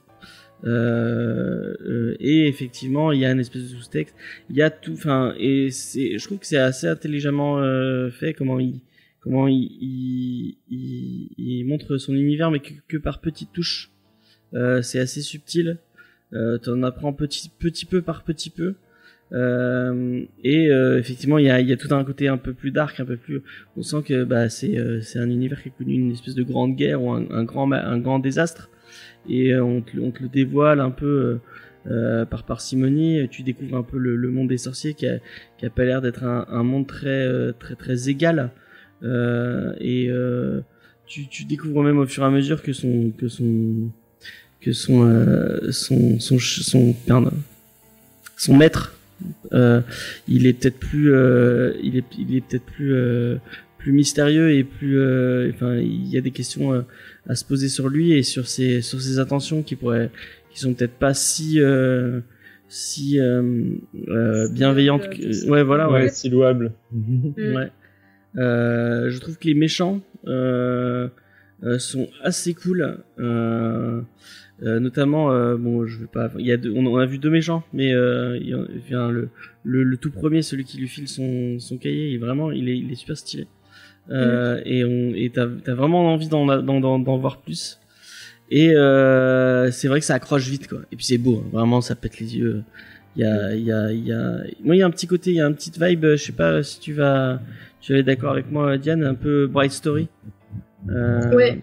[0.63, 4.15] Euh, euh, et effectivement il y a une espèce de sous-texte.
[4.49, 8.33] Il y a tout enfin et c'est je trouve que c'est assez intelligemment euh, fait
[8.33, 8.81] comment il
[9.19, 13.91] comment il, il, il, montre son univers mais que, que par petites touches.
[14.53, 15.79] Euh, c'est assez subtil.
[16.33, 18.75] Euh, t'en apprends petit petit peu par petit peu
[19.33, 22.71] euh, et euh, effectivement il y a, y a tout un côté un peu plus
[22.71, 23.41] dark un peu plus
[23.75, 26.75] on sent que bah c'est euh, un univers qui a connu une espèce de grande
[26.77, 28.69] guerre ou un, un grand un grand désastre.
[29.29, 31.41] Et euh, on, te, on te le dévoile un peu
[31.87, 33.27] euh, euh, par parcimonie.
[33.29, 35.17] Tu découvres un peu le, le monde des sorciers qui a,
[35.57, 38.51] qui a pas l'air d'être un, un monde très très très égal.
[39.03, 40.09] Et
[41.05, 43.91] tu, tu découvres même au fur et à mesure que son que son
[44.61, 44.97] que son
[45.71, 47.31] son son ch- son, pardon,
[48.37, 48.96] son maître
[50.27, 53.35] il est peut-être plus euh, il est il est peut-être plus euh,
[53.77, 56.81] plus mystérieux et plus euh, enfin il y a des questions euh,
[57.29, 60.09] à se poser sur lui et sur ses sur ses intentions qui pourraient
[60.49, 62.19] qui sont peut-être pas si euh,
[62.67, 63.41] si euh,
[64.09, 66.73] euh, bienveillantes que- ouais voilà ouais, Ouais, si louable.
[66.91, 67.55] Mm.
[67.55, 67.71] Ouais.
[68.37, 71.07] Euh, je trouve que les méchants euh,
[71.63, 72.97] euh, sont assez cool.
[74.63, 76.31] Euh, euh, notamment, euh, bon, je vais pas.
[76.39, 79.29] Il y a deux, on, on a vu deux méchants, mais euh, il enfin, le,
[79.63, 82.67] le, le tout premier, celui qui lui file son, son cahier, il est vraiment, il
[82.69, 83.47] est, il est super stylé.
[84.09, 87.79] Euh, Et on, et t'as, t'as vraiment envie d'en, voir plus.
[88.49, 90.79] Et euh, c'est vrai que ça accroche vite, quoi.
[90.91, 91.49] Et puis c'est beau, hein.
[91.51, 92.63] vraiment, ça pète les yeux.
[93.15, 95.07] Il y a, il y a, il y a, moi, il y a un petit
[95.07, 96.05] côté, il y a une petite vibe.
[96.05, 97.41] Je sais pas si tu vas,
[97.81, 100.07] tu vas être d'accord avec moi, Diane, un peu Bright Story.
[100.89, 101.61] Euh, Ouais.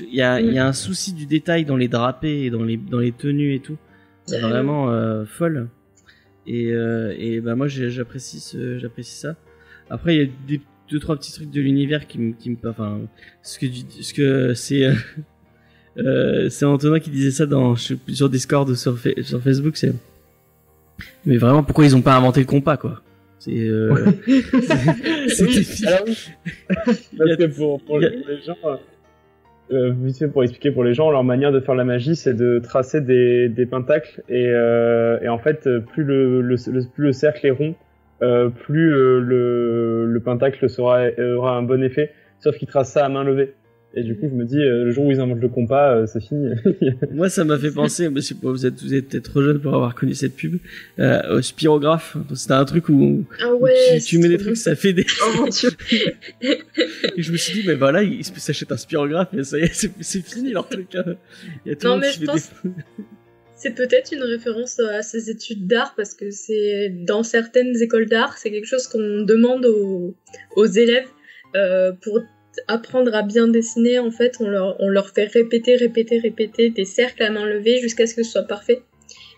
[0.00, 2.62] Il y a, il y a un souci du détail dans les drapés et dans
[2.62, 3.76] les, dans les tenues et tout.
[4.26, 4.84] C'est Carrément.
[4.84, 5.68] vraiment euh, folle.
[6.46, 9.36] Et, euh, et bah moi j'apprécie ça.
[9.90, 10.60] Après il y a des
[10.90, 13.00] deux trois petits trucs de l'univers qui me, qui me, enfin
[13.42, 14.90] ce que tu- ce que c'est.
[15.98, 19.92] euh, c'est Antonin qui disait ça dans sur Discord ou sur, Fa- sur Facebook c'est
[21.24, 23.02] mais vraiment pourquoi ils ont pas inventé le compas quoi?
[23.38, 23.94] C'est euh,
[25.28, 26.16] c'est- Alors oui.
[27.16, 28.56] Parce que pour, pour il y a- les, pour les gens,
[29.72, 32.58] euh, vite pour expliquer pour les gens, leur manière de faire la magie, c'est de
[32.58, 36.56] tracer des, pentacles et, euh, et en fait, plus le,
[36.92, 37.74] plus le cercle est rond,
[38.22, 42.12] euh, plus euh, le, le pentacle aura un bon effet.
[42.38, 43.54] Sauf qu'ils tracent ça à main levée.
[43.92, 46.06] Et du coup, je me dis, euh, le jour où ils inventent le compas, euh,
[46.06, 46.50] c'est fini.
[47.10, 50.14] Moi, ça m'a fait penser, vous êtes, vous êtes peut-être trop jeune pour avoir connu
[50.14, 50.58] cette pub,
[51.00, 52.16] euh, au spirographe.
[52.34, 53.98] C'était un truc où, Ah où ouais.
[53.98, 55.04] tu, tu mets des trucs, ça fait des.
[55.24, 55.70] Oh mon dieu.
[57.16, 59.74] Et je me suis dit, mais voilà, ils s'achètent un spirographe, et ça y est,
[60.00, 60.94] c'est fini leur truc.
[60.94, 61.16] hein.
[61.66, 62.70] Il y a tout Non, mais qui je fait pense- des-
[63.56, 68.38] C'est peut-être une référence à ces études d'art parce que c'est dans certaines écoles d'art,
[68.38, 70.14] c'est quelque chose qu'on demande aux,
[70.56, 71.08] aux élèves
[71.56, 72.20] euh, pour
[72.68, 73.98] apprendre à bien dessiner.
[73.98, 77.78] En fait, on leur, on leur fait répéter, répéter, répéter des cercles à main levée
[77.78, 78.82] jusqu'à ce que ce soit parfait.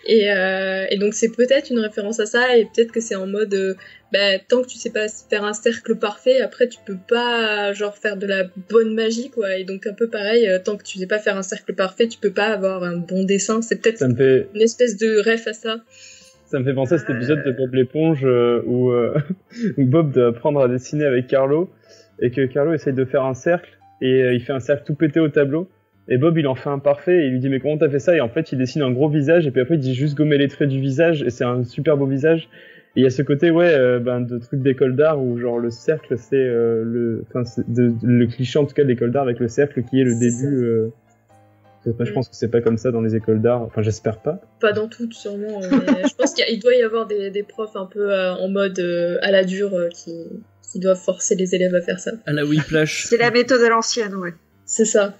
[0.06, 3.28] Et, euh, et donc c'est peut-être une référence à ça et peut-être que c'est en
[3.28, 3.74] mode euh,
[4.12, 7.96] bah, tant que tu sais pas faire un cercle parfait après tu peux pas genre
[7.96, 10.98] faire de la bonne magie quoi et donc un peu pareil euh, tant que tu
[10.98, 14.04] sais pas faire un cercle parfait tu peux pas avoir un bon dessin c'est peut-être
[14.16, 15.76] fait, une espèce de ref à ça
[16.46, 19.14] Ça me fait penser à cet épisode de Bob l'éponge euh, où, euh,
[19.78, 21.70] où Bob doit apprendre à dessiner avec Carlo
[22.20, 24.94] et que Carlo essaye de faire un cercle et euh, il fait un cercle tout
[24.94, 25.68] pété au tableau
[26.08, 27.98] et Bob il en fait un parfait et il lui dit mais comment t'as fait
[27.98, 28.16] ça?
[28.16, 30.38] Et en fait il dessine un gros visage et puis après il dit juste gommer
[30.38, 32.48] les traits du visage et c'est un super beau visage.
[32.94, 35.58] Et il y a ce côté ouais euh, ben, de trucs d'école d'art où genre
[35.58, 37.42] le cercle c'est euh, le enfin
[38.26, 40.90] cliché en tout cas de l'école d'art avec le cercle qui est le début
[41.90, 44.40] après, je pense que c'est pas comme ça dans les écoles d'art enfin j'espère pas.
[44.60, 47.86] Pas dans toutes sûrement mais je pense qu'il doit y avoir des, des profs un
[47.86, 50.12] peu euh, en mode euh, à la dure euh, qui,
[50.72, 53.06] qui doivent forcer les élèves à faire ça à la Whiplash.
[53.08, 54.32] C'est la méthode à l'ancienne, ouais.
[54.64, 55.16] c'est ça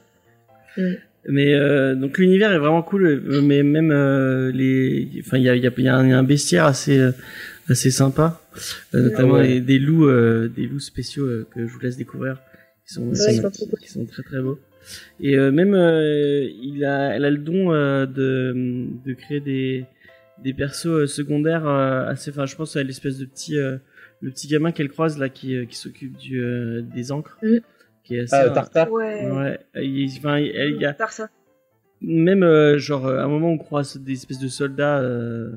[1.28, 5.48] Mais euh, donc l'univers est vraiment cool, euh, mais même euh, les, enfin il y
[5.48, 7.12] a, il y, a, il y a un il y a un bestiaire assez euh,
[7.68, 8.40] assez sympa,
[8.94, 9.60] euh, notamment ouais.
[9.60, 12.38] des loups, euh, des loups spéciaux euh, que je vous laisse découvrir,
[12.86, 13.78] qui sont, Ouais, sont, cool.
[13.78, 14.58] qui sont très très beaux.
[15.20, 19.84] Et euh, même euh, il a, elle a le don euh, de de créer des
[20.42, 23.76] des persos secondaires euh, assez, enfin je pense à l'espèce de petit euh,
[24.23, 27.57] le petit gamin qu'elle croise là qui euh, qui s'occupe du euh, des encres, Mm.
[28.05, 28.90] qui est assez ah Tartare?
[28.90, 29.28] Ouais.
[29.31, 31.28] Ouais, il, enfin, il- il y a, Par ça.
[32.01, 34.99] même euh, genre à un moment on croise des espèces de soldats.
[35.01, 35.53] euh,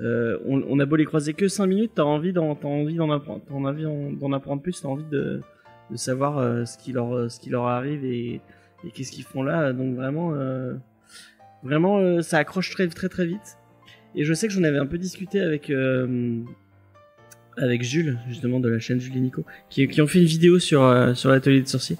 [0.00, 2.94] euh, on, on a beau les croiser que 5 minutes, t'as envie d'en t'as envie
[2.94, 5.40] d'en apprendre, t'as envie d'en d'en apprendre plus, t'as envie de,
[5.90, 8.40] de savoir euh, ce qui leur ce qui leur arrive et,
[8.84, 9.72] et qu'est-ce qu'ils font là.
[9.74, 10.72] Donc vraiment, euh,
[11.62, 13.58] vraiment, euh, ça accroche très très très vite.
[14.14, 16.40] Et je sais que j'en avais un peu discuté avec euh,
[17.60, 20.58] avec Jules justement de la chaîne Jules et Nico, qui, qui ont fait une vidéo
[20.58, 21.96] sur euh, sur l'atelier de sorcier,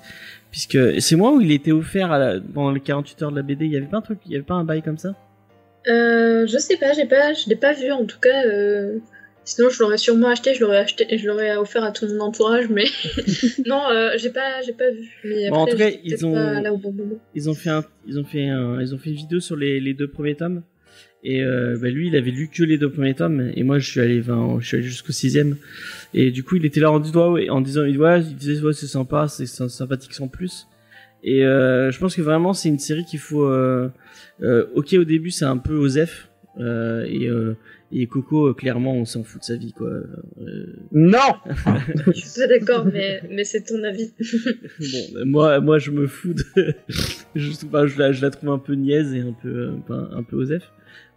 [0.51, 3.43] puisque c'est moi où il était offert à la, pendant les 48 heures de la
[3.43, 3.66] BD.
[3.66, 5.15] Il y avait pas un truc, il y avait pas un bail comme ça?
[5.89, 8.45] Euh, je sais pas, j'ai pas, je l'ai pas vu en tout cas.
[8.47, 8.99] euh,
[9.43, 12.69] Sinon, je l'aurais sûrement acheté, je l'aurais acheté, je l'aurais offert à tout mon entourage,
[12.69, 12.85] mais
[13.66, 15.09] non, euh, j'ai pas, j'ai pas vu.
[15.24, 17.16] Mais Bon, en tout cas, ils ont- pas là au bon moment.
[17.35, 19.81] Ils ont fait un, ils ont fait un, ils ont fait une vidéo sur les,
[19.81, 20.62] les deux premiers tomes.
[21.22, 23.90] Et euh, bah, lui, il avait lu que les deux premiers tomes, et moi, je
[23.90, 25.56] suis allé, enfin, je suis allé jusqu'au sixième.
[26.14, 28.72] Et du coup, il était là en disant, ouais, en disant, ouais, il disait, ouais,
[28.72, 30.66] c'est sympa, c'est sy- sympathique sans plus.
[31.22, 33.44] Et euh, je pense que vraiment, c'est une série qu'il faut.
[33.44, 33.90] Euh,
[34.42, 36.28] euh, ok, au début, c'est un peu osef.
[36.59, 37.55] Euh, et, euh,
[37.92, 39.88] et Coco, clairement, on s'en fout de sa vie, quoi.
[39.90, 41.18] Euh, Non
[42.06, 44.10] Je suis pas d'accord, mais, mais c'est ton avis.
[44.80, 46.74] bon, bah, moi, moi, je me fous de.
[47.34, 50.22] je, enfin, je, la, je la trouve un peu niaise et un peu, enfin, un
[50.22, 50.70] peu osef.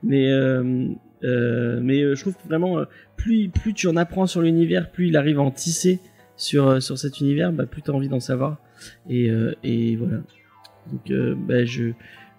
[0.04, 0.88] Mais, euh,
[1.24, 2.84] euh, mais euh, je trouve que vraiment,
[3.16, 6.00] plus, plus tu en apprends sur l'univers, plus il arrive à en tisser
[6.36, 8.58] sur, sur cet univers, bah, plus tu as envie d'en savoir.
[9.10, 9.32] Et,
[9.64, 10.18] et voilà.
[10.92, 11.92] Donc, bah, je,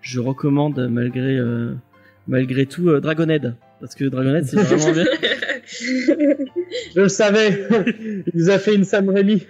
[0.03, 1.41] je recommande malgré,
[2.29, 3.55] malgré tout Dragonhead.
[3.81, 5.05] Parce que Dragonhead, c'est vraiment bien.
[6.95, 7.67] Je le savais
[8.27, 9.47] Il nous a fait une Sam Raimi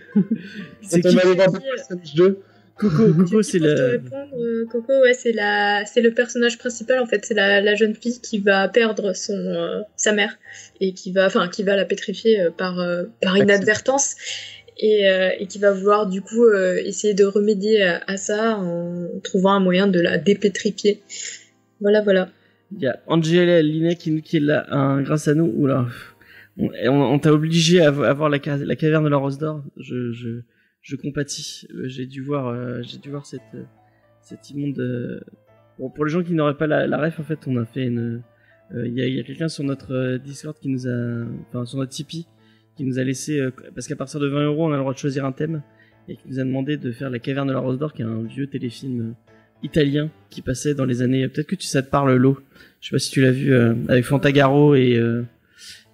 [0.81, 2.41] C'est qui qui, Doctor Strange 2.
[2.77, 7.25] Coco, Coco, c'est répondre, euh, Coco, ouais, c'est la, c'est le personnage principal en fait.
[7.25, 10.37] C'est la, la jeune fille qui va perdre son euh, sa mère
[10.81, 12.85] et qui va, enfin, qui va la pétrifier euh, par
[13.23, 14.17] par inadvertance
[14.79, 15.07] et,
[15.39, 16.45] et qui va vouloir du coup
[16.85, 21.01] essayer de remédier à, à ça en trouvant un moyen de la dépétrifier.
[21.81, 22.29] Voilà, voilà.
[22.77, 25.53] Il y a Angela Linet qui, qui est là, hein, grâce à nous.
[25.57, 25.87] Oula.
[26.59, 29.63] On, on, on t'a obligé à à voir la, la caverne de la Rose d'Or.
[29.77, 30.41] Je, je,
[30.85, 31.66] je compatis.
[31.74, 33.65] Euh, J'ai dû voir, euh, j'ai dû voir cette, euh,
[34.20, 35.24] cette immonde.
[35.78, 37.86] Bon, pour les gens qui n'auraient pas la, la ref, en fait, on a fait
[37.86, 38.23] une.
[38.73, 42.27] Il y a, a quelqu'un sur notre Discord qui nous a, enfin sur notre Tipeee,
[42.77, 44.98] qui nous a laissé, parce qu'à partir de 20 euros, on a le droit de
[44.98, 45.62] choisir un thème,
[46.09, 48.06] et qui nous a demandé de faire la caverne de la Rose d'Or, qui est
[48.06, 49.15] un vieux téléfilm
[49.65, 51.27] italien qui passait dans les années.
[51.28, 52.39] Peut-être que tu ça te parle l'eau.
[52.81, 55.23] Je sais pas si tu l'as vu euh, avec Fantagaro et euh,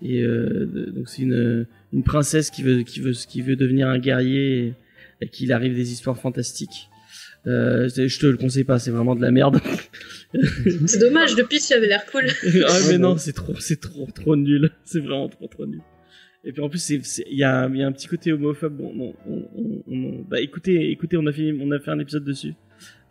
[0.03, 3.99] et euh, donc c'est une une princesse qui veut qui veut qui veut devenir un
[3.99, 4.75] guerrier et,
[5.23, 6.89] et qu'il arrive des histoires fantastiques.
[7.47, 9.61] Euh, je te le conseille pas, c'est vraiment de la merde.
[10.87, 12.27] C'est dommage, depuis il avait l'air cool.
[12.69, 14.71] ah mais non, c'est trop c'est trop trop nul.
[14.85, 15.81] C'est vraiment trop trop nul.
[16.45, 18.77] Et puis en plus c'est c'est- il y a y a un petit côté homophobe.
[18.77, 21.99] Bon, non, on, on- on- bah écoutez écoutez on a fait on a fait un
[21.99, 22.55] épisode dessus.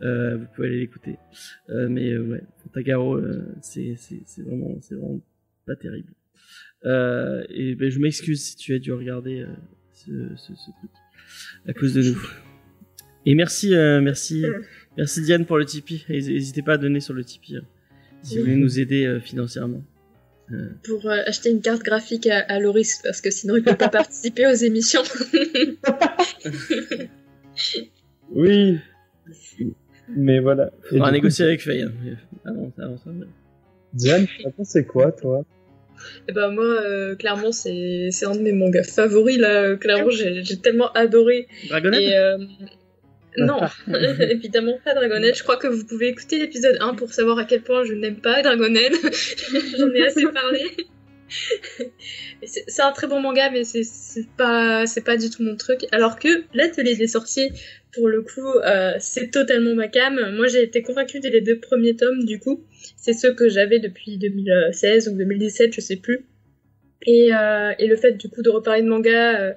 [0.02, 1.16] Euh, vous pouvez aller l'écouter.
[1.68, 5.20] Euh, mais euh, ouais, Fantagaro, euh, c'est c'est c'est vraiment c'est vraiment
[5.66, 6.12] pas terrible.
[6.86, 9.46] Euh, et ben, je m'excuse si tu as dû regarder euh,
[9.92, 10.90] ce, ce, ce truc
[11.68, 12.18] à cause de nous.
[13.26, 14.44] Et merci euh, merci
[14.96, 16.04] merci Diane pour le Tipeee.
[16.08, 17.60] N'hésitez pas à donner sur le Tipeee euh,
[18.22, 19.84] si vous voulez nous aider euh, financièrement.
[20.84, 23.88] Pour euh, acheter une carte graphique à, à Loris, parce que sinon il peut pas
[24.00, 25.02] participer aux émissions.
[28.32, 28.78] Oui
[30.08, 30.70] Mais voilà.
[30.92, 31.82] On va négocier avec Faye.
[31.82, 31.92] hein.
[32.76, 33.10] Ça.
[33.92, 35.44] Diane, attends, c'est quoi, toi?
[36.28, 39.76] Et bah moi, euh, clairement, c'est c'est un de mes mangas favoris là.
[39.76, 41.48] Clairement, j'ai j'ai tellement adoré.
[41.68, 42.38] Dragonhead Et euh,
[43.38, 43.60] non,
[44.20, 45.34] évidemment pas Dragonhead.
[45.34, 48.20] Je crois que vous pouvez écouter l'épisode 1 pour savoir à quel point je n'aime
[48.20, 48.92] pas Dragonhead.
[49.78, 50.64] J'en ai assez parlé.
[52.42, 55.56] C'est c'est un très bon manga, mais c'est c'est pas c'est pas du tout mon
[55.56, 55.86] truc.
[55.92, 57.52] Alors que l'atelier des sorciers,
[57.92, 60.18] pour le coup, euh, c'est totalement ma cam.
[60.36, 62.24] Moi, j'ai été convaincue dès les deux premiers tomes.
[62.24, 62.64] Du coup,
[62.96, 66.26] c'est ceux que j'avais depuis 2016 ou 2017, je sais plus.
[67.06, 69.52] Et, euh, et le fait du coup de reparler de manga, euh,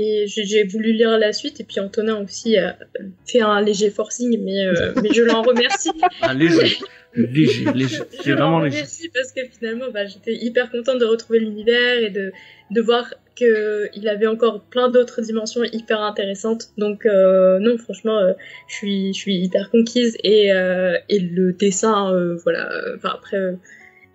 [0.00, 2.76] et j'ai voulu lire la suite, et puis Antonin aussi a
[3.24, 4.64] fait un léger forcing, mais,
[5.02, 5.90] mais je l'en remercie.
[6.22, 6.78] Un léger.
[7.14, 8.02] Léger, léger.
[8.10, 8.76] C'est vraiment léger.
[8.78, 12.32] remercie parce que finalement, bah, j'étais hyper contente de retrouver l'univers et de,
[12.70, 16.70] de voir qu'il avait encore plein d'autres dimensions hyper intéressantes.
[16.76, 18.32] Donc euh, non, franchement, euh,
[18.68, 22.70] je suis je suis hyper conquise et euh, et le dessin, euh, voilà.
[22.72, 23.54] euh, Enfin après.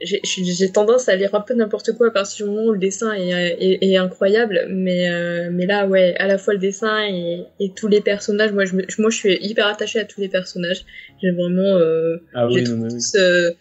[0.04, 2.80] Euh, j'ai- tendance à lire un peu n'importe quoi à partir du moment où le
[2.80, 7.06] dessin est, est, est incroyable, mais, euh, mais là, ouais, à la fois le dessin
[7.08, 10.22] et, et tous les personnages, moi je, me- moi je suis hyper attachée à tous
[10.22, 10.86] les personnages.
[11.22, 12.90] J'ai vraiment, euh, Ah oui, non, oui.
[12.90, 13.52] tous, euh,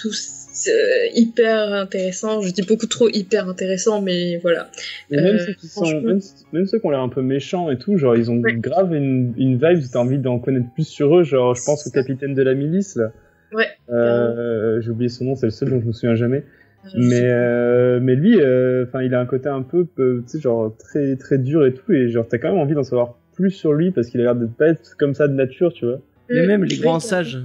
[0.00, 2.40] tous euh, hyper intéressants.
[2.40, 4.70] Je dis beaucoup trop hyper intéressants, mais voilà.
[5.10, 6.00] Même, Euh, ceux qui sont, franchement.
[6.02, 6.20] même,
[6.52, 8.54] même ceux qui ont l'air un peu méchants et tout, genre, ils ont Ouais.
[8.54, 11.22] grave une, une vibe t'as envie d'en connaître plus sur eux.
[11.24, 13.12] Genre, je pense au capitaine de la milice, là.
[13.54, 13.68] Ouais.
[13.90, 16.44] Euh, J'ai oublié son nom, c'est le seul dont je me souviens jamais.
[16.86, 20.40] Euh, Mais euh, mais lui, enfin, il a un côté un peu, peu, tu sais,
[20.40, 23.50] genre très très dur et tout, et genre t'as quand même envie d'en savoir plus
[23.50, 26.00] sur lui parce qu'il a l'air de pas être comme ça de nature, tu vois.
[26.28, 27.38] Mais même les grands sages.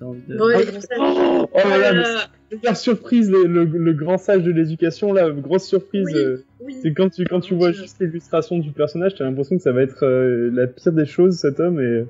[0.00, 0.36] envie de-.
[0.40, 2.04] Oh, oh là là,
[2.50, 6.06] super surprise, le, le, le grand sage de l'éducation là, grosse surprise.
[6.12, 6.16] Oui.
[6.18, 6.76] euh, oui.
[6.82, 9.82] c'est quand tu quand tu vois juste l'illustration du personnage, t'as l'impression que ça va
[9.82, 12.04] être euh, la pire des choses cet homme et.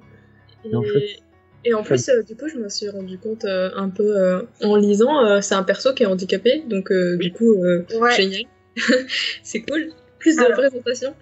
[0.66, 1.20] Et, en fait-
[1.64, 4.42] et en plus, euh, du coup, je me suis rendu compte euh, un peu euh,
[4.62, 8.12] en lisant, euh, c'est un perso qui est handicapé, donc euh, du coup, euh, Ouais.
[8.12, 8.42] génial.
[9.42, 9.88] c'est cool.
[10.18, 11.14] Plus de représentation.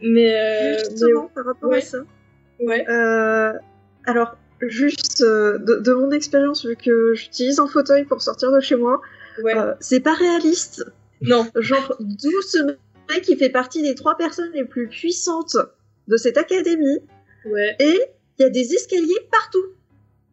[0.00, 1.78] Mais, euh, Justement, par rapport ouais.
[1.78, 1.98] à ça.
[2.60, 2.84] ouais.
[2.88, 3.52] Euh,
[4.06, 8.60] alors, juste euh, de, de mon expérience, vu que j'utilise un fauteuil pour sortir de
[8.60, 9.00] chez moi,
[9.42, 9.56] ouais.
[9.56, 10.84] euh, c'est pas réaliste.
[11.22, 11.46] Non.
[11.56, 15.56] Genre, d'où ce mec qui fait partie des trois personnes les plus puissantes
[16.08, 17.00] de cette académie,
[17.46, 17.76] Ouais.
[17.78, 18.00] et
[18.38, 19.64] il y a des escaliers partout.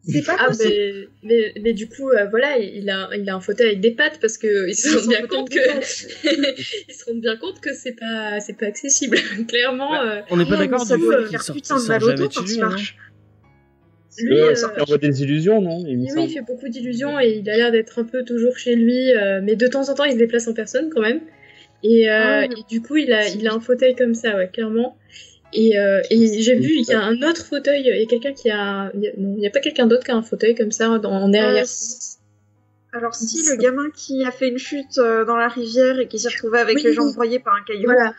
[0.04, 0.74] C'est pas Ah, possible.
[1.22, 3.92] mais, mais, mais du coup, euh, voilà, il a, il a un fauteuil avec des
[3.92, 5.60] pattes parce qu'ils se rendent bien compte que.
[6.90, 9.18] ils se rendent bien compte que c'est pas, c'est pas accessible.
[9.48, 12.04] Clairement, euh, On n'est pas d'accord ça du qu'il faire sort, putain il de mal
[12.04, 12.70] au quand il hein.
[12.70, 12.98] marche.
[14.18, 17.20] lui, euh, ça fait envoie des illusions, non Il me Oui, il fait beaucoup d'illusions
[17.20, 19.94] et il a l'air d'être un peu toujours chez lui, euh, mais de temps en
[19.94, 21.22] temps il se déplace en personne quand même.
[21.84, 24.50] Et, euh, Ah et du coup, il a, il a un fauteuil comme ça, ouais,
[24.52, 24.98] clairement.
[25.54, 28.34] Et, euh, et j'ai vu qu'il y a un autre fauteuil, il y a quelqu'un
[28.34, 28.92] qui a.
[28.94, 30.72] il y a- non, il n'y a pas quelqu'un d'autre qui a un fauteuil comme
[30.72, 31.66] ça dans, en arrière.
[31.66, 36.08] Euh, Alors si, le gamin qui a fait une chute euh, dans la rivière et
[36.08, 36.84] qui s'est retrouvé avec Oui.
[36.84, 38.14] les jambes broyées par un caillou, Voilà,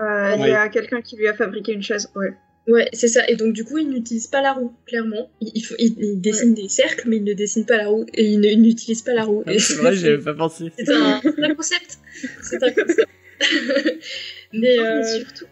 [0.00, 2.08] euh, il y a quelqu'un qui lui a fabriqué une chaise.
[2.16, 2.32] Ouais.
[2.68, 3.28] ouais, c'est ça.
[3.28, 5.30] Et donc, du coup, il n'utilise pas la roue, clairement.
[5.40, 8.06] Il, il, il- il dessine des cercles, mais il ne dessine pas la roue.
[8.14, 9.42] Et il il n'utilise pas la roue.
[9.46, 10.70] Ah, C'est vrai, j'avais pas pensé.
[10.76, 11.20] C'est un,
[11.54, 11.98] concept.
[12.42, 13.06] C'est un concept.
[14.52, 15.44] mais, Non, euh, mais surtout,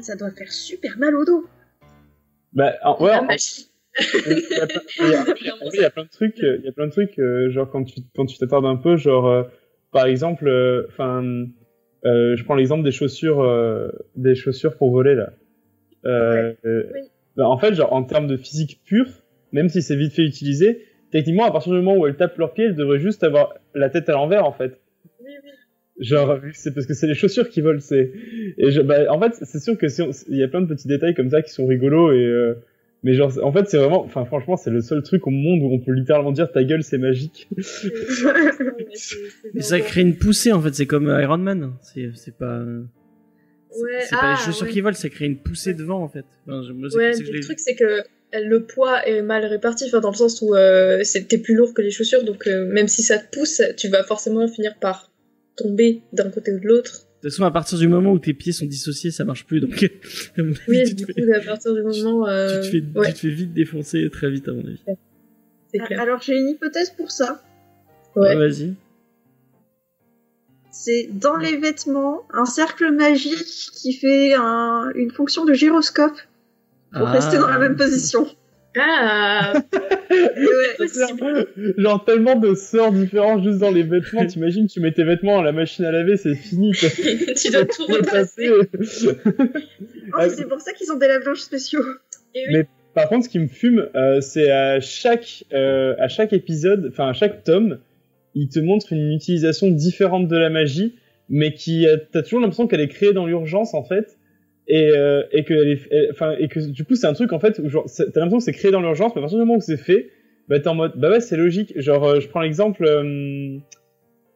[0.00, 1.46] ça doit faire super mal au dos.
[2.52, 3.66] Bah, en- ouais, la en- magie.
[3.98, 5.34] il y a plein- il y a- après,
[5.74, 7.70] il y a plein de trucs, euh, il y a plein de trucs, euh, genre
[7.70, 9.42] quand tu quand tu t'attardes un peu, genre euh,
[9.92, 10.48] par exemple,
[10.88, 11.22] enfin,
[12.04, 15.32] je prends l'exemple des chaussures, euh, des chaussures pour voler là.
[16.06, 17.00] Euh, euh, Oui.
[17.36, 19.08] bah, en fait, genre en termes de physique pure,
[19.52, 22.52] même si c'est vite fait utilisé, techniquement, à partir du moment où elles tapent leurs
[22.54, 24.80] pieds, elles devraient juste avoir la tête à l'envers en fait.
[26.00, 28.10] Genre, c'est parce que c'est les chaussures qui volent, c'est.
[28.58, 30.66] Et je, bah, en fait, c'est sûr que si on- il y a plein de
[30.66, 32.24] petits détails comme ça qui sont rigolos et.
[32.24, 32.54] euh,
[33.02, 35.72] Mais genre, en fait, c'est vraiment, enfin, franchement, c'est le seul truc au monde où
[35.72, 37.48] on peut littéralement dire ta gueule, c'est magique.
[39.54, 41.72] Mais ça crée une poussée en fait, c'est comme Iron Man.
[41.82, 42.62] C'est c'est pas.
[43.70, 44.72] c'est- Ouais, pas ah, les chaussures ouais.
[44.72, 46.24] qui volent, ça crée une poussée de vent en fait.
[46.46, 48.02] Enfin, moi, Ouais, que le truc c'est que
[48.34, 51.80] le poids est mal réparti, enfin dans le sens où euh, t'es plus lourd que
[51.82, 55.09] les chaussures, donc euh, même si ça te pousse, tu vas forcément finir par
[55.62, 56.92] tomber d'un côté ou de l'autre.
[57.22, 59.60] De toute façon, à partir du moment où tes pieds sont dissociés, ça marche plus.
[59.60, 59.82] Donc,
[60.38, 62.70] à mon avis, Oui, tu, du te coup, fais, à partir du moment, euh, tu,
[62.70, 64.80] te fais, ouais, tu te fais vite défoncer très vite, à mon avis.
[65.72, 66.00] c'est clair.
[66.00, 67.42] Alors j'ai une hypothèse pour ça.
[68.16, 68.34] Ouais.
[68.36, 68.74] Vas-y.
[70.72, 76.16] C'est dans les vêtements un cercle magique qui fait un- une fonction de gyroscope
[76.92, 77.12] pour Ah.
[77.12, 78.26] rester dans la même position.
[78.76, 79.52] Ah,
[80.10, 80.76] Ouais.
[80.76, 81.46] possible.
[81.76, 84.26] Genre, tellement de sorts différents juste dans les vêtements.
[84.26, 86.72] T'imagines, tu mets tes vêtements à la machine à laver, c'est fini.
[87.36, 88.48] tu dois tout repasser.
[88.50, 88.62] Oh,
[90.18, 91.82] mais c'est pour ça qu'ils ont des lave-linges spéciaux.
[92.34, 92.52] Et oui.
[92.52, 96.88] Mais par contre, ce qui me fume, euh, c'est à chaque, euh, à chaque épisode,
[96.90, 97.78] enfin à chaque tome,
[98.34, 100.96] il te montre une utilisation différente de la magie,
[101.28, 104.18] mais qui, euh, t'as toujours l'impression qu'elle est créée dans l'urgence en fait,
[104.70, 107.32] et euh, et que, elle est, elle- enfin et que du coup c'est un truc
[107.32, 109.44] en fait où genre t'as l'impression que c'est créé dans l'urgence, mais à partir du
[109.44, 110.10] moment où c'est fait,
[110.48, 111.72] bah t'es en mode bah ouais c'est logique.
[111.78, 113.58] Genre euh, je prends l'exemple, euh,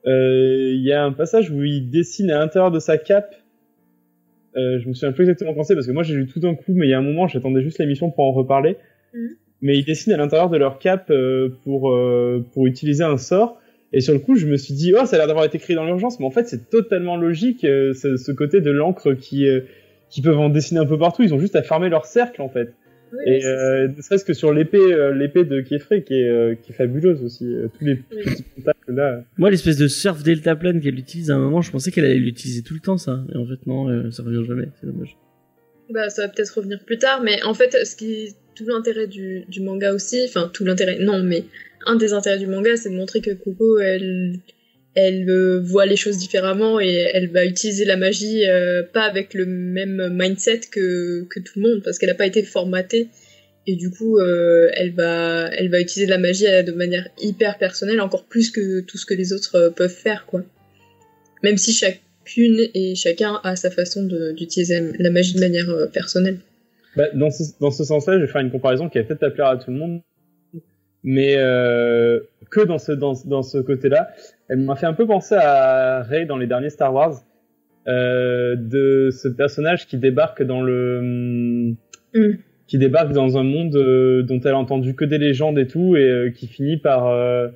[0.07, 3.35] euh, il y a un passage où il dessine à l'intérieur de sa cape.
[4.57, 6.55] Euh, je me souviens plus exactement quand c'est parce que moi j'ai lu tout d'un
[6.55, 8.77] coup, mais il y a un moment j'attendais juste l'émission pour en reparler.
[9.15, 9.31] Mhm.
[9.63, 11.11] Mais ils dessinent à l'intérieur de leur cape
[11.63, 11.97] pour
[12.53, 13.61] pour utiliser un sort.
[13.97, 15.77] Et sur le coup, je me suis dit, oh, ça a l'air d'avoir été créé
[15.77, 19.47] dans l'urgence, mais en fait, c'est totalement logique, euh, ce, ce côté de l'encre qui,
[19.47, 19.61] euh,
[20.15, 21.23] qui peuvent en dessiner un peu partout.
[21.23, 22.73] Ils ont juste à fermer leur cercle, en fait.
[23.13, 25.93] Oui, Et euh, ne serait-ce que sur l'épée, euh, l'épée de qui est,
[26.29, 27.53] euh, qui est fabuleuse aussi.
[27.79, 28.25] tous les Oui.
[28.25, 29.25] petits contacts là.
[29.39, 32.63] Moi, l'espèce de surf deltaplane qu'elle utilise à un moment, je pensais qu'elle allait l'utiliser
[32.63, 33.25] tout le temps, ça.
[33.33, 34.69] Et en fait, non, euh, ça revient jamais.
[34.81, 35.17] C'est dommage.
[35.91, 39.07] Bah, ça va peut-être revenir plus tard, mais en fait, ce qui est tout l'intérêt
[39.07, 41.45] du, du manga aussi, enfin, tout l'intérêt, non, mais
[41.87, 44.37] un des intérêts du manga, c'est de montrer que Coco, elle,
[44.95, 49.35] elle euh, voit les choses différemment et elle va utiliser la magie euh, pas avec
[49.35, 53.09] le même mindset que, que tout le monde, parce qu'elle n'a pas été formatée.
[53.67, 58.01] Et du coup, euh, elle, va, elle va utiliser la magie de manière hyper personnelle,
[58.01, 60.43] encore plus que tout ce que les autres peuvent faire, quoi.
[61.43, 64.03] Même si chacune et chacun a sa façon
[64.37, 66.39] d'utiliser la magie de manière personnelle.
[66.95, 69.47] Bah, dans ce, dans ce sens-là, je vais faire une comparaison qui va peut-être plaire
[69.47, 70.03] à tout le monde.
[71.03, 71.35] mais
[72.51, 74.11] que dans ce dans, dans ce côté-là.
[74.49, 77.15] Elle m'a fait un peu penser à Rey dans les derniers Star Wars,
[77.87, 81.75] euh, de ce personnage qui débarque dans le
[82.15, 82.35] Mm.
[82.67, 85.97] qui débarque dans un monde euh, dont elle a entendu que des légendes et tout,
[85.97, 87.49] et euh, qui finit par euh,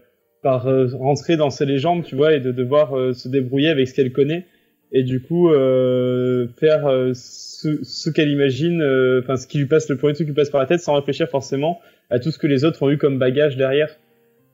[0.43, 4.12] par rentrer dans ces légendes, tu vois, et de devoir se débrouiller avec ce qu'elle
[4.12, 4.47] connaît,
[4.93, 8.81] et du coup euh, faire ce, ce qu'elle imagine,
[9.20, 10.94] enfin ce qui lui passe le premier truc qui lui passe par la tête, sans
[10.94, 13.90] réfléchir forcément à tout ce que les autres ont eu comme bagage derrière.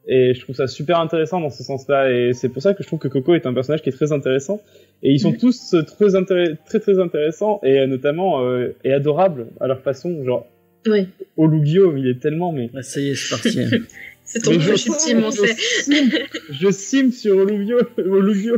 [0.06, 2.86] Et je trouve ça super intéressant dans ce sens-là, et c'est pour ça que je
[2.88, 4.60] trouve que Coco est un personnage qui est très intéressant.
[5.02, 9.46] Et ils sont tous euh, très, très très intéressants et euh, notamment euh, et adorables
[9.60, 10.22] à leur façon.
[10.24, 10.46] Genre
[10.86, 11.08] Oui,
[11.38, 13.60] Olugio, il est tellement mais Ouais, ça y est, c'est parti.
[13.60, 13.78] hein.
[14.24, 15.54] c'est ton je- team, on je sait.
[15.54, 16.10] sim-
[16.50, 18.56] je sim sur Olugio, Olugio.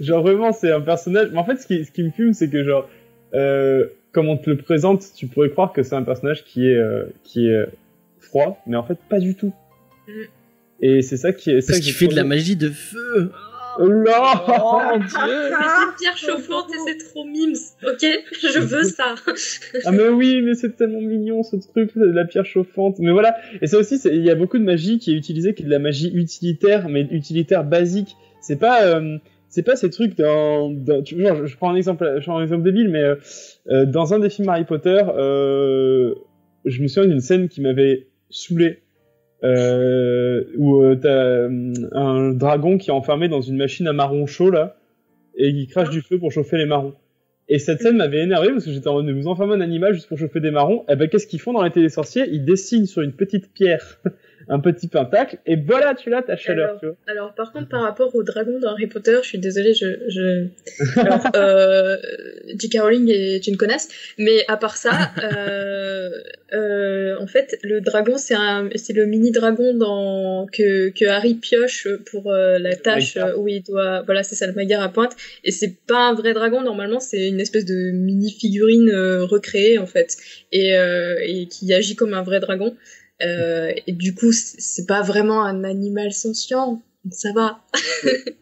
[0.00, 1.28] Genre vraiment, c'est un personnage.
[1.32, 2.88] Mais en fait, ce qui, ce qui me fume, c'est que genre,
[3.34, 6.76] euh, comme on te le présente, tu pourrais croire que c'est un personnage qui est,
[6.76, 7.66] euh, qui est
[8.20, 9.52] froid, mais en fait, pas du tout.
[10.08, 10.12] Mm.
[10.82, 11.60] Et c'est ça qui est.
[11.60, 13.30] ça Parce qu'il fait de la magie de feu.
[13.78, 15.08] Oh là Oh mon dieu.
[15.14, 17.56] Mais c'est une pierre chauffante et c'est trop mimes,
[17.86, 19.14] ok Je veux ça.
[19.86, 22.98] Ah mais oui, mais c'est tellement mignon ce truc, la pierre chauffante.
[22.98, 25.62] Mais voilà, et ça aussi, il y a beaucoup de magie qui est utilisée, qui
[25.62, 28.16] est de la magie utilitaire, mais utilitaire basique.
[28.42, 29.16] C'est pas, euh,
[29.52, 32.38] c'est pas ces trucs dans, dans tu, genre, je, je prends un exemple, je prends
[32.38, 33.16] un exemple débile, mais euh,
[33.68, 36.14] euh, dans un des films Harry Potter, euh,
[36.64, 38.80] je me souviens d'une scène qui m'avait saoulé.
[39.44, 44.24] Euh, où euh, t'as euh, un dragon qui est enfermé dans une machine à marron
[44.26, 44.76] chaud là
[45.36, 46.94] et qui crache du feu pour chauffer les marrons.
[47.48, 49.94] Et cette scène m'avait énervé parce que j'étais en mode mais vous enfermez un animal
[49.94, 50.84] juste pour chauffer des marrons.
[50.88, 52.28] Et ben qu'est-ce qu'ils font dans les télésorciers?
[52.30, 54.00] Ils dessinent sur une petite pierre
[54.48, 56.68] un petit pentacle et voilà tu l'as ta chaleur.
[56.68, 56.96] Alors, tu vois.
[57.06, 59.86] Alors, par contre, par rapport au dragon dans Harry Potter, je suis désolée, je.
[60.08, 60.46] je...
[61.00, 61.96] Alors, euh,
[62.58, 62.80] J.K.
[62.80, 63.88] Rowling est une connasse,
[64.18, 66.10] mais à part ça, euh,
[66.52, 71.34] euh, en fait, le dragon, c'est un, c'est le mini dragon dans que que Harry
[71.34, 74.02] pioche pour euh, la tâche euh, où il doit.
[74.02, 75.16] Voilà, c'est ça, le à pointe.
[75.44, 76.62] Et c'est pas un vrai dragon.
[76.62, 80.16] Normalement, c'est une espèce de mini figurine euh, recréée en fait,
[80.50, 82.76] et et, et qui agit comme un vrai dragon.
[83.24, 86.80] Euh, et du coup, c'est pas vraiment un animal sentient.
[87.10, 87.58] Ça va.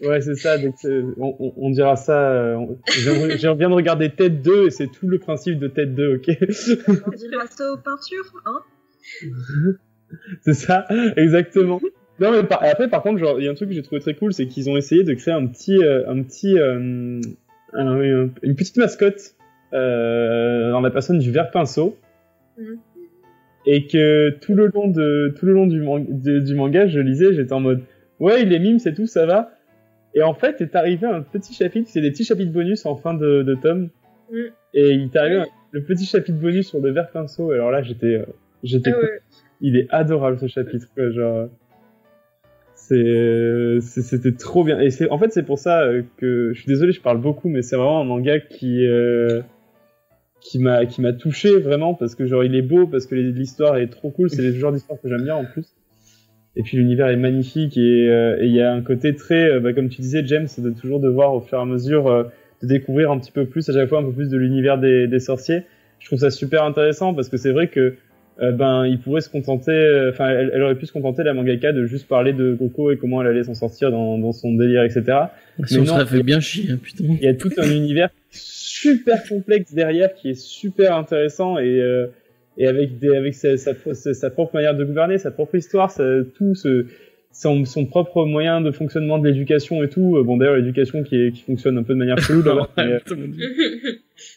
[0.02, 0.58] Ouais, c'est ça.
[0.58, 2.30] Donc, c'est- on, on, on dira ça.
[2.30, 3.10] euh, on- Je
[3.56, 6.28] viens de- regarder Tête 2 et c'est tout le principe de Tête 2, ok?
[7.06, 8.58] On dira ça aux peintures, hein?
[10.42, 10.86] C'est ça,
[11.16, 11.80] exactement.
[12.18, 14.00] Non, mais par- après, par contre, genre, il y a un truc que j'ai trouvé
[14.00, 17.20] très cool, c'est qu'ils ont essayé de créer un petit, euh, un petit, euh,
[17.72, 19.34] un- un- une petite mascotte
[19.72, 21.96] euh, dans la personne du vert pinceau,
[22.58, 22.78] Mhm.
[23.66, 27.00] Et que tout le long de, tout le long du, man- de- du manga, je
[27.00, 27.82] lisais, j'étais en mode,
[28.18, 29.50] ouais, il est mime, c'est tout, ça va.
[30.14, 33.14] Et en fait, est arrivé un petit chapitre, c'est des petits chapitres bonus en fin
[33.14, 33.90] de, de tome,
[34.32, 34.38] Mhm.
[34.74, 37.52] et il est arrivé un- le petit chapitre bonus sur le vert pinceau.
[37.52, 38.24] Et alors là, j'étais, euh,
[38.64, 39.20] j'étais Ah ouais.
[39.60, 41.48] il est adorable ce chapitre quoi, genre
[42.74, 46.52] c'est euh, c'est- c'était trop bien et c'est en fait c'est pour ça euh, que
[46.54, 49.42] je suis désolé je parle beaucoup mais c'est vraiment un manga qui euh,
[50.40, 53.76] qui m'a qui m'a touché vraiment parce que genre il est beau parce que l'histoire
[53.76, 55.66] est trop cool c'est le genre d'histoire que j'aime bien en plus
[56.56, 59.72] et puis l'univers est magnifique et euh, il y a un côté très euh, bah,
[59.72, 62.24] comme tu disais James c'est de toujours de voir au fur et à mesure euh,
[62.62, 65.06] de découvrir un petit peu plus à chaque fois un peu plus de l'univers des,
[65.06, 65.62] des sorciers
[65.98, 67.96] je trouve ça super intéressant parce que c'est vrai que
[68.54, 71.84] ben il pourrait se contenter enfin elle, elle aurait pu se contenter la mangaka de
[71.84, 75.02] juste parler de Coco et comment elle allait s'en sortir dans, dans son délire etc
[75.66, 75.92] Si Mais on non.
[75.98, 77.04] serait fait bien chier, hein, putain.
[77.04, 78.08] il y a tout un univers
[78.82, 82.06] super complexe derrière qui est super intéressant et euh,
[82.58, 85.92] et avec des avec sa, sa, sa, sa propre manière de gouverner sa propre histoire
[86.36, 86.86] tout ce
[87.32, 91.16] son, son propre moyen de fonctionnement de l'éducation et tout Euh, bon d'ailleurs l'éducation qui
[91.16, 92.98] est qui fonctionne un peu de manière chelou là mais,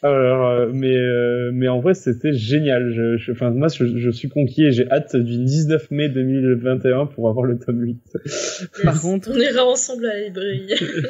[0.03, 2.91] euh, alors, euh, mais, euh, mais en vrai, c'était génial.
[2.91, 7.07] Je, je, enfin, moi, je, je suis conquis et j'ai hâte du 19 mai 2021
[7.07, 7.97] pour avoir le tome 8.
[8.83, 10.67] Par contre, On ira ensemble à la librairie.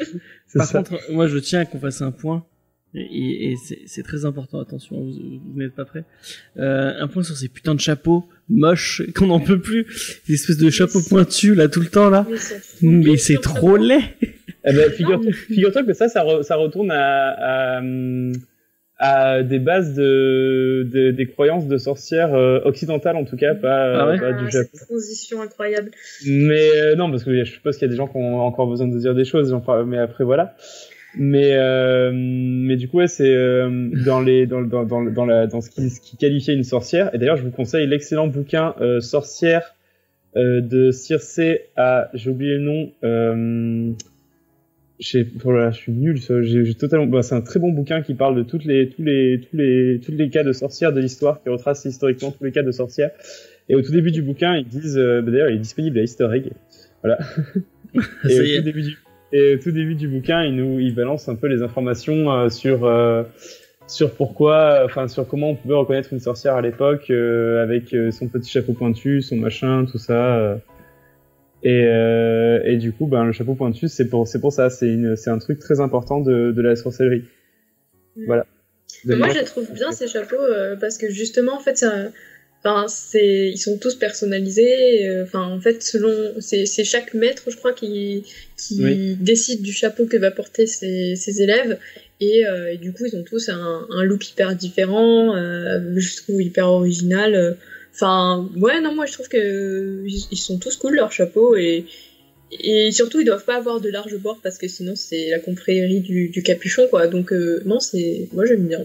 [0.54, 0.78] Par ça.
[0.78, 2.44] contre, moi je tiens à qu'on fasse un point,
[2.94, 5.12] et, et- c'est c'est très important, attention, vous,
[5.52, 6.04] vous n'êtes pas prêts.
[6.58, 9.86] Euh, un point sur ces putains de chapeaux moches qu'on n'en peut plus,
[10.26, 12.26] ces espèces de chapeaux pointus là tout le temps là.
[12.82, 14.00] Mais c'est trop laid.
[14.66, 17.82] Eh ben, figure, figure-toi que ça, ça, re- ça retourne à, à,
[18.98, 24.00] à des bases de, de- des croyances de sorcières euh, occidentales en tout cas, pas,
[24.02, 24.18] Ah ouais?
[24.20, 24.68] pas Ah, du Japon.
[24.72, 25.90] cette transition incroyable.
[26.26, 28.66] Mais euh, non, parce que je suppose qu'il y a des gens qui ont encore
[28.68, 29.54] besoin de dire des choses,
[29.86, 30.56] mais après voilà.
[31.16, 35.46] Mais euh, mais du coup ouais, c'est euh, dans les dans dans dans dans, la,
[35.46, 37.14] dans ce qui ce qui qualifiait une sorcière.
[37.14, 39.74] Et d'ailleurs, je vous conseille l'excellent bouquin euh, Sorcière
[40.36, 42.90] de Circé à j'ai oublié le nom.
[43.04, 43.92] Euh,
[44.98, 46.16] j'ai voilà, je suis nul.
[46.16, 47.06] J'ai totalement.
[47.06, 50.00] bah, c'est un très bon bouquin qui parle de toutes les tous les tous les
[50.04, 53.10] tous les cas de sorcières de l'histoire, qui retrace historiquement tous les cas de sorcières.
[53.68, 56.28] Et au tout début du bouquin, ils disent, bah, d'ailleurs, il est disponible à Easter
[56.34, 56.50] Egg.
[57.02, 57.18] Voilà.
[58.24, 58.56] et, Ça au y est.
[58.58, 58.96] tout début du,
[59.34, 62.48] et au tout début du bouquin, il nous, il balance un peu les informations euh,
[62.48, 63.24] sur euh,
[63.88, 68.28] sur pourquoi, enfin sur comment on pouvait reconnaître une sorcière à l'époque euh, avec son
[68.28, 70.38] petit chapeau pointu, son machin, tout ça.
[70.38, 70.56] euh.
[71.64, 74.86] Et, euh, et du coup, ben le chapeau pointu, c'est pour c'est pour ça, c'est
[74.86, 77.24] une c'est un truc très important de de la sorcellerie.
[78.16, 78.26] Mm.
[78.26, 78.46] Voilà.
[79.06, 80.36] Moi, je les trouve bien ces chapeaux
[80.80, 81.90] parce que justement, en fait, ça,
[82.64, 85.06] enfin, c'est, ils sont tous personnalisés.
[85.08, 88.24] euh, Enfin, en fait, selon, c'est, chaque maître, je crois, qui,
[88.56, 89.16] qui Oui.
[89.20, 91.78] décide du chapeau que va porter ses, ses élèves.
[92.20, 96.16] Et, euh, et du coup, ils ont tous un, un look hyper différent, euh, je
[96.16, 97.34] trouve hyper original.
[97.34, 97.52] euh.
[97.94, 101.84] Enfin, ouais, non, moi, je trouve que ils, ils sont tous cool leurs chapeaux et
[102.52, 106.00] et surtout, ils doivent pas avoir de large bord parce que sinon, c'est la confrérie
[106.00, 107.08] du, du capuchon, quoi.
[107.08, 107.32] Donc,
[107.64, 108.84] non, c'est, moi, j'aime bien.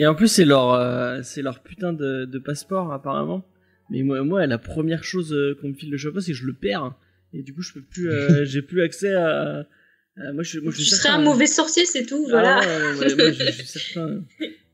[0.00, 3.44] Et en plus, c'est leur, euh, c'est leur putain de, de passeport, apparemment.
[3.90, 6.46] Mais moi, moi, la première chose euh, qu'on me file le chapeau, c'est que je
[6.46, 6.94] le perds.
[7.34, 9.66] Et du coup, je peux plus, euh, j'ai plus accès à.
[10.16, 12.60] à- moi, je, moi, je Tu serais certain- un mauvais sorcier, c'est tout, Ah, voilà.
[12.60, 13.64] ouais, ouais, moi, je, je suis
[13.94, 14.24] certain.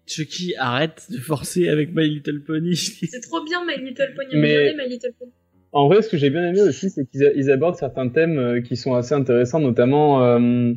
[0.06, 2.76] Chucky, arrête de forcer avec My Little Pony.
[2.76, 4.40] C'est trop bien, My Little Pony.
[4.40, 5.32] Mais- Regardez My Little Pony.
[5.72, 8.94] En vrai, ce que j'ai bien aimé aussi, c'est qu'ils abordent certains thèmes qui sont
[8.94, 10.72] assez intéressants, notamment, euh,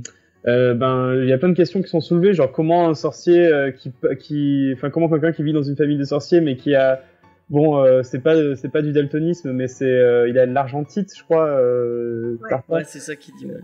[0.48, 3.45] euh, ben, il y a plein de questions qui sont soulevées, genre comment un sorcier
[3.48, 6.76] euh, qui, qui, enfin, comment quelqu'un qui vit dans une famille de sorciers, mais qui
[6.76, 7.02] a,
[7.49, 11.10] bon, euh, c'est pas, c'est pas du daltonisme, mais c'est, euh, il a de l'argentite,
[11.18, 12.38] je crois, euh,
[12.70, 12.84] Ouais.
[12.86, 13.60] c'est ça qui dit, ouais.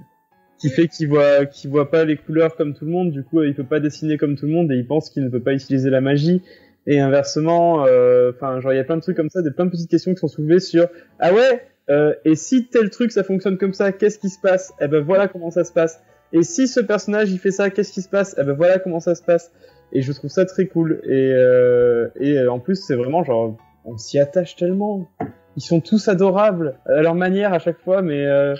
[0.59, 3.41] qui fait qu'il voit, qu'il voit pas les couleurs comme tout le monde, du coup,
[3.43, 5.53] il peut pas dessiner comme tout le monde et il pense qu'il ne peut pas
[5.53, 6.41] utiliser la magie.
[6.87, 9.65] Et inversement, euh, enfin, genre, il y a plein de trucs comme ça, des plein
[9.65, 10.87] de petites questions qui sont soulevées sur,
[11.19, 14.71] ah ouais, euh, et si tel truc ça fonctionne comme ça, qu'est-ce qui se passe?
[14.79, 15.99] Eh ben voilà comment ça se passe.
[16.37, 18.35] Et si ce personnage il fait ça, qu'est-ce qui se passe?
[18.37, 19.51] Eh ben voilà comment ça se passe.
[19.93, 20.99] Et je trouve ça très cool.
[21.05, 25.09] Et, euh, euh, en plus, c'est vraiment genre, on s'y attache tellement.
[25.55, 28.53] Ils sont tous adorables à leur manière à chaque fois, mais euh,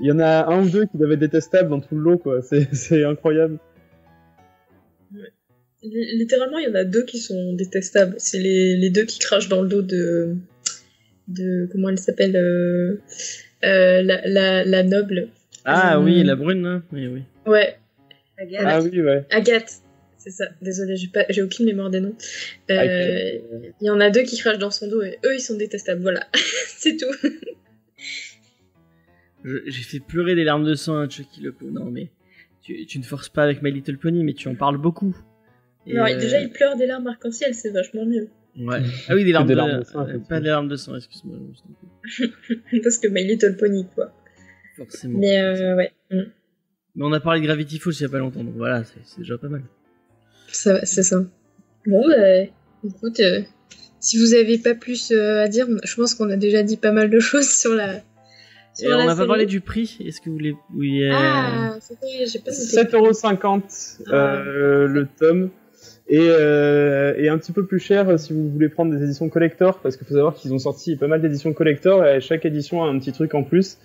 [0.00, 2.18] il y en a un ou deux qui doivent être détestables dans tout le lot,
[2.18, 2.40] quoi.
[2.42, 3.60] C'est, incroyable.
[5.84, 8.16] Li- Littéralement, il y en a deux qui sont détestables.
[8.18, 10.34] C'est les, deux qui crachent dans le dos de.
[11.28, 12.32] de comment elle s'appelle
[13.62, 15.28] la noble.
[15.64, 16.82] Ah Euh, oui, la brune, là.
[16.92, 17.22] Oui, oui.
[17.46, 17.76] Ouais,
[18.38, 18.62] Agathe.
[18.64, 19.24] Ah oui, ouais.
[19.30, 19.72] Agathe.
[20.18, 20.46] C'est ça.
[20.62, 22.14] Désolée, j'ai pas, j'ai aucune mémoire des noms.
[22.70, 23.42] Euh, Agathe.
[23.80, 26.00] Il y en a deux qui crachent dans son dos et eux, ils sont détestables.
[26.02, 26.26] Voilà,
[26.68, 27.28] c'est tout.
[29.44, 31.72] Je- J'ai fait pleurer des larmes de sang à Chucky le pauvre.
[31.72, 32.10] Non, mais
[32.62, 35.14] tu, tu ne forces pas avec My Little Pony, mais tu en parles beaucoup.
[35.86, 38.28] Et, Alors, euh, déjà, il pleure des larmes arc-en-ciel, c'est vachement mieux.
[38.56, 38.80] Ouais.
[39.08, 40.18] Ah oui, des larmes, des de, larmes de sang, euh.
[40.26, 41.36] Pas des larmes de sang, excuse-moi.
[42.82, 44.12] Parce que My Little Pony, quoi.
[44.76, 45.18] Forcément.
[45.18, 46.22] Mais euh, ouais, mm.
[46.96, 49.18] Mais on a parlé de Gravity Falls il y a pas longtemps, donc voilà, c'est
[49.20, 49.62] déjà pas mal.
[50.48, 51.18] Ça- c'est ça.
[51.86, 52.42] Bon, bah,
[52.84, 53.40] écoute, euh,
[54.00, 56.92] si vous avez pas plus euh, à dire, je pense qu'on a déjà dit pas
[56.92, 57.96] mal de choses sur la.
[58.82, 59.98] Et on n'a pas parlé du prix.
[60.04, 60.54] Est-ce que vous voulez.
[60.74, 62.62] Oui, euh, Ah, c'est vrai, j'ai pas noté.
[62.64, 64.42] 7,50€ Ah.
[64.44, 65.50] le tome.
[66.08, 69.78] Et, euh, et un petit peu plus cher si vous voulez prendre des éditions collector,
[69.80, 72.88] parce qu'il faut savoir qu'ils ont sorti pas mal d'éditions collector et chaque édition a
[72.88, 73.78] un petit truc en plus.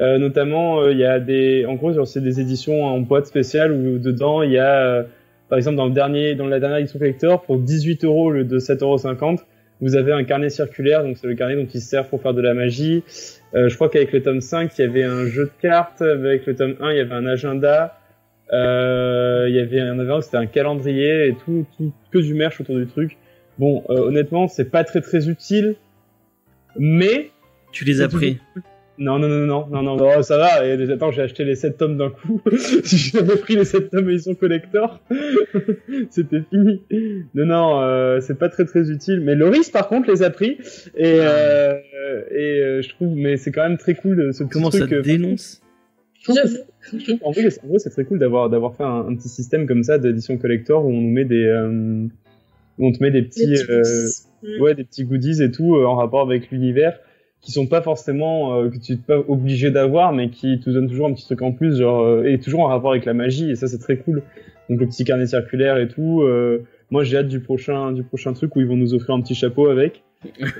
[0.00, 3.72] Euh, notamment, euh, il y a des, en gros, c'est des éditions en boîte spéciale
[3.72, 5.02] où dedans il y a, euh,
[5.48, 8.58] par exemple, dans le dernier, dans la dernière édition collector, pour 18 euros le de
[8.58, 9.40] 7,50€,
[9.80, 12.34] vous avez un carnet circulaire, donc c'est le carnet dont il se sert pour faire
[12.34, 13.02] de la magie.
[13.54, 16.00] Euh, je crois qu'avec le tome 5, il y avait un jeu de cartes.
[16.00, 18.00] Avec le tome 1, il y avait un agenda.
[18.52, 22.60] Euh, il y avait un avant, c'était un calendrier et tout, tout, que du merch
[22.60, 23.16] autour du truc.
[23.58, 25.76] Bon, euh, honnêtement, c'est pas très très utile,
[26.76, 27.30] mais
[27.72, 28.38] Tu les as pris.
[28.98, 30.66] Non, non, non, non, non, non, non, ça va.
[30.66, 32.40] Et, attends, j'ai acheté les 7 tomes d'un coup.
[32.84, 35.00] si j'avais pris les 7 tomes édition collector,
[36.10, 36.80] c'était fini.
[37.34, 39.20] Non, non, euh, c'est pas très très utile.
[39.20, 40.58] Mais Loris, par contre, les a pris.
[40.96, 41.74] Et, euh,
[42.30, 44.90] et euh, je trouve, mais c'est quand même très cool ce petit Comment ça truc.
[44.90, 45.60] te dénonce
[46.20, 46.64] je trouve que J'avoue.
[47.00, 49.82] je trouve- en vrai, c'est très cool d'avoir d'avoir fait un, un petit système comme
[49.82, 52.06] ça d'édition collector où on nous met des euh,
[52.78, 53.54] où on te met des petits
[54.60, 56.98] ouais des petits goodies et tout euh, en rapport avec l'univers
[57.44, 60.88] qui sont pas forcément euh, que tu n'es pas obligé d'avoir mais qui te donnent
[60.88, 63.50] toujours un petit truc en plus genre euh, et toujours en rapport avec la magie
[63.50, 64.22] et ça c'est très cool
[64.70, 68.32] donc le petit carnet circulaire et tout euh, moi j'ai hâte du prochain du prochain
[68.32, 70.02] truc où ils vont nous offrir un petit chapeau avec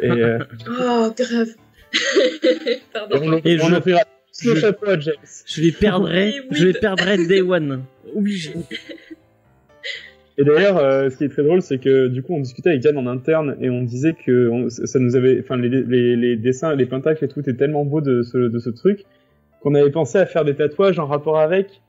[0.03, 0.39] et, euh,
[0.69, 1.49] Oh, grave.
[2.93, 3.21] Pardon.
[3.23, 4.01] on, Et on je- offrira
[4.33, 5.15] tous le je- chapeau à James
[5.47, 6.35] Je les perdrai.
[6.41, 7.83] Oui, oui, je les perdrai day one.
[8.15, 8.51] Obligé.
[10.37, 12.85] Et d'ailleurs, euh, ce qui est très drôle, c'est que du coup, on discutait avec
[12.85, 16.37] Yann en interne et on disait que on- ça nous avait, enfin, les, les, les
[16.37, 19.05] dessins, les pentacles et tout étaient tellement beaux de ce, de ce truc
[19.61, 21.81] qu'on avait pensé à faire des tatouages en rapport avec.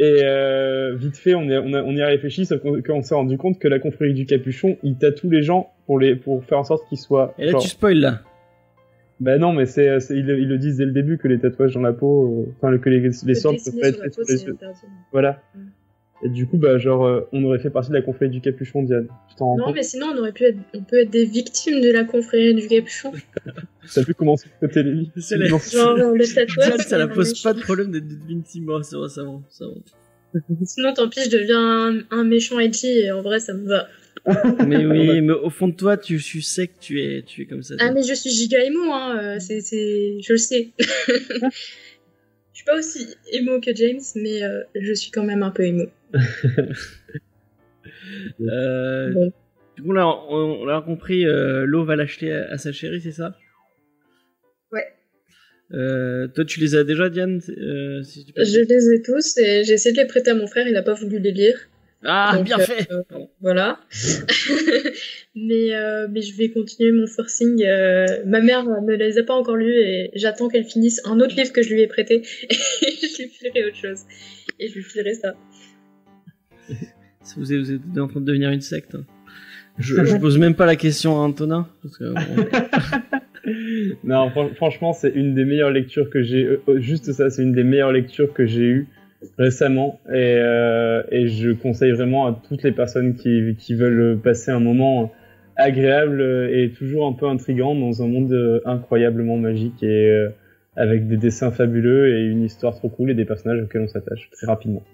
[0.00, 3.14] Et euh, vite fait, on, est, on, a, on y a réfléchi, sauf qu'on s'est
[3.14, 6.58] rendu compte que la confrérie du capuchon, il tatoue les gens pour, les, pour faire
[6.58, 7.34] en sorte qu'ils soient...
[7.38, 8.20] Et là, genre- tu spoil là.
[9.20, 11.38] Bah non, mais c'est, c'est- ils, le- ils le disent dès le début que les
[11.40, 13.98] tatouages dans la peau, euh, enfin que les, les Le sortes peuvent pas sur être
[13.98, 14.38] la peau, les.
[15.10, 15.42] Voilà.
[15.54, 15.58] Mm.
[16.22, 18.82] Et du coup, bah genre, euh, on aurait fait partie de la confrérie du capuchon,
[18.82, 19.06] Diane.
[19.28, 21.24] Tu t'en rends Non, compte mais sinon, on aurait pu être, on peut être des
[21.24, 23.12] victimes de la confrérie du capuchon.
[23.94, 25.46] T'as vu comment c'est côté les vies C'est la-.
[25.46, 26.66] Genre, le tatouage.
[26.66, 29.40] Diane, ça la c'est pose pas de problème d'être victime, moi, ça va, ça va,
[29.48, 30.40] ça va.
[30.64, 33.88] Sinon, tant pis, je deviens un, un méchant edgy et en vrai, ça me va.
[34.66, 37.46] Mais oui, mais au fond de toi, tu, tu sais que tu es, tu es
[37.46, 37.74] comme ça.
[37.78, 40.70] Ah, mais je suis giga émo, hein, euh, c'est, c'est, je le sais.
[40.78, 41.50] je
[42.52, 45.84] suis pas aussi émo que James, mais euh, je suis quand même un peu émo.
[48.40, 49.30] Euh.
[49.76, 53.00] Du coup, là, on, on l'a compris, euh, l'eau va l'acheter à, à sa chérie,
[53.00, 53.36] c'est ça?
[54.72, 54.86] Ouais.
[55.72, 59.94] Euh, toi, tu les as déjà, Diane si je les ai tous et j'ai essayé
[59.94, 61.58] de les prêter à mon frère, il a pas voulu les lire.
[62.04, 62.88] Ah, Donc, bien fait
[63.40, 63.80] voilà.
[65.34, 65.70] mais,
[66.10, 67.62] mais je vais continuer mon forcing.
[68.26, 71.52] ma mère ne les a pas encore lus et j'attends qu'elle finisse un autre livre
[71.52, 74.00] que je lui ai prêté et je lui filerai autre chose.
[74.60, 75.34] Et je lui filerai ça.
[77.28, 78.96] Si Vous êtes, vous êtes en train de devenir une secte.
[79.78, 81.68] Je, je pose même pas la question à Antonin.
[81.82, 82.44] Parce que, bon,
[84.04, 86.44] Non, fran- franchement, c'est une des meilleures lectures que j'ai.
[86.44, 88.86] euh, euh, juste ça, c'est une des meilleures lectures que j'ai eues
[89.36, 94.52] récemment, et, euh, et je conseille vraiment à toutes les personnes qui, qui veulent passer
[94.52, 95.12] un moment
[95.56, 96.20] agréable
[96.52, 100.28] et toujours un peu intrigant dans un monde euh, incroyablement magique et euh,
[100.76, 104.28] avec des dessins fabuleux et une histoire trop cool et des personnages auxquels on s'attache
[104.30, 104.84] très rapidement.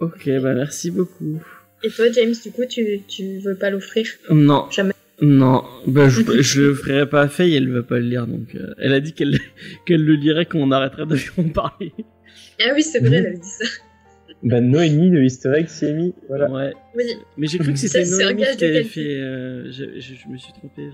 [0.00, 1.40] Ok, bah merci beaucoup.
[1.82, 4.66] Et toi, James, du coup, tu, tu veux pas l'offrir Non.
[4.70, 4.92] Jamais.
[5.22, 8.54] Non, bah, je, je le ferai pas à Faye, elle va pas le lire, donc
[8.54, 9.38] euh, elle a dit qu'elle
[9.86, 11.92] qu'elle le lirait quand on arrêterait de lui en parler.
[12.60, 13.64] Ah oui, c'est vrai, elle avait dit ça.
[14.42, 16.50] Bah, Noémie de Easter Egg, Siemi, voilà.
[16.50, 16.72] Ouais.
[16.96, 17.04] Oui.
[17.36, 19.16] Mais j'ai cru que c'était Noémie qui avait fait.
[19.20, 20.88] euh, je, je- je me suis trompé.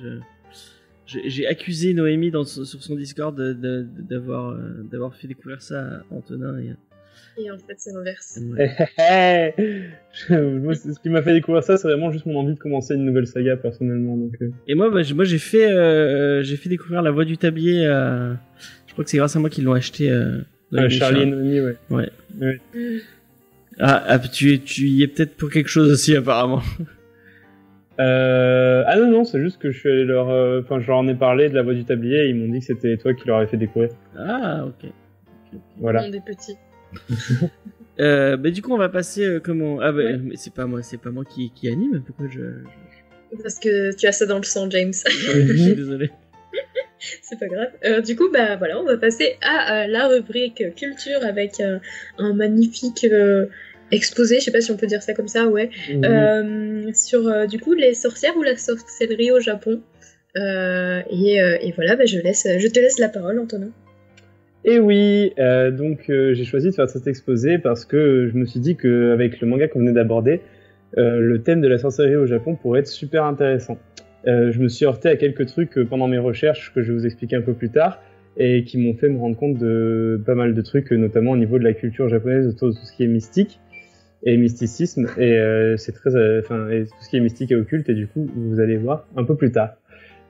[1.07, 5.63] j'ai- accusé Noémie dans, sur son Discord de- de- de- d'avoir euh, d'avoir fait découvrir
[5.63, 6.59] ça à Antonin.
[6.59, 6.71] Et,
[7.39, 8.39] Et en fait, c'est l'inverse.
[8.99, 9.55] ouais.
[10.29, 12.59] Je- Moi, c'est- ce qui m'a fait découvrir ça, c'est vraiment juste mon envie de
[12.59, 14.17] commencer une nouvelle saga personnellement.
[14.17, 17.25] Donc, euh, Et moi, bah, j'ai- moi j'ai fait, euh, j'ai fait découvrir la voix
[17.25, 17.85] du tablier.
[17.85, 20.11] Je crois que c'est grâce à moi qu'ils l'ont acheté.
[20.11, 20.39] Euh,
[20.73, 21.27] dans euh, les Charlie et.
[21.27, 21.61] Noémie,
[21.91, 22.61] ouais.
[23.79, 26.61] Ah, ah, tu, tu y es peut-être pour quelque chose aussi apparemment.
[27.99, 28.83] Euh...
[28.87, 30.31] Ah non, non, c'est juste que je suis allé leur.
[30.31, 32.51] euh, Enfin, je leur en ai parlé de la voix du tablier et ils m'ont
[32.53, 33.91] dit que c'était toi qui leur avais fait découvrir.
[34.19, 34.91] Ah, ok.
[35.79, 36.05] Voilà.
[36.09, 36.57] On est petits.
[37.99, 40.81] Euh, bah, du coup, on va passer euh, comment Ah, bah, mais c'est pas moi,
[40.83, 42.03] c'est pas moi qui, qui anime.
[42.07, 44.93] Pourquoi je, je- Parce que tu as ça dans le sang, James.
[45.07, 46.11] je suis désolé.
[47.23, 47.69] C'est pas grave.
[47.85, 51.79] Euh, du coup, bah voilà, on va passer à la rubrique culture avec euh,
[52.19, 53.47] un magnifique euh,
[53.91, 56.05] exposé, je sais pas si on peut dire ça comme ça, ouais, Mhm.
[56.05, 59.83] euh, sur euh, du coup les sorcières ou la sorcellerie au Japon.
[60.37, 63.71] Euh, et, euh, et voilà, bah, je, laisse, je te laisse la parole, Antonin.
[64.65, 68.45] Et oui, euh, donc euh, j'ai choisi de faire cet exposé parce que je me
[68.45, 70.43] suis dit qu'avec le manga qu'on venait d'aborder,
[70.99, 73.79] euh, le thème de la sorcellerie au Japon pourrait être super intéressant.
[74.27, 77.37] Je me suis heurté à quelques trucs pendant mes recherches que je vais vous expliquer
[77.37, 78.03] un peu plus tard
[78.37, 81.59] et qui m'ont fait me rendre compte de pas mal de trucs, notamment au niveau
[81.59, 83.61] de la culture japonaise autour de tout ce qui est mystique
[84.25, 85.41] et mysticisme et
[85.79, 88.77] c'est très, enfin, tout ce qui est mystique et occulte et du coup vous allez
[88.77, 89.80] voir un peu plus tard.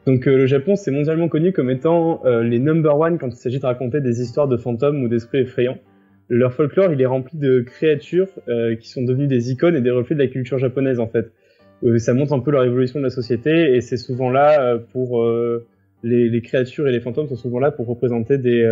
[0.07, 3.37] Donc euh, le Japon, c'est mondialement connu comme étant euh, les number one quand il
[3.37, 5.79] s'agit de raconter des histoires de fantômes ou d'esprits effrayants.
[6.29, 9.91] Leur folklore, il est rempli de créatures euh, qui sont devenues des icônes et des
[9.91, 11.33] reflets de la culture japonaise en fait.
[11.97, 15.27] Ça montre un peu leur évolution de la société et c'est souvent là pour
[16.03, 18.69] les, créatures et les fantômes sont souvent là pour représenter des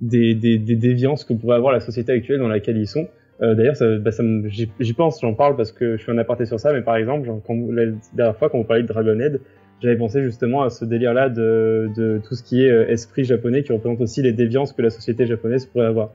[0.00, 3.06] des, des, déviances que pourrait avoir la société actuelle dans laquelle ils sont.
[3.42, 4.12] D'ailleurs, ça, bah,
[4.48, 7.28] j'y pense, j'en parle parce que je fais un aparté sur ça, mais par exemple,
[7.46, 9.42] quand, la dernière fois quand on parlait de Dragonhead,
[9.80, 13.72] j'avais pensé justement à ce délire-là de, tout ce qui est euh, esprit japonais qui
[13.72, 16.10] représente aussi les déviances que la société japonaise pourrait avoir.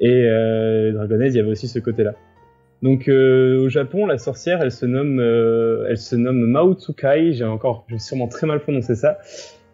[0.00, 2.14] Et euh, Dragonhead, il y avait aussi ce côté-là.
[2.82, 7.32] Donc euh, au Japon, la sorcière, elle se nomme, euh, elle se nomme Mao Tsukai.
[7.32, 9.18] J'ai encore, j'ai sûrement très mal prononcé ça.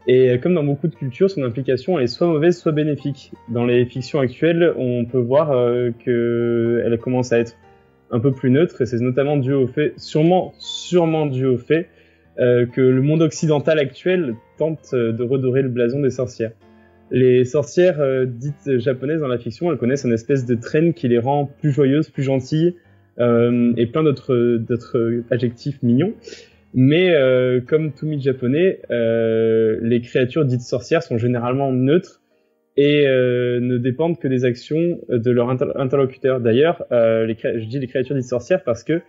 [0.07, 3.33] Et comme dans beaucoup de cultures, son implication elle est soit mauvaise, soit bénéfique.
[3.49, 7.57] Dans les fictions actuelles, on peut voir euh, que elle commence à être
[8.11, 11.89] un peu plus neutre, et c'est notamment dû au fait, sûrement, sûrement dû au fait
[12.41, 16.53] euh, que le monde occidental actuel tente euh, de redorer le blason des sorcières.
[17.11, 21.09] Les sorcières euh, dites japonaises dans la fiction, elles connaissent une espèce de traîne qui
[21.09, 22.77] les rend plus joyeuses, plus gentilles,
[23.19, 26.15] et plein d'autres adjectifs mignons.
[26.73, 27.15] Mais
[27.69, 32.23] comme tout mythe japonais, les créatures dites sorcières sont généralement neutres
[32.79, 36.41] et ne dépendent que des actions de leur interlocuteur.
[36.41, 39.03] D'ailleurs, je dis les créatures dites sorcières parce que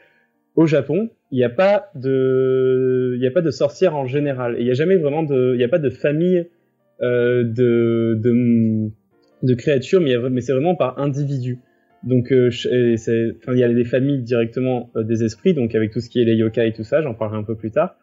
[0.55, 4.55] au Japon, il n'y a pas de, il n'y a pas de sorcières en général.
[4.59, 6.47] Il n'y a jamais vraiment de, il n'y a pas de famille
[7.01, 8.91] euh, de, de,
[9.41, 11.59] de créatures, mais, c'est vraiment par individu.
[12.03, 16.09] Donc, euh, il y a des familles directement euh, des esprits, donc avec tout ce
[16.09, 17.95] qui est les yokai et tout ça, j'en parlerai un peu plus tard.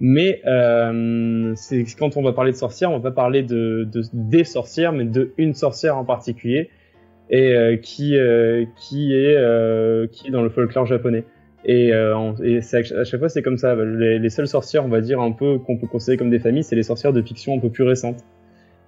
[0.00, 4.02] Mais euh, c'est quand on va parler de sorcières, on va pas parler de, de
[4.12, 6.70] des sorcières, mais de une sorcière en particulier
[7.30, 8.16] et euh, qui
[8.76, 11.24] qui est qui est dans le folklore japonais.
[11.64, 13.74] Et, et à chaque fois c'est comme ça.
[13.74, 16.64] Les, les, seules sorcières, on va dire un peu qu'on peut considérer comme des familles,
[16.64, 18.24] c'est les sorcières de fiction un peu plus récentes.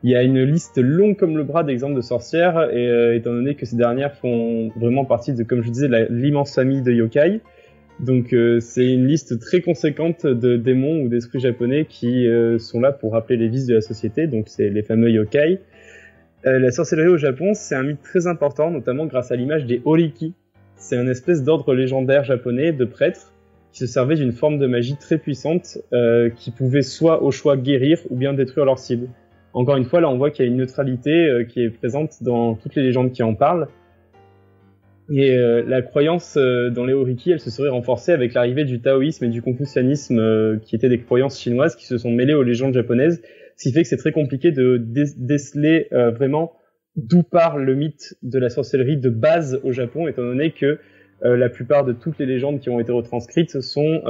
[0.03, 3.55] Il y a une liste longue comme le bras d'exemples de sorcières, et étant donné
[3.55, 7.41] que ces dernières font vraiment partie de, comme je disais, l'immense famille de yokai,
[8.01, 12.81] donc euh, c'est une liste très conséquente de démons ou d'esprits japonais qui euh, sont
[12.81, 15.61] là pour rappeler les vices de la société, donc c'est les fameux yokai.
[16.47, 19.81] Euh, la sorcellerie au Japon, c'est un mythe très important, notamment grâce à l'image des
[19.85, 20.35] oriki.
[20.77, 23.33] C'est un espèce d'ordre légendaire japonais de prêtres
[23.73, 25.79] qui se servait d'une forme de magie très puissante
[26.37, 29.09] qui pouvait soit au choix guérir ou bien détruire leur cible.
[29.53, 32.55] Encore une fois, là on voit qu'il y a une neutralité qui est présente dans
[32.55, 33.69] toutes les légendes qui en parlent.
[35.11, 38.81] Et euh, la croyance euh, dans les Oriki, elle se serait renforcée avec l'arrivée du
[38.81, 42.43] taoïsme et du confucianisme, euh, qui étaient des croyances chinoises qui se sont mêlées aux
[42.43, 43.23] légendes japonaises,
[43.57, 46.55] ce qui fait que c'est très compliqué de déceler vraiment
[46.97, 50.79] d'où part le mythe de la sorcellerie de base au Japon, étant donné que
[51.23, 54.03] la plupart de toutes les légendes qui ont été retranscrites sont,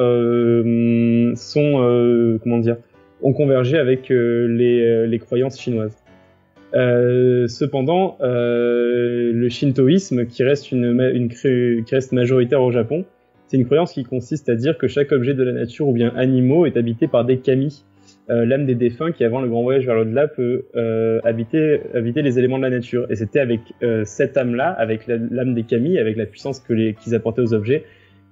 [1.36, 2.76] sont comment dire,
[3.22, 6.04] ont convergé avec les, les croyances chinoises.
[6.74, 13.04] Euh, cependant, euh, le shintoïsme, qui reste, une, une, qui reste majoritaire au Japon,
[13.46, 16.12] c'est une croyance qui consiste à dire que chaque objet de la nature ou bien
[16.16, 17.84] animaux est habité par des kami,
[18.30, 22.22] euh, l'âme des défunts qui, avant le grand voyage vers l'au-delà, peut euh, habiter, habiter
[22.22, 23.06] les éléments de la nature.
[23.10, 27.14] Et c'était avec euh, cette âme-là, avec l'âme des kami, avec la puissance que qu'ils
[27.14, 27.84] apportaient aux objets,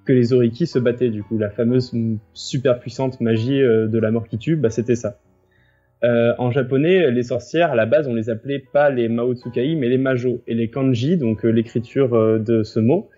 [0.06, 1.10] que les oriki se battaient.
[1.10, 1.92] Du coup, la fameuse
[2.32, 5.18] super puissante magie de la mort qui tue, bah, c'était ça.
[6.02, 9.98] En japonais, les sorcières, à la base, on les appelait pas les Maotsukai, mais les
[9.98, 10.42] Majo.
[10.48, 13.08] Et les kanji, donc l'écriture de ce mot,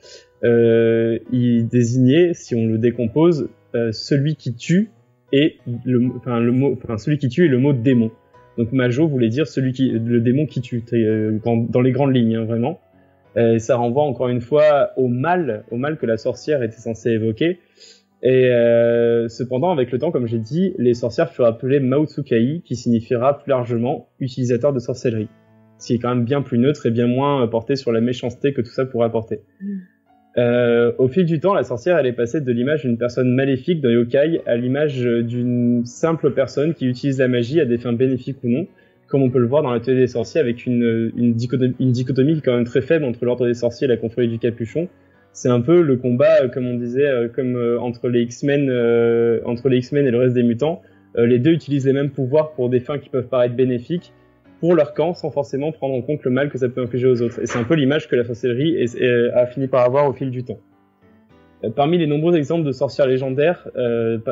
[0.42, 3.48] il désignait, si on le décompose,
[3.92, 4.90] celui qui tue
[5.36, 8.12] et le, enfin, le mot, enfin, celui qui tue est le mot démon.
[8.56, 10.84] Donc Majo voulait dire celui qui, le démon qui tue,
[11.44, 12.78] dans, dans les grandes lignes, hein, vraiment.
[13.36, 17.10] Et ça renvoie encore une fois au mal, au mal que la sorcière était censée
[17.10, 17.58] évoquer.
[18.22, 22.76] Et euh, cependant, avec le temps, comme j'ai dit, les sorcières furent appelées Maotsukai, qui
[22.76, 25.28] signifiera plus largement utilisateur de sorcellerie.
[25.78, 28.52] Ce qui est quand même bien plus neutre et bien moins porté sur la méchanceté
[28.52, 29.40] que tout ça pourrait apporter.
[30.36, 33.80] Euh, au fil du temps, la sorcière, elle est passée de l'image d'une personne maléfique
[33.80, 38.38] dans yokai à l'image d'une simple personne qui utilise la magie à des fins bénéfiques
[38.42, 38.66] ou non,
[39.06, 42.54] comme on peut le voir dans l'atelier des sorciers avec une, dichotomie, une dichotomie quand
[42.54, 44.88] même très faible entre l'ordre des sorciers et la confrérie du capuchon,
[45.34, 48.70] c'est un peu le combat, euh, comme on disait, euh, comme euh, entre les X-Men,
[49.44, 50.80] entre les X-Men et le reste des mutants.
[51.16, 54.12] les deux utilisent les mêmes pouvoirs pour des fins qui peuvent paraître bénéfiques
[54.64, 57.20] pour leur camp, sans forcément prendre en compte le mal que ça peut infliger aux
[57.20, 57.38] autres.
[57.38, 58.82] Et c'est un peu l'image que la sorcellerie
[59.34, 60.58] a fini par avoir au fil du temps.
[61.76, 63.68] Parmi les nombreux exemples de sorcières légendaires,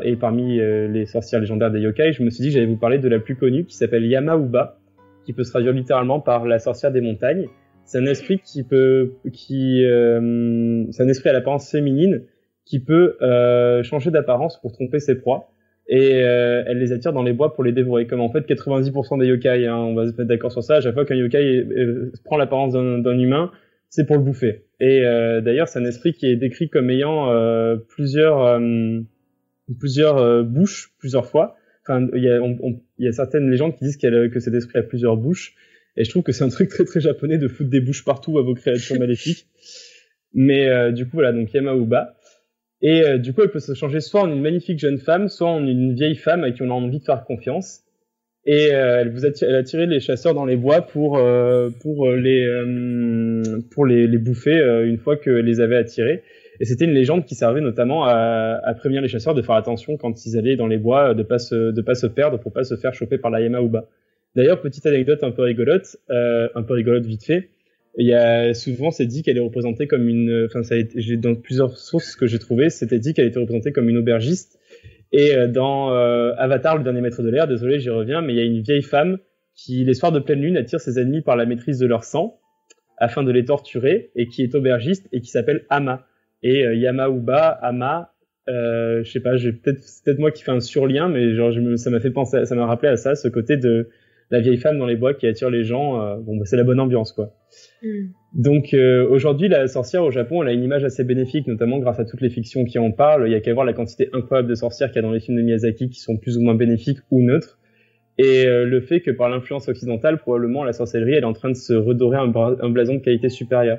[0.05, 2.97] et parmi les sorcières légendaires des yokai, je me suis dit que j'allais vous parler
[2.97, 4.79] de la plus connue, qui s'appelle Yamauba,
[5.27, 7.47] qui peut se traduire littéralement par la sorcière des montagnes
[7.85, 12.23] c'est un esprit qui peut, qui, euh, c'est un esprit à l'apparence féminine
[12.65, 15.52] qui peut euh, changer d'apparence pour tromper ses proies
[15.95, 18.07] et euh, elle les attire dans les bois pour les dévorer.
[18.07, 20.77] Comme en fait 90% des yokai, hein, on va se mettre d'accord sur ça.
[20.77, 21.67] À chaque fois qu'un yokai
[22.25, 23.51] prend l'apparence d'un humain,
[23.91, 24.65] c'est pour le bouffer.
[24.81, 27.31] Et d'ailleurs, c'est un esprit qui est décrit comme ayant
[27.89, 28.59] plusieurs
[29.79, 31.57] plusieurs bouches, plusieurs fois.
[31.87, 32.41] Enfin, il y a,
[32.99, 35.55] y a certaines légendes qui disent que cet esprit a plusieurs bouches.
[35.99, 38.39] Et je trouve que c'est un truc très très japonais de foutre des bouches partout
[38.39, 39.47] à vos créatures maléfiques.
[40.35, 42.15] Mais euh, du coup, voilà, donc Yamauba.
[42.83, 45.49] Et euh, du coup, elle peut se changer soit en une magnifique jeune femme, soit
[45.49, 47.81] en une vieille femme à qui on a envie de faire confiance.
[48.45, 51.13] Et euh, elle vous attire, attirait les chasseurs dans les bois pour
[51.81, 52.47] pour les
[53.71, 56.25] pour les, bouffer une fois que les avait attirés.
[56.59, 60.27] Et c'était une légende qui servait notamment à, prévenir les chasseurs de faire attention quand
[60.27, 62.95] ils allaient dans les bois, de pas de pas se perdre pour pas se faire
[62.95, 63.87] choper par la Yamauba.
[64.35, 67.49] D'ailleurs, petite anecdote un peu rigolote, euh, un peu rigolote vite fait.
[67.99, 71.17] Il y a souvent, c'est dit qu'elle est représentée comme une, enfin, ça a été,
[71.17, 74.59] dans plusieurs sources que j'ai trouvées, c'était dit qu'elle était représentée comme une aubergiste.
[75.13, 78.37] Et euh, dans euh, Avatar, le dernier maître de l'air, désolé, j'y reviens, mais il
[78.37, 79.19] y a une vieille femme
[79.55, 82.41] qui, les soirs de pleine lune, attire ses ennemis par la maîtrise de leur sang
[82.97, 86.07] afin de les torturer et qui est aubergiste et qui s'appelle Ama.
[86.43, 88.13] Et euh, Yamauba, Ama,
[88.49, 91.77] euh, je sais pas, peut-être peut-être moi qui fais un surlien, mais genre je me,
[91.77, 93.89] ça m'a fait penser, ça m'a rappelé à ça, ce côté de
[94.33, 96.03] la vieille femme dans les bois qui attire les gens.
[96.03, 97.35] euh, bon, bah, c'est la bonne ambiance, quoi.
[97.83, 98.09] Hmm.
[98.35, 102.01] Donc euh, aujourd'hui, la sorcière au Japon, elle a une image assez bénéfique, notamment grâce
[102.01, 103.29] à toutes les fictions qui en parlent.
[103.29, 105.21] Il y a qu'à voir la quantité incroyable de sorcières qu'il y a dans les
[105.21, 107.59] films de Miyazaki qui sont plus ou moins bénéfiques ou neutres.
[108.19, 111.51] Et euh, le fait que par l'influence occidentale, probablement la sorcellerie, elle est en train
[111.51, 113.79] de se redorer un, bra- un blason de qualité supérieure.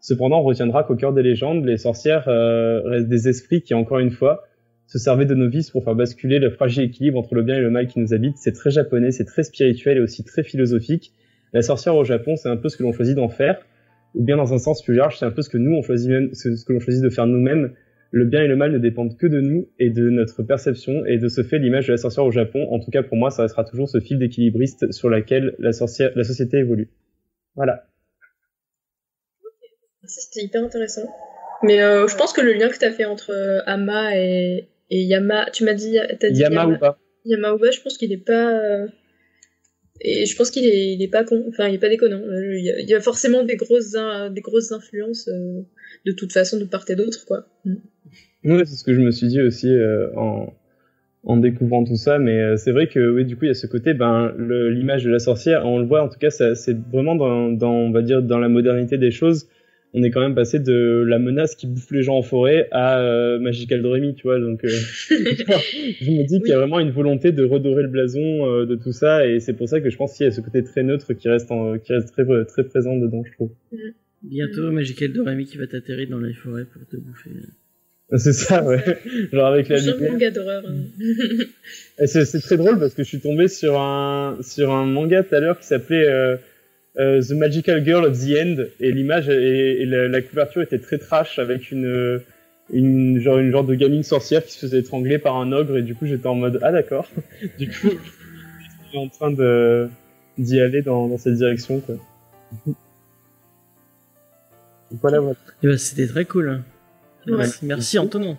[0.00, 4.00] Cependant, on retiendra qu'au cœur des légendes, les sorcières euh, restent des esprits qui, encore
[4.00, 4.42] une fois,
[4.86, 7.70] se servaient de novices pour faire basculer le fragile équilibre entre le bien et le
[7.70, 8.36] mal qui nous habite.
[8.36, 11.12] C'est très japonais, c'est très spirituel et aussi très philosophique.
[11.52, 13.64] La sorcière au Japon, c'est un peu ce que l'on choisit d'en faire,
[14.14, 16.10] ou bien dans un sens plus large, c'est un peu ce que nous on choisit
[16.10, 17.72] même, ce que l'on choisit de faire nous-mêmes.
[18.10, 21.18] Le bien et le mal ne dépendent que de nous et de notre perception, et
[21.18, 23.42] de ce fait, l'image de la sorcière au Japon, en tout cas pour moi, ça
[23.42, 26.90] restera toujours ce fil d'équilibriste sur laquelle la la société évolue.
[27.56, 27.86] Voilà.
[30.06, 31.08] C'était hyper intéressant.
[31.62, 34.68] Mais euh, je pense que le lien que tu as fait entre euh, Ama et,
[34.90, 38.18] et Yama, tu m'as dit, t'as dit Yama ou pas Yamauba, je pense qu'il est
[38.24, 38.52] pas.
[38.52, 38.86] euh,
[40.00, 42.20] Et je pense qu'il est, il est pas con, enfin il est pas déconnant.
[42.20, 43.96] Euh, Il y a, il y a forcément des grosses,
[44.32, 45.62] des grosses influences euh,
[46.04, 47.46] de toute façon de part et d'autre, quoi.
[47.64, 47.74] Mm.
[48.44, 50.52] Ouais, c'est ce que je me suis dit aussi euh, en,
[51.22, 52.18] en découvrant tout ça.
[52.18, 55.04] Mais euh, c'est vrai que oui, du coup, il y a ce côté, ben, l'image
[55.04, 58.02] de la sorcière, on le voit en tout cas, c'est vraiment dans, dans, on va
[58.02, 59.48] dire, dans la modernité des choses.
[59.96, 63.00] On est quand même passé de la menace qui bouffe les gens en forêt à
[63.00, 64.40] euh, Magical Doremi, tu vois.
[64.40, 64.68] Donc, euh,
[65.08, 68.74] je me dis qu'il y a vraiment une volonté de redorer le blason euh, de
[68.74, 70.82] tout ça, et c'est pour ça que je pense qu'il y a ce côté très
[70.82, 73.50] neutre qui reste, en, qui reste très, très présent dedans, je trouve.
[74.22, 77.30] Bientôt, Magical Doremi qui va t'atterrir dans les forêts pour te bouffer.
[78.16, 78.82] C'est ça, ouais.
[79.32, 80.12] Genre avec la lumière.
[80.12, 80.62] manga d'horreur.
[80.66, 82.06] hein.
[82.06, 85.40] C'est très drôle parce que je suis tombé sur un sur un manga tout à
[85.40, 86.36] l'heure qui s'appelait euh, euh,
[86.96, 90.98] The Magical Girl of the End et l'image et, et la, la couverture était très
[90.98, 92.20] trash avec une
[92.72, 95.82] une genre une genre de gamine sorcière qui se faisait étrangler par un ogre et
[95.82, 97.08] du coup j'étais en mode ah d'accord
[97.58, 99.88] du coup je suis en train de
[100.38, 101.96] d'y aller dans, dans cette direction quoi
[105.02, 106.48] voilà voilà Et bah, c'était très cool.
[106.48, 106.62] hein.
[107.26, 107.36] Ouais.
[107.38, 108.36] Merci, merci Antonin.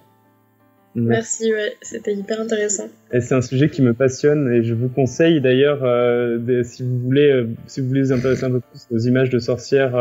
[0.95, 2.87] Merci, ouais, c'était hyper intéressant.
[3.11, 6.99] Et c'est un sujet qui me passionne et je vous conseille d'ailleurs, euh, si vous
[6.99, 9.95] voulez, euh, si vous voulez vous intéresser un peu plus aux images de sorcières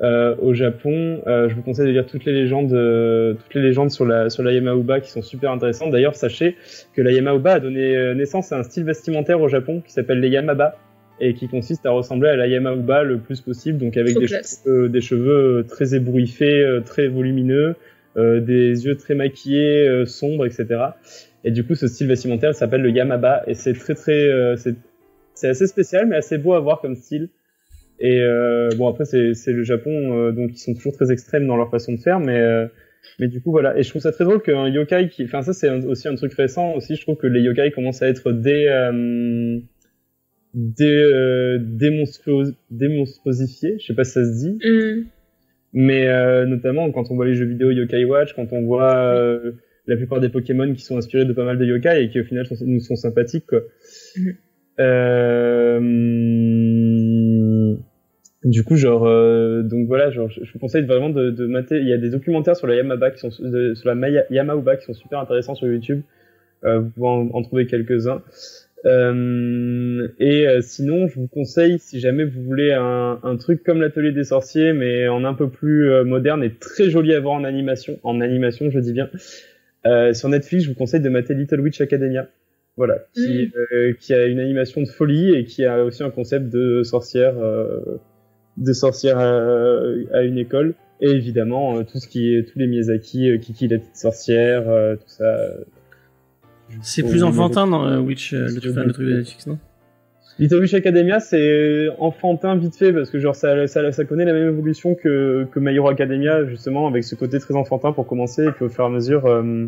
[0.00, 4.06] euh, au Japon, je vous conseille de lire toutes les légendes, toutes les légendes sur
[4.06, 5.92] la sur la Yamauba qui sont super intéressantes.
[5.92, 6.56] D'ailleurs, sachez
[6.94, 10.30] que la Yamauba a donné naissance à un style vestimentaire au Japon qui s'appelle les
[10.30, 10.78] Yamaba
[11.20, 14.88] et qui consiste à ressembler à la Yamauba le plus possible, donc avec des cheveux,
[14.88, 17.76] des cheveux très ébouriffés, très volumineux,
[18.16, 20.66] des yeux très maquillés, euh, sombres, etc.
[21.44, 24.56] Et du coup, ce style vestimentaire s'appelle le Yamaba et c'est très très, euh,
[25.34, 27.28] c'est assez spécial mais assez beau à voir comme style.
[28.00, 31.56] Et euh, bon après c'est le Japon euh, donc ils sont toujours très extrêmes dans
[31.56, 32.66] leur façon de faire mais euh,
[33.20, 35.52] mais du coup voilà et je trouve ça très drôle qu'un yokai qui enfin ça
[35.52, 38.66] c'est aussi un truc récent aussi je trouve que les yokai commencent à être des
[38.66, 39.60] euh,
[40.54, 45.04] des euh, démonstrosifiés je sais pas si ça se dit Mm.
[45.74, 49.52] Mais euh, notamment quand on voit les jeux vidéo Yokai Watch, quand on voit euh,
[49.86, 52.24] la plupart des Pokémon qui sont inspirés de pas mal de yokai et qui au
[52.24, 53.60] final sont- nous sont sympathiques quoi.
[54.16, 54.34] Mhm.
[56.84, 57.76] Euh,
[58.44, 61.78] Du coup, genre, euh, donc voilà, genre, je je vous conseille vraiment de, de mater.
[61.80, 64.76] Il y a des documentaires sur la Yamaba qui sont de- sur la Maya- Yamauba
[64.76, 66.02] qui sont super intéressants sur YouTube.
[66.64, 68.22] Euh, vous pouvez en, en trouver quelques-uns.
[68.86, 73.80] Euh, et euh, sinon, je vous conseille, si jamais vous voulez un, un truc comme
[73.80, 77.34] l'atelier des sorciers, mais en un peu plus euh, moderne et très joli à voir
[77.34, 79.08] en animation, en animation, je dis bien.
[79.86, 82.28] Euh, sur Netflix, je vous conseille de mater Little Witch Academia.
[82.76, 86.52] Voilà, qui, euh, qui a une animation de folie et qui a aussi un concept
[86.52, 88.00] de sorcière, euh,
[88.56, 89.78] de sorcière à,
[90.12, 90.74] à une école.
[91.00, 95.08] Et évidemment, tout ce qui est, tous les Miyazaki, Kiki la petite sorcière, euh, tout
[95.08, 95.36] ça.
[96.70, 99.58] Euh, C'est plus enfantin dans euh, Witch, euh, le, truc, le truc de Netflix, non?
[100.38, 104.32] Little Witch Academia, c'est enfantin vite fait parce que genre ça, ça, ça connaît la
[104.32, 108.44] même évolution que, que My Hero Academia justement avec ce côté très enfantin pour commencer
[108.44, 109.66] et puis au fur et à mesure euh,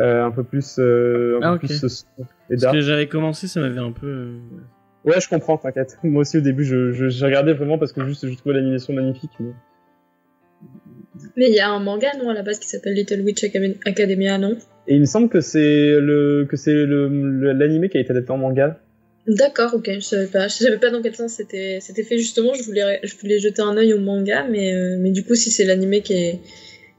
[0.00, 1.66] euh, un peu plus euh, un Ah, peu ok.
[1.66, 4.06] plus euh, et Parce que j'avais commencé, ça m'avait un peu.
[4.06, 4.38] euh,
[5.04, 5.98] Ouais, je comprends, t'inquiète.
[6.04, 8.94] Moi aussi au début, je, je, j'ai regardé vraiment parce que juste je trouvais l'animation
[8.94, 9.32] magnifique.
[9.38, 9.50] Mais...
[11.36, 13.76] Mais il y a un manga, non, à la base, qui s'appelle Little Witch Academ-
[13.86, 14.56] Academia, non?
[14.90, 18.38] Et il me semble que c'est le que c'est l'animé qui a été adapté en
[18.38, 18.80] manga.
[19.26, 20.48] D'accord, ok, je savais pas.
[20.48, 22.54] Je savais pas dans quel sens c'était c'était fait justement.
[22.54, 25.50] Je voulais je voulais jeter un œil au manga, mais euh, mais du coup si
[25.50, 26.40] c'est l'animé qui est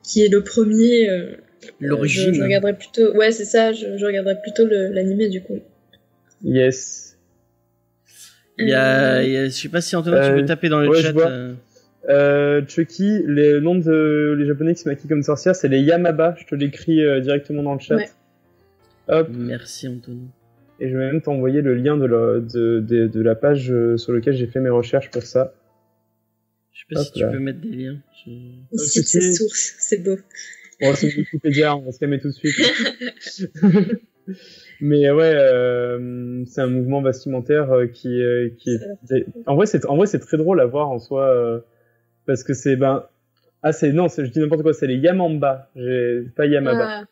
[0.03, 1.31] qui est le premier, euh,
[1.79, 2.31] L'origine.
[2.31, 3.11] je, je regarderais plutôt.
[3.17, 3.73] Ouais, c'est ça.
[3.73, 5.59] Je, je regarderais plutôt l'animé du coup.
[6.43, 7.17] Yes.
[8.59, 10.69] Il y a, il y a- je sais pas si Antonin, tu Euh, peux taper
[10.69, 11.13] dans le ouais, je chat.
[12.07, 16.35] Euh, Chucky, les noms de les japonais qui se maquillent comme sorcières, c'est les Yamaba.
[16.39, 17.95] Je te l'écris euh, directement dans le chat.
[17.97, 18.09] Ouais.
[19.09, 19.27] Hop.
[19.31, 20.27] Merci Antonin.
[20.79, 23.97] Et je vais même t'envoyer le lien de la, de, de, de la page euh,
[23.97, 25.53] sur laquelle j'ai fait mes recherches pour ça.
[26.71, 27.27] Je sais pas Hop si tu là.
[27.31, 27.97] peux mettre des liens.
[28.25, 30.15] Je- cite c'est- ses sources, c'est beau.
[30.81, 32.55] Bon, c'est Wikipédia, on va se calmer tout de suite.
[34.81, 38.21] Mais ouais, euh, c'est un mouvement vestimentaire qui,
[38.57, 39.25] qui est.
[39.47, 41.59] En vrai, c'est en vrai c'est très drôle à voir en soi euh,
[42.29, 43.05] parce que c'est ben
[43.63, 45.67] ah c'est non, je dis n'importe quoi, c'est les Yamamba,
[46.35, 46.87] pas Yamaba.
[46.87, 47.03] Ah.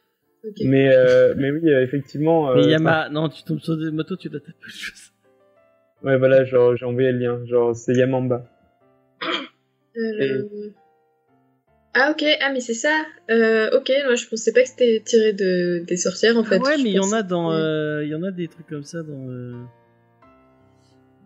[0.64, 2.54] Mais euh, mais oui, euh, effectivement.
[2.54, 5.12] Mais euh, Yama, non, tu tombes sur des motos, tu dois taper autre chose.
[6.04, 8.46] Ouais, voilà, genre j'ai envoyé le lien, genre c'est Yamamba.
[9.98, 10.48] Euh,
[11.96, 12.96] Ah ok, ah mais c'est ça.
[13.32, 16.60] Euh, ok, moi je pensais pas que c'était tiré de des sorcières en fait.
[16.64, 17.56] Ah ouais, Je mais il y en a dans, Ouais.
[17.60, 19.54] euh, il y en a des trucs comme ça dans, euh,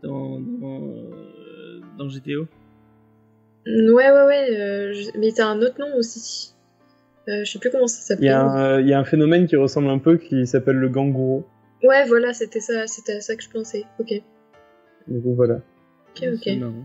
[0.02, 2.48] dans, dans, euh, dans GTO.
[3.66, 6.54] Ouais ouais ouais, euh, je- mais t'as un autre nom aussi.
[7.30, 8.30] Euh, je sais plus comment ça Il s'appelle.
[8.32, 11.46] euh, il y a un phénomène qui ressemble un peu qui s'appelle le gangouro.
[11.84, 13.84] Ouais voilà, c'était ça, c'était ça que je pensais.
[14.00, 14.14] Ok,
[15.08, 15.56] Du coup, voilà.
[16.16, 16.40] ok ok.
[16.44, 16.84] C'est marrant.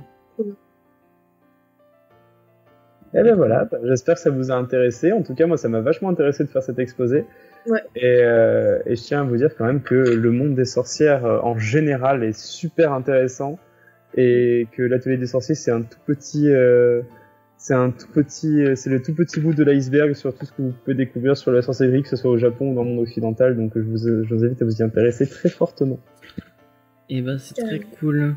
[3.14, 5.12] Et ben voilà, bah, j'espère que ça vous a intéressé.
[5.12, 7.24] En tout cas, moi, ça m'a vachement intéressé de faire cet exposé.
[7.66, 7.80] Ouais.
[7.94, 11.24] Et, euh, et je tiens à vous dire quand même que le monde des sorcières
[11.24, 13.58] en général est super intéressant
[14.16, 17.02] et que l'atelier des sorciers c'est un tout petit, euh,
[17.58, 20.52] c'est un tout petit, euh, c'est le tout petit bout de l'iceberg sur tout ce
[20.52, 22.90] que vous pouvez découvrir sur la sorcellerie, que ce soit au Japon ou dans le
[22.90, 23.56] monde occidental.
[23.56, 25.98] Donc, je vous, je vous invite à vous y intéresser très fortement.
[27.08, 28.36] Et bah, c'est très cool.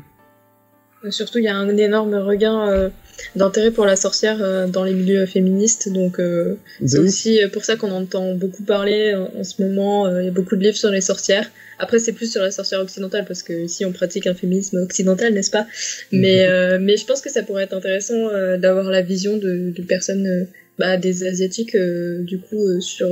[1.04, 2.88] Euh, Surtout, il y a un énorme regain euh,
[3.36, 7.76] d'intérêt pour la sorcière euh, dans les milieux féministes, donc euh, c'est aussi pour ça
[7.76, 10.08] qu'on entend beaucoup parler en, ce moment.
[10.18, 11.50] Il y a beaucoup de livres sur les sorcières.
[11.78, 15.32] Après, c'est plus sur la sorcière occidentale parce que ici on pratique un féminisme occidental,
[15.32, 15.66] n'est-ce pas?
[16.12, 19.72] Mais euh, mais je pense que ça pourrait être intéressant euh, d'avoir la vision de,
[19.74, 20.44] de personnes, euh,
[20.78, 23.08] bah, des asiatiques, du coup, sur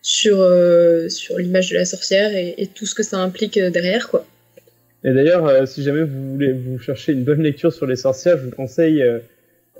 [0.00, 4.08] sur euh, sur l'image de la sorcière et, et tout ce que ça implique derrière,
[4.08, 4.26] quoi.
[5.04, 8.38] Et d'ailleurs, euh, si jamais vous voulez vous chercher une bonne lecture sur les sorcières,
[8.38, 9.18] je vous conseille, euh,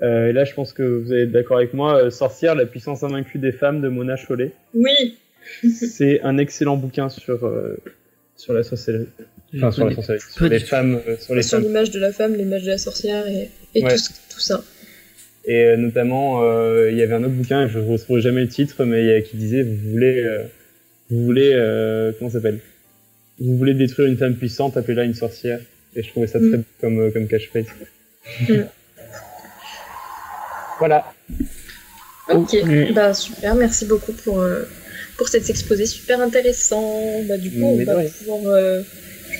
[0.01, 2.65] euh, et là je pense que vous allez être d'accord avec moi, euh, Sorcière, la
[2.65, 4.51] puissance invaincue des femmes de Mona Chollet.
[4.73, 5.17] Oui,
[5.73, 7.77] C'est un excellent bouquin sur, euh,
[8.35, 9.07] sur la sorcellerie.
[9.55, 10.99] Enfin, sur la sorcellerie, sur les femmes.
[11.07, 11.67] euh, sur les sur femmes.
[11.67, 13.95] l'image de la femme, l'image de la sorcière et, et Ouais.
[14.29, 14.61] tout, ça.
[15.45, 18.47] Et euh, notamment, euh, il y avait un autre bouquin, je ne retrouverai jamais le
[18.47, 20.43] titre, mais il y a- qui disait, vous voulez, euh,
[21.09, 22.59] vous voulez, euh, comment ça s'appelle?
[23.43, 25.59] Vous voulez détruire une femme puissante, appelez-la une sorcière.
[25.95, 26.57] Et je trouvais ça très Mm.
[26.57, 27.65] beau comme, euh, comme catchphrase.
[28.49, 28.53] Mm.
[30.79, 31.13] Voilà.
[32.29, 32.93] Ok, Ok.
[32.93, 34.63] bah super, merci beaucoup pour, euh,
[35.17, 37.21] pour cet exposé super intéressant.
[37.27, 38.81] Bah, du coup, on Mais va pouvoir, euh,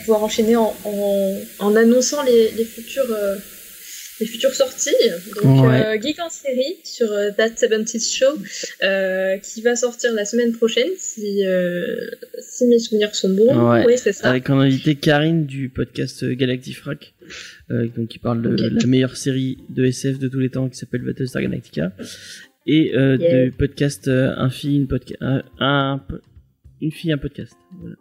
[0.02, 3.10] pouvoir enchaîner en, en, en annonçant les, les futures.
[3.12, 3.36] euh,
[4.24, 4.92] les futures sorties.
[5.44, 5.86] Donc, Ouais.
[5.86, 8.26] euh, Geek en série sur euh, That 70 Show,
[8.84, 11.42] euh, qui va sortir la semaine prochaine, si,
[12.42, 13.72] si mes souvenirs sont bons.
[13.72, 13.84] Ouais.
[13.86, 14.30] Oui, c'est ça.
[14.30, 17.14] Avec en invité Karine du podcast Galactifrac,
[17.72, 20.78] euh, donc qui parle de la meilleure série de SF de tous les temps qui
[20.78, 21.92] s'appelle Battlestar Galactica,
[22.66, 23.46] et euh, Yeah.
[23.46, 26.02] du podcast euh, Un fille, une podcast, un,
[26.82, 27.54] une fille, un podcast.
[27.80, 27.96] Voilà.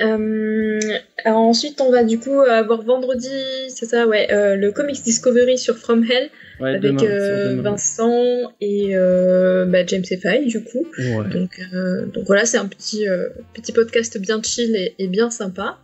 [0.00, 0.80] Euh,
[1.24, 3.28] alors ensuite, on va du coup avoir vendredi,
[3.68, 7.56] c'est ça, ouais, euh, le Comics Discovery sur From Hell Ouais, avec demain, euh, sur
[7.56, 7.70] demain.
[7.70, 10.86] Vincent et euh, bah, James Efay du coup.
[10.98, 15.08] Ouais, Donc, euh, donc voilà, c'est un petit, euh, petit podcast bien chill et, et
[15.08, 15.78] bien sympa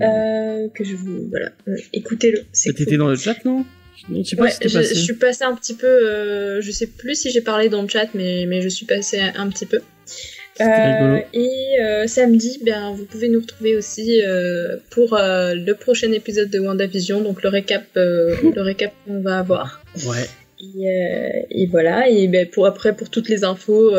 [0.00, 2.42] euh, que je vous voilà, euh, écoutez-le.
[2.52, 2.98] T'étais cool.
[2.98, 3.64] dans le chat, non?
[4.08, 4.94] Non, je sais pas Ouais, si t'es je, passé.
[4.94, 7.88] je suis passée un petit peu, euh, je sais plus si j'ai parlé dans le
[7.88, 9.80] chat, mais, mais je suis passée un petit peu.
[10.60, 16.50] Euh, et euh, samedi, ben, vous pouvez nous retrouver aussi euh, pour le prochain épisode
[16.50, 19.82] de WandaVision, donc le récap, le récap qu'on va avoir.
[20.06, 20.26] Ouais.
[20.60, 23.92] Et, et voilà, et ben, pour après, pour toutes les infos,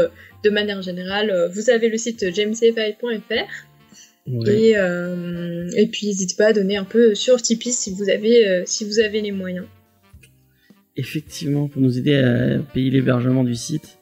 [0.44, 3.32] de manière générale, vous avez le site jamesfi.fr
[4.28, 4.52] ouais.
[4.52, 8.86] et, et puis n'hésitez pas à donner un peu sur Tipeee si vous avez, si
[8.86, 9.66] vous avez les moyens.
[10.96, 14.00] Effectivement, pour nous aider à payer l'hébergement du site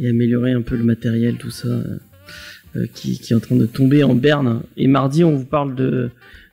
[0.00, 1.98] et améliorer un peu le matériel, tout ça, euh,
[2.76, 4.62] euh, qui, qui est en train de tomber en berne.
[4.76, 6.10] Et mardi, on vous parle de,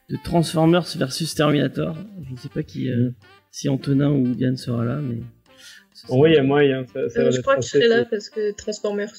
[0.10, 1.96] de Transformers versus Terminator.
[2.28, 3.12] Je ne sais pas qui, euh,
[3.52, 5.22] si Antonin ou Diane sera là, mais.
[6.10, 6.86] vrai, il y a moyen.
[6.94, 9.14] Ça, ça Euh, je crois que je serai là parce que Transformers.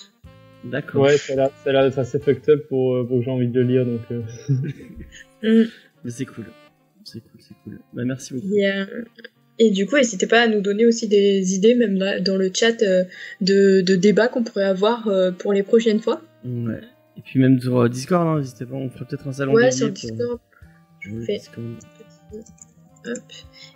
[0.65, 1.03] D'accord.
[1.03, 3.67] Ouais, ça a l'air- d'être assez fucked up pour, pour que j'ai envie de le
[3.67, 3.87] lire.
[3.87, 4.23] Donc, euh.
[5.43, 5.69] Mm.
[6.05, 6.47] Mais c'est cool.
[7.05, 7.79] C'est cool, c'est cool.
[7.95, 8.49] Bah, merci beaucoup.
[9.59, 12.51] Et du coup, n'hésitez pas à nous donner aussi des idées, même là, dans le
[12.55, 13.05] chat, euh,
[13.41, 16.23] de, de débats qu'on pourrait avoir euh, pour les prochaines fois.
[16.45, 16.81] Ouais.
[17.17, 19.71] Et puis même sur euh, Discord, hein, n'hésitez pas, on fera peut-être un salon Ouais,
[19.71, 20.39] sur pour- Discord.
[21.01, 21.65] Je pour vous le fais Discord.
[23.07, 23.19] Hop.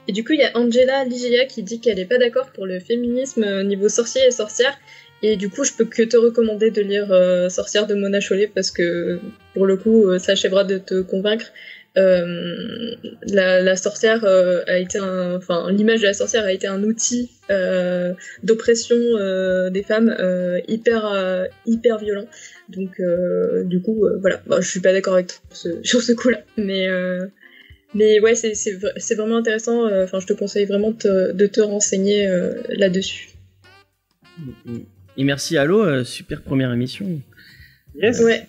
[0.09, 2.67] Et du coup, il y a Angela Ligia qui dit qu'elle est pas d'accord pour
[2.67, 4.77] le féminisme euh, niveau sorcier et sorcière
[5.23, 8.51] Et du coup, je peux que te recommander de lire euh, Sorcière de Mona Chollet
[8.53, 9.21] parce que
[9.55, 11.47] pour le coup, ça achèvera de te convaincre.
[11.99, 12.95] Euh,
[13.27, 16.83] la, la sorcière euh, a été un, enfin l'image de la sorcière a été un
[16.85, 22.27] outil euh, d'oppression euh, des femmes euh, hyper euh, hyper violent.
[22.71, 25.83] Donc euh, du coup euh, voilà, Bon, je suis pas d'accord avec toi sur ce,
[25.83, 27.27] sur ce coup-là, mais euh,
[27.95, 29.87] mais ouais c'est c'est vra- c'est vraiment intéressant.
[29.87, 33.29] euh, Enfin je te conseille vraiment de te, de te renseigner euh, là-dessus.
[35.19, 37.21] Et merci Allo, euh, super première émission.
[37.95, 38.19] Yes.
[38.21, 38.47] Ouais.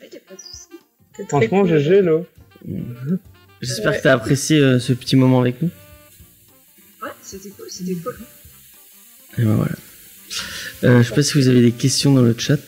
[1.28, 1.78] Franchement, cool.
[1.78, 2.22] GG, là.
[3.64, 3.98] J'espère Ouais.
[3.98, 5.70] que t'as apprécié euh, ce petit moment avec nous.
[7.02, 8.16] Ouais, c'était cool, c'était cool.
[9.38, 9.72] Et ben voilà.
[10.84, 12.60] Euh, je sais pas si vous avez des questions dans le chat.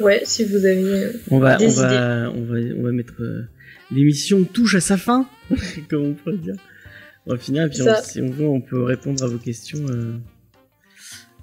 [0.00, 1.08] Ouais, si vous aviez.
[1.30, 3.48] On va, on Des va, on va, on va mettre euh,
[3.90, 5.28] l'émission touche à sa fin,
[5.90, 6.54] comme on pourrait dire.
[7.26, 9.84] On va finir et puis on- si on veut, on peut répondre à vos questions.
[9.88, 10.14] Euh,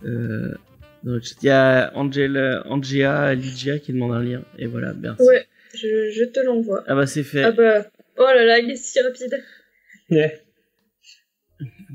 [0.05, 0.53] euh,
[1.03, 1.35] dans le chat.
[1.41, 4.41] Il y a Angel, Angea, Lygia qui demande un lien.
[4.57, 5.21] Et voilà, merci.
[5.23, 6.83] Ouais, je, je te l'envoie.
[6.87, 7.43] Ah bah c'est fait.
[7.43, 7.85] Ah bah,
[8.17, 9.43] oh là là, il est si rapide.
[10.09, 10.31] Yeah.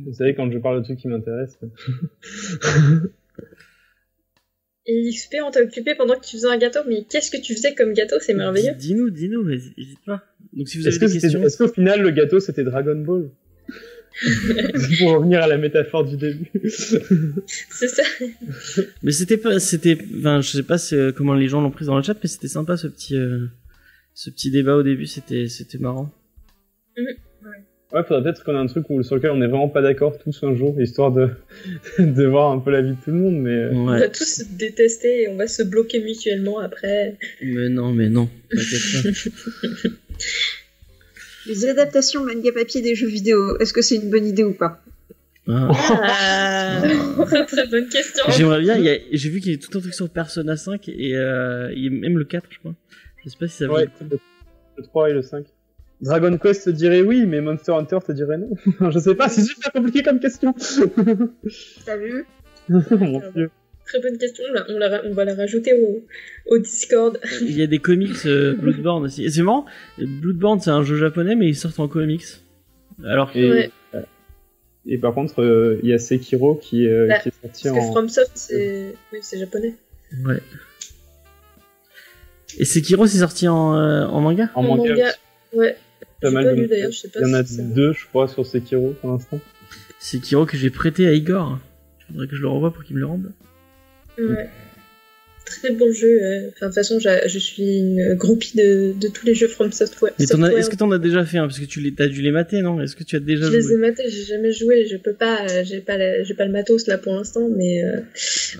[0.06, 1.58] Vous savez, quand je parle de trucs qui m'intéressent.
[4.86, 7.54] Et XP, on t'a occupé pendant que tu faisais un gâteau, mais qu'est-ce que tu
[7.54, 8.16] faisais comme gâteau?
[8.20, 8.72] C'est merveilleux.
[8.74, 10.24] Dis- Dis-nous, dis-nous, vas-y, n'hésite pas.
[10.54, 12.64] Donc si vous avez Est-ce que des c'était- questions, est-ce qu'au final, le gâteau, c'était
[12.64, 13.30] Dragon Ball?
[14.98, 16.50] Pour revenir à la métaphore du début.
[16.66, 18.02] C'est ça.
[19.02, 21.96] mais c'était pas, c'était, enfin, je sais pas c'est- comment les gens l'ont pris dans
[21.96, 23.46] le chat, mais c'était sympa ce petit, euh,
[24.22, 26.12] ce petit débat au début, c'était, c'était marrant.
[27.92, 30.18] Ouais, faudrait peut-être qu'on ait un truc où, sur lequel on est vraiment pas d'accord
[30.18, 31.30] tous un jour, histoire de,
[31.98, 33.48] de voir un peu la vie de tout le monde, mais...
[33.50, 37.16] euh, On va tous se détester et on va se bloquer mutuellement après.
[37.42, 38.28] Mais non, mais non.
[41.46, 44.82] Les adaptations manga papier des jeux vidéo, est-ce que c'est une bonne idée ou pas?
[45.48, 45.70] Ah.
[45.72, 46.82] Ah,
[47.48, 48.24] très bonne question.
[48.36, 51.16] J'aimerais bien, a- j'ai vu qu'il y a tout un truc sur Persona 5 et
[51.16, 52.74] euh, il y a même le 4, je crois.
[53.24, 54.04] Je sais pas si ça vaut Ouais, le coup.
[54.10, 54.18] le,
[54.78, 55.44] le 3 et le 5.
[56.00, 58.50] Dragon Quest te dirait oui, mais Monster Hunter te dirait non.
[58.90, 60.54] je sais pas, c'est super compliqué comme question.
[61.84, 62.24] T'as vu
[62.68, 63.50] Mon dieu.
[63.84, 64.44] Très bonne question.
[64.54, 66.04] Là, on, la- on va la rajouter au,
[66.46, 67.18] au Discord.
[67.42, 69.24] Il y a des comics euh, Bloodborne aussi.
[69.24, 69.66] Et c'est marrant,
[69.98, 72.24] Bloodborne c'est un jeu japonais mais ils sortent en comics.
[73.04, 73.38] Alors que...
[73.38, 74.04] Et, Ouais.
[74.86, 77.74] et par contre, euh, il y a Sekiro qui, euh, Bah, qui est sorti Parce
[77.76, 77.92] que en...
[77.92, 79.74] FromSoft, c'est oui, c'est japonais.
[80.24, 80.40] Ouais.
[82.58, 84.90] Et Sekiro c'est sorti en, euh, en manga en En manga.
[84.90, 85.12] manga,
[85.54, 85.76] ouais.
[86.20, 86.74] Pas mal pas de lu manga.
[86.74, 89.38] d'ailleurs, je sais pas Il y en a deux, je crois, sur Sekiro pour l'instant.
[89.98, 91.58] Sekiro que j'ai prêté à Igor.
[92.00, 93.32] Il faudrait que je le revoie pour qu'il me le rende.
[94.18, 94.48] Ouais.
[95.50, 96.08] Très bon jeu.
[96.22, 96.48] euh.
[96.54, 100.12] Enfin, de toute façon, je suis une groupie de, de tous les jeux From Software.
[100.18, 100.58] Mais t'en as- Software.
[100.60, 101.46] est-ce que t'en as déjà fait un?
[101.48, 102.80] Parce que tu les, t'as dû les mater, non?
[102.80, 105.44] Est-ce que tu as déjà Je les ai matés, j'ai jamais joué, je peux pas,
[105.50, 108.00] euh, j'ai pas, la- j'ai pas le matos là pour l'instant, mais euh,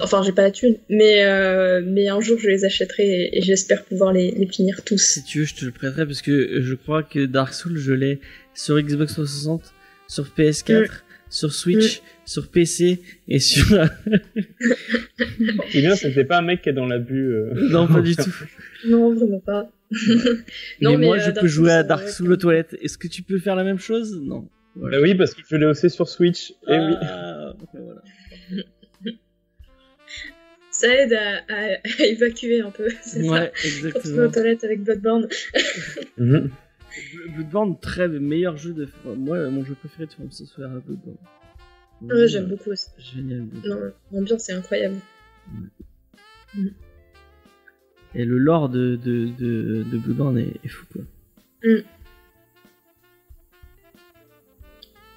[0.00, 3.42] enfin j'ai pas la thune, mais euh, mais un jour je les achèterai et, et
[3.42, 4.98] j'espère pouvoir les, les finir tous.
[4.98, 7.92] Si tu veux, je te le prêterai parce que je crois que Dark Souls, je
[7.92, 8.20] l'ai
[8.54, 9.62] sur Xbox 360,
[10.08, 10.88] sur PS4,
[11.30, 13.72] sur Switch, sur PC et sur.
[15.72, 17.32] Est bien, t'es pas un mec qui est dans l'abus.
[17.34, 17.54] euh.
[17.70, 18.34] non, pas du tout.
[18.86, 19.70] Non, vraiment pas.
[20.80, 22.36] Non, mais, mais, moi, euh, je peux Dark jouer à Souls, Dark ouais, Souls aux
[22.36, 22.76] toilettes.
[22.82, 24.20] Est-ce que tu peux faire la même chose?
[24.22, 24.48] Non.
[24.76, 24.98] Voilà.
[24.98, 26.50] Bah oui, parce que je l'ai aussi sur Switch.
[26.68, 26.94] Et oui.
[27.02, 28.02] Ah, voilà.
[30.70, 33.30] Ça aide à, à- à évacuer un peu, c'est ça.
[33.30, 34.24] Ouais, Quand tu vas exactement.
[34.24, 35.28] aux toilettes avec Bloodborne.
[36.16, 36.50] Mhm.
[37.34, 38.88] Bloodborne, très meilleur jeu de.
[39.04, 41.16] Moi, mon jeu préféré de From Software, Bloodborne.
[42.02, 42.88] Ouais, j'aime beaucoup aussi.
[42.98, 43.42] Génial.
[43.42, 43.92] Bloodborne.
[44.12, 44.96] Non, l'ambiance est incroyable.
[48.14, 51.02] Et le lore de, de, de, de Bloodborne est, est fou, quoi.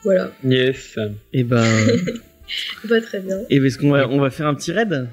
[0.03, 0.99] Voilà, Yes.
[1.31, 1.63] Et ben.
[2.83, 3.37] va très bien.
[3.49, 5.07] et est-ce qu'on va, on va faire un petit raid?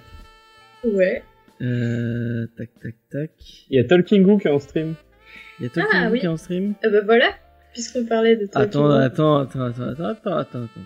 [0.85, 1.23] Ouais.
[1.63, 3.31] Euh, tac, tac, tac.
[3.71, 4.95] Il y a Talking Goo qui est en stream.
[5.61, 6.21] Il y a Ah, oui.
[6.21, 6.75] qui est en stream?
[6.83, 7.31] Ah bah voilà,
[7.73, 8.93] puisqu'on parlait de Talking Attends, Goo.
[8.95, 10.81] attends, attends, attends, attends, attends, attends, attends.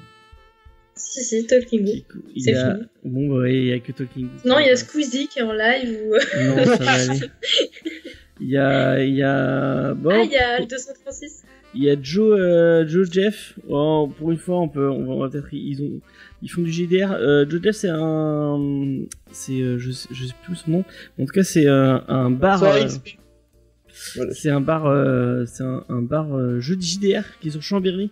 [0.97, 2.03] Si, si, Talking
[2.39, 2.75] C'est a...
[2.75, 2.87] fini.
[3.05, 4.29] Bon, bah, ouais, il y a que Talking.
[4.45, 6.13] Non, il y a Squeezie qui est en live ou.
[6.45, 7.21] Non, ça va aller.
[8.41, 11.45] Il y a, il y a, bon, Ah, il y a le 236.
[11.77, 13.55] il y a Joe, euh, Joe Jeff.
[13.69, 16.01] Oh, pour une fois, on peut, on va, peut-être, ils ont,
[16.43, 17.13] ils font du GDR.
[17.13, 18.59] Euh, Joe Jeff, c'est un,
[19.31, 20.85] c'est, euh, je, sais- je sais plus son nom.
[21.21, 22.61] En tout cas, c'est un, un bar.
[22.65, 23.19] Euh, XP.
[24.17, 24.33] Voilà.
[24.35, 27.63] C'est un bar, euh, c'est un, un bar euh, jeu de JDR qui est sur
[27.63, 28.11] Chambéry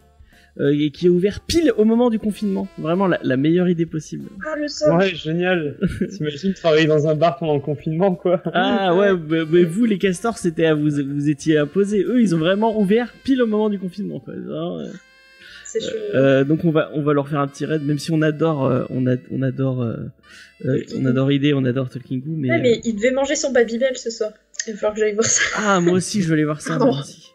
[0.61, 2.69] euh, et qui est ouvert pile au moment du confinement.
[2.79, 4.29] Vraiment la, la meilleure idée possible.
[4.47, 5.77] Ah, le Ouais, génial.
[6.11, 8.43] T'imagines travailler dans un bar pendant le confinement, quoi.
[8.53, 12.03] Ah ouais, mais, mais vous les castors, c'était à vous, vous étiez imposés.
[12.05, 14.21] Eux, ils ont vraiment ouvert pile au moment du confinement.
[14.21, 14.35] Quoi.
[14.35, 14.87] Genre, euh,
[15.65, 15.97] c'est chaud.
[16.15, 18.67] Euh, donc on va on va leur faire un petit raid, même si on adore
[18.67, 19.97] euh, on, a, on adore euh,
[20.67, 23.53] euh, on adore idée, on adore Talking Goo, mais, Ouais, mais il devait manger son
[23.53, 24.33] Babybel ce soir.
[24.67, 25.43] Il va falloir que j'aille voir ça.
[25.57, 26.79] ah moi aussi je vais aller voir ça.
[26.79, 27.33] Moi aussi.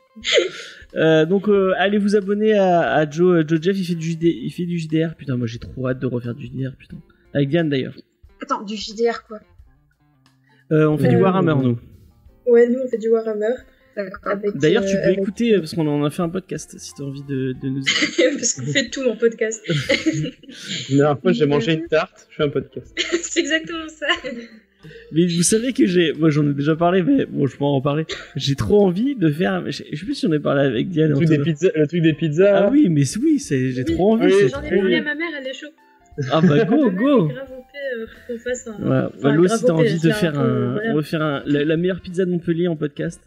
[0.95, 4.23] Euh, donc euh, allez vous abonner à, à Joe, Joe Jeff, il fait du JD,
[4.23, 5.15] il fait du JDR.
[5.15, 6.97] Putain moi j'ai trop hâte de refaire du JDR putain.
[7.33, 7.95] Avec Diane d'ailleurs.
[8.41, 9.39] Attends, du JDR quoi.
[10.71, 11.79] Euh, on fait du Euh, Warhammer nous.
[12.45, 13.53] Ouais, nous on fait du Warhammer.
[14.55, 16.93] D'ailleurs tu euh, peux avec- écouter euh, parce qu'on en a fait un podcast si
[16.93, 17.81] t'as envie de, de nous.
[18.37, 19.63] Parce qu'on fait tout en podcast.
[20.89, 22.93] La dernière fois, j'ai mangé une tarte, je fais un podcast.
[23.23, 24.05] c'est exactement ça.
[25.11, 27.75] Mais vous savez que j'ai, moi j'en ai déjà parlé, mais bon, je peux en
[27.75, 28.05] reparler.
[28.35, 31.09] J'ai trop envie de faire, je sais plus si on est parlé avec Diane.
[31.09, 32.65] Le truc, des pizzas, le truc des pizzas.
[32.67, 33.95] Ah oui, mais oui, c'est, j'ai Oui.
[33.95, 34.25] trop envie.
[34.27, 35.67] Oui, J'en ai parlé à ma mère, elle est chaud.
[36.31, 37.29] Ah bah go, go.
[37.29, 38.71] euh, qu'on fasse un.
[38.73, 40.91] Ouais, bah, Enfin, si t'as envie de faire un peu, un, voilà.
[40.91, 43.21] on va faire un, la, la meilleure pizza de Montpellier en podcast.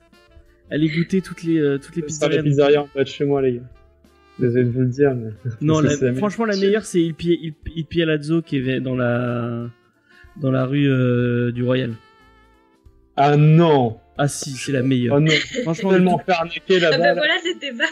[0.70, 2.82] Allez goûter toutes les, euh, toutes les ça, les pizzerias.
[2.82, 3.62] en bas de chez moi, les gars.
[4.38, 5.30] Désolé de vous le dire, mais.
[5.60, 9.68] Non, la franchement, la meilleure, c'est Il Pie, Il, Il Pialazzo qui est dans la,
[10.36, 11.92] dans la rue euh, du Royal.
[13.16, 15.16] Ah non Ah si, c'est la meilleure.
[15.16, 15.32] Oh non
[15.62, 16.98] Franchement, Tellement fait arnaquer Ah là-bas.
[16.98, 17.14] bah là.
[17.14, 17.84] voilà, c'était pas.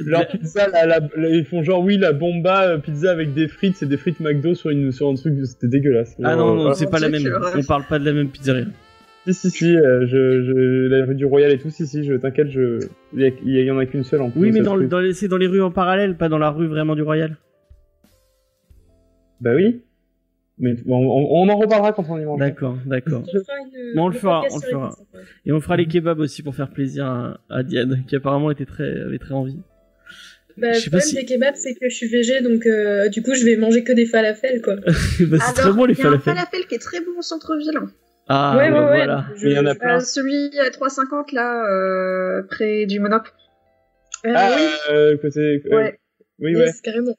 [0.00, 3.46] Leur pizza, la- la- la- ils font genre oui, la bomba euh, pizza avec des
[3.46, 6.16] frites, c'est des frites McDo sur, une, sur un truc, c'était dégueulasse.
[6.24, 7.22] Ah non, non, ah, c'est pas la même.
[7.56, 8.64] On parle pas de la même pizzeria.
[9.26, 12.12] Si, si, si, euh, je, je, la rue du Royal et tout, si, si, je
[12.14, 12.80] t'inquiète, je,
[13.14, 14.40] il y, en a qu'une seule en plus.
[14.40, 16.66] Oui, mais dans, dans les, c'est dans les rues en parallèle, pas dans la rue
[16.66, 17.36] vraiment du Royal.
[19.40, 19.80] Bah oui.
[20.58, 22.38] Mais bon, on, on en reparlera quand on y mange.
[22.38, 23.24] D'accord, d'accord.
[23.32, 23.92] Une.
[23.94, 24.96] Mais on le fera, on le fera.
[25.46, 28.64] Et on fera les kebabs aussi pour faire plaisir à, à Diane, qui apparemment était
[28.66, 29.58] très, avait très envie.
[30.56, 33.22] Bah, Je le problème si- des kebabs, c'est que je suis végé, donc euh, du
[33.22, 34.76] coup, je vais manger que des falafels, quoi.
[34.86, 36.34] bah, c'est très Alors, bon les il y a un falafels.
[36.34, 37.72] falafel qui est très bon au centre-ville.
[38.28, 38.96] Ah, ouais, ouais, bah, ouais.
[38.98, 39.26] voilà.
[39.36, 39.96] Je- Mais il y en a plein.
[39.96, 43.24] Euh, celui à 3,50 là, euh, près du Monop.
[44.24, 44.62] Ah, Ah, oui,
[44.94, 45.60] euh, côté.
[45.72, 45.98] Ouais.
[46.38, 46.66] Oui, ouais.
[46.66, 47.10] yes, carrément.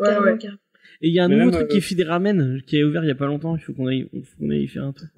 [0.00, 0.38] Ouais, carrément, ouais.
[0.38, 0.58] carrément.
[1.02, 2.62] Et il y a un Mais nouveau même, truc euh, qui est fait des ramen,
[2.66, 4.50] qui est ouvert il y a pas longtemps, il faut qu'on aille, il faut qu'on
[4.50, 5.10] aille y faire un truc.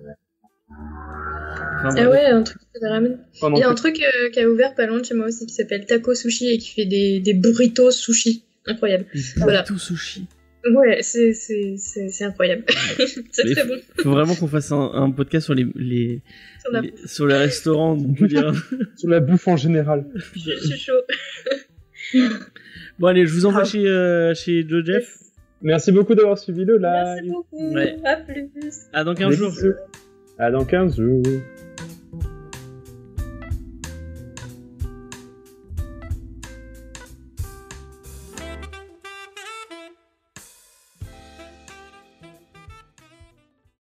[0.71, 3.19] Enfin, Ah ouais, un truc ramène.
[3.41, 5.27] Pendant Il y a un truc euh, qui a ouvert pas loin de chez moi
[5.27, 8.45] aussi qui s'appelle Taco Sushi et qui fait des, des burritos sushi.
[8.67, 9.05] Incroyable.
[9.37, 9.63] Voilà.
[9.63, 10.27] Tout sushi.
[10.75, 12.65] Ouais, c'est c'est- c'est- c'est incroyable.
[13.31, 13.75] c'est très bon.
[14.03, 16.23] Faut vraiment qu'on fasse un, un podcast sur les, les,
[16.63, 17.93] Sur la- les- sur les restaurants.
[17.99, 18.51] on peut dire.
[18.97, 20.07] Sur la bouffe en général.
[20.15, 20.93] Je je suis chaud.
[22.99, 25.19] bon allez, je vous envoie chez, euh, chez Joe Jeff.
[25.65, 26.83] Merci beaucoup d'avoir suivi le live.
[26.83, 27.75] Merci beaucoup.
[27.75, 27.97] Ouais.
[28.05, 28.51] À plus.
[28.93, 29.53] À dans 15 Des jours.
[30.39, 31.23] À dans 15 jours.